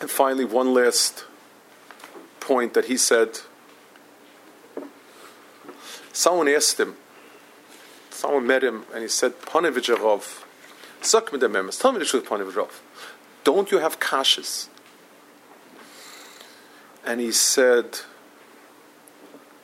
And 0.00 0.10
finally, 0.10 0.44
one 0.44 0.72
last 0.72 1.24
point 2.40 2.72
that 2.74 2.86
he 2.86 2.96
said, 2.96 3.40
someone 6.12 6.48
asked 6.48 6.80
him, 6.80 6.96
someone 8.10 8.46
met 8.46 8.64
him, 8.64 8.84
and 8.94 9.02
he 9.02 9.08
said, 9.08 9.38
Panevijarov, 9.42 10.42
Zak 11.04 11.32
mit 11.32 11.40
dem 11.40 11.70
tell 11.70 11.92
me 11.92 11.98
the 11.98 12.04
truth, 12.04 12.24
Panevijarov, 12.24 12.80
don't 13.44 13.70
you 13.70 13.78
have 13.78 14.00
kashas? 14.00 14.68
And 17.04 17.20
he 17.20 17.32
said, 17.32 18.00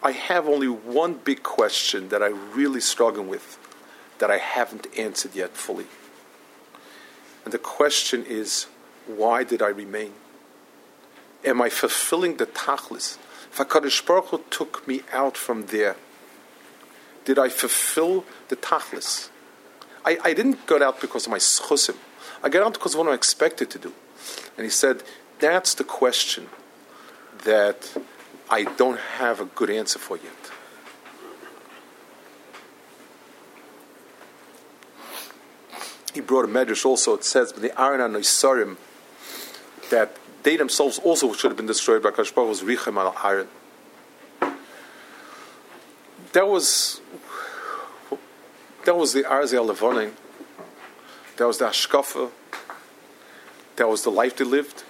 I 0.03 0.13
have 0.13 0.47
only 0.47 0.69
one 0.69 1.15
big 1.15 1.43
question 1.43 2.11
that 2.11 2.23
I 2.23 2.29
really 2.29 2.81
struggle 2.81 3.25
with, 3.25 3.59
that 4.19 4.31
I 4.31 4.39
haven't 4.39 4.87
answered 4.99 5.35
yet 5.35 5.57
fully. 5.57 5.87
And 7.45 7.53
the 7.53 7.59
question 7.59 8.25
is, 8.27 8.67
why 9.07 9.45
did 9.45 9.63
I 9.63 9.69
remain? 9.69 10.15
am 11.47 11.63
I 11.63 11.71
fulfilling 11.71 12.37
the 12.37 12.47
tachlis? 12.47 13.19
If 13.51 13.59
HaKadosh 13.59 14.05
Baruch 14.05 14.27
Hu 14.27 14.45
took 14.51 14.87
me 14.87 15.03
out 15.13 15.37
from 15.37 15.67
there, 15.67 15.97
did 17.25 17.39
I 17.39 17.49
fulfill 17.49 18.25
the 18.49 18.57
tachlis? 18.57 19.31
I, 20.05 20.19
I 20.23 20.35
didn't 20.35 20.67
get 20.67 20.83
out 20.83 21.01
because 21.01 21.27
of 21.27 21.33
my 21.33 21.39
schusim. 21.39 21.97
I 22.43 22.49
got 22.49 22.67
out 22.67 22.75
because 22.75 22.95
of 22.95 22.99
what 22.99 23.09
I'm 23.09 23.15
expected 23.15 23.71
to 23.71 23.79
do. 23.79 23.93
And 24.57 24.65
he 24.65 24.71
said, 24.71 25.03
that's 25.39 25.75
the 25.75 25.85
question 25.85 26.49
that 27.45 27.97
I 28.51 28.65
don't 28.65 28.99
have 28.99 29.41
a 29.41 29.47
good 29.47 29.71
answer 29.71 29.99
for 29.99 30.17
yet. 30.17 30.53
He 36.17 36.23
brought 36.23 36.47
a 36.47 36.49
medrash 36.49 36.85
also. 36.85 37.15
It 37.15 37.25
says, 37.25 37.53
but 37.53 37.63
"The 37.63 37.81
Aaron 37.81 38.01
and 38.01 38.17
Isarim," 38.17 38.77
that 39.91 40.17
they 40.43 40.57
themselves 40.57 40.99
also 40.99 41.33
should 41.35 41.51
have 41.51 41.57
been 41.57 41.67
destroyed 41.67 42.03
by 42.03 42.11
Kadosh 42.11 42.35
Baruch 42.35 42.59
Hu's 42.59 42.63
Richem 42.63 42.97
al 42.97 43.15
Aaron. 43.23 43.49
That 46.33 46.49
was 46.49 47.01
that 48.85 48.97
was 48.97 49.13
the 49.13 49.25
Arzel 49.25 49.69
Levonin. 49.71 50.13
That 51.37 51.47
was 51.47 51.59
the 51.59 51.67
Ashkafa. 51.67 52.31
That 53.77 53.89
was 53.89 54.03
the 54.03 54.11
life 54.11 54.37
they 54.37 54.45
lived. 54.45 54.85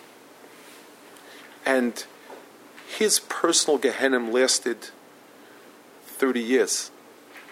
And 1.64 2.04
his 2.86 3.18
personal 3.18 3.80
Gehenim 3.80 4.32
lasted 4.32 4.90
30 6.06 6.40
years. 6.40 6.92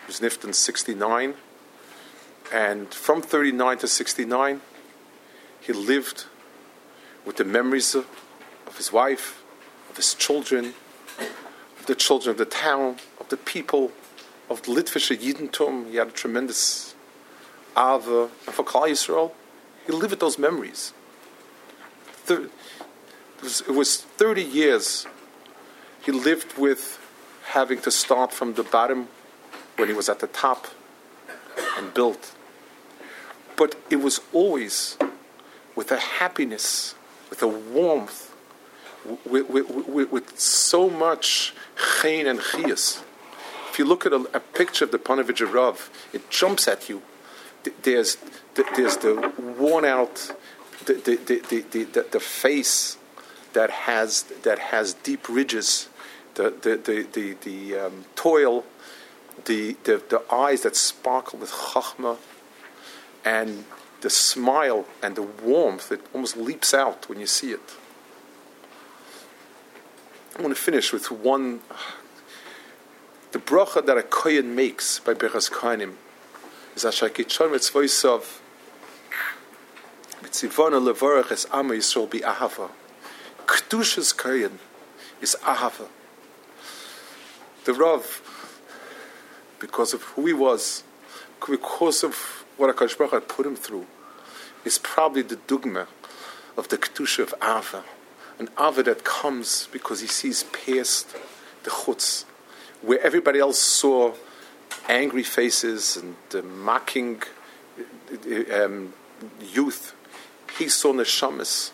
He 0.03 0.07
was 0.07 0.21
nifted 0.21 0.45
in 0.45 0.53
69. 0.53 1.35
And 2.53 2.93
from 2.93 3.23
39 3.23 3.79
to 3.79 3.89
69, 3.89 4.61
he 5.61 5.73
lived 5.73 6.27
with 7.25 7.37
the 7.37 7.45
memories 7.45 7.95
of, 7.95 8.07
of 8.67 8.77
his 8.77 8.93
wife, 8.93 9.43
of 9.91 9.97
his 9.97 10.15
children, 10.15 10.75
of 11.79 11.87
the 11.87 11.95
children 11.95 12.31
of 12.31 12.39
the 12.39 12.45
town, 12.45 12.97
of 13.19 13.29
the 13.29 13.37
people, 13.37 13.93
of 14.51 14.63
the 14.63 14.73
Litvische 14.73 15.17
Yidentum. 15.17 15.91
He 15.91 15.97
had 15.97 16.09
a 16.09 16.13
tremendous 16.13 16.95
Ava. 17.77 18.29
And 18.47 18.55
for 18.55 18.65
Klal 18.65 18.89
Yisrael, 18.89 19.33
he 19.87 19.93
lived 19.93 20.11
with 20.11 20.21
those 20.21 20.39
memories. 20.39 20.93
It 22.29 22.51
was, 23.43 23.61
it 23.63 23.75
was 23.75 24.03
30 24.03 24.43
years 24.43 25.07
he 26.05 26.13
lived 26.13 26.59
with 26.59 26.99
having 27.47 27.81
to 27.81 27.91
start 27.91 28.33
from 28.33 28.55
the 28.55 28.63
bottom 28.63 29.09
when 29.77 29.89
he 29.89 29.95
was 29.95 30.09
at 30.09 30.21
the 30.21 30.27
top 30.27 30.69
and 31.77 31.93
built. 31.95 32.35
But 33.57 33.77
it 33.91 33.97
was 33.97 34.21
always 34.33 34.97
with 35.77 35.91
a 35.93 35.99
happiness, 35.99 36.95
with 37.31 37.43
a 37.43 37.49
warmth, 37.49 38.35
with, 39.25 39.49
with, 39.51 39.71
with, 39.71 40.11
with 40.11 40.39
so 40.39 40.89
much 40.89 41.55
chen 42.01 42.27
and 42.27 42.41
chias. 42.41 43.03
If 43.71 43.79
you 43.79 43.85
look 43.85 44.07
at 44.07 44.13
a, 44.13 44.27
a 44.33 44.41
picture 44.41 44.85
of 44.85 44.93
the 44.93 44.99
Panovich 44.99 45.53
Rav, 45.53 45.91
it 46.13 46.31
jumps 46.31 46.69
at 46.69 46.89
you. 46.89 47.03
There's, 47.83 48.19
there's 48.77 48.99
the 48.99 49.33
worn 49.59 49.85
out, 49.85 50.33
the, 50.87 50.95
the, 50.95 51.17
the, 51.17 51.61
the, 51.63 51.85
the, 51.85 52.07
the 52.13 52.21
face 52.21 52.99
that 53.53 53.71
has, 53.71 54.23
that 54.43 54.59
has 54.59 54.95
deep 54.95 55.29
ridges, 55.29 55.89
the, 56.35 56.51
the, 56.51 56.77
the, 56.77 57.07
the, 57.13 57.33
the 57.43 57.79
um, 57.79 58.05
toil, 58.17 58.65
the, 59.45 59.77
the, 59.85 60.03
the 60.09 60.23
eyes 60.33 60.63
that 60.63 60.77
sparkle 60.77 61.39
with 61.39 61.51
chachma, 61.51 62.19
and 63.25 63.65
the 64.01 64.11
smile 64.11 64.87
and 65.03 65.17
the 65.17 65.23
warmth 65.23 65.89
that 65.89 66.01
almost 66.13 66.37
leaps 66.37 66.75
out 66.75 67.09
when 67.09 67.21
you 67.21 67.27
see 67.27 67.53
it. 67.53 67.77
I 70.39 70.43
want 70.43 70.55
to 70.55 70.61
finish 70.61 70.93
with 70.93 71.11
one. 71.11 71.61
The 73.33 73.39
bracha 73.39 73.85
that 73.87 73.97
a 73.97 74.03
kohen 74.03 74.55
makes 74.55 74.99
by 74.99 75.15
Berachas 75.15 75.51
Kohanim 75.51 75.95
is 76.77 76.85
Ashakichon 76.85 77.51
Mitzvoisav 77.51 78.41
Mitzivona 80.23 80.81
Levorach 80.81 81.31
es 81.33 81.47
Ama 81.53 81.75
Yisrael 81.75 82.11
be 82.11 82.21
Ahava. 82.21 82.71
Kedushas 83.47 84.17
kohen 84.17 84.59
is 85.21 85.37
Ahava. 85.43 85.89
The 87.65 87.73
Rav, 87.73 88.03
because 89.59 89.95
of 89.95 90.03
who 90.03 90.27
he 90.27 90.33
was, 90.33 90.83
because 91.49 92.05
of 92.05 92.45
what 92.57 92.75
HaKadosh 92.75 92.99
Baruch 92.99 93.13
had 93.13 93.29
put 93.29 93.47
him 93.47 93.57
through, 93.57 93.87
is 94.65 94.79
probably 94.79 95.23
the 95.23 95.37
dogma 95.37 95.87
of 96.57 96.69
the 96.69 96.79
Kedusha 96.79 97.21
of 97.21 97.35
Ava. 97.43 97.85
An 98.39 98.49
Ava 98.59 98.83
that 98.85 99.05
comes 99.05 99.69
because 99.73 100.01
he 100.01 100.07
sees 100.07 100.45
past 100.45 101.15
the 101.63 101.71
chutz, 101.71 102.25
where 102.83 103.01
everybody 103.01 103.39
else 103.39 103.59
saw 103.59 104.15
angry 104.89 105.23
faces 105.23 105.97
and 105.97 106.17
uh, 106.35 106.43
mocking 106.43 107.23
um, 108.53 108.93
youth. 109.53 109.95
He 110.59 110.69
saw 110.69 110.93
neshamas 110.93 111.71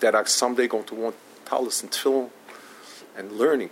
that 0.00 0.14
are 0.14 0.26
someday 0.26 0.66
going 0.68 0.84
to 0.84 0.94
want 0.94 1.16
talis 1.44 1.82
and 1.82 1.90
tefillin 1.90 2.30
and 3.16 3.32
learning. 3.32 3.70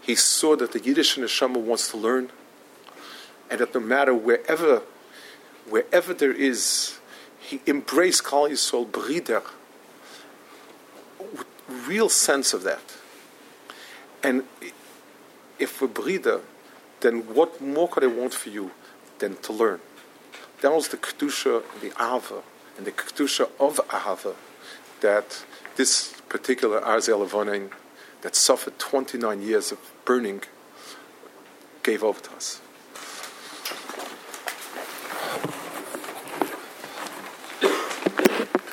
He 0.00 0.14
saw 0.14 0.56
that 0.56 0.72
the 0.72 0.80
Yiddish 0.80 1.16
neshama 1.16 1.58
wants 1.58 1.90
to 1.90 1.96
learn, 1.96 2.30
and 3.50 3.60
that 3.60 3.74
no 3.74 3.80
matter 3.80 4.14
wherever, 4.14 4.82
wherever 5.68 6.14
there 6.14 6.32
is, 6.32 6.98
he 7.40 7.60
embraced 7.66 8.24
Kal 8.24 8.48
Yisrael 8.48 8.86
Brider, 8.86 9.42
real 11.68 12.08
sense 12.08 12.54
of 12.54 12.62
that. 12.62 12.82
And 14.22 14.44
if 15.58 15.80
we're 15.80 15.88
Brider, 15.88 16.42
then 17.00 17.34
what 17.34 17.60
more 17.60 17.88
could 17.88 18.04
I 18.04 18.08
want 18.08 18.34
for 18.34 18.50
you 18.50 18.70
than 19.18 19.36
to 19.38 19.52
learn? 19.52 19.80
That 20.60 20.72
was 20.72 20.88
the 20.88 20.96
Kedusha, 20.96 21.62
the 21.80 21.88
Ava, 22.00 22.42
and 22.76 22.86
the 22.86 22.92
Kedusha 22.92 23.48
of 23.58 23.76
Ahava 23.88 24.34
that 25.00 25.44
this 25.76 26.14
particular 26.28 26.80
Arzel 26.80 27.26
Avonin 27.26 27.70
that 28.20 28.36
suffered 28.36 28.78
29 28.78 29.40
years 29.40 29.72
of 29.72 29.78
burning 30.04 30.42
gave 31.82 32.04
over 32.04 32.20
to 32.20 32.32
us. 32.32 32.60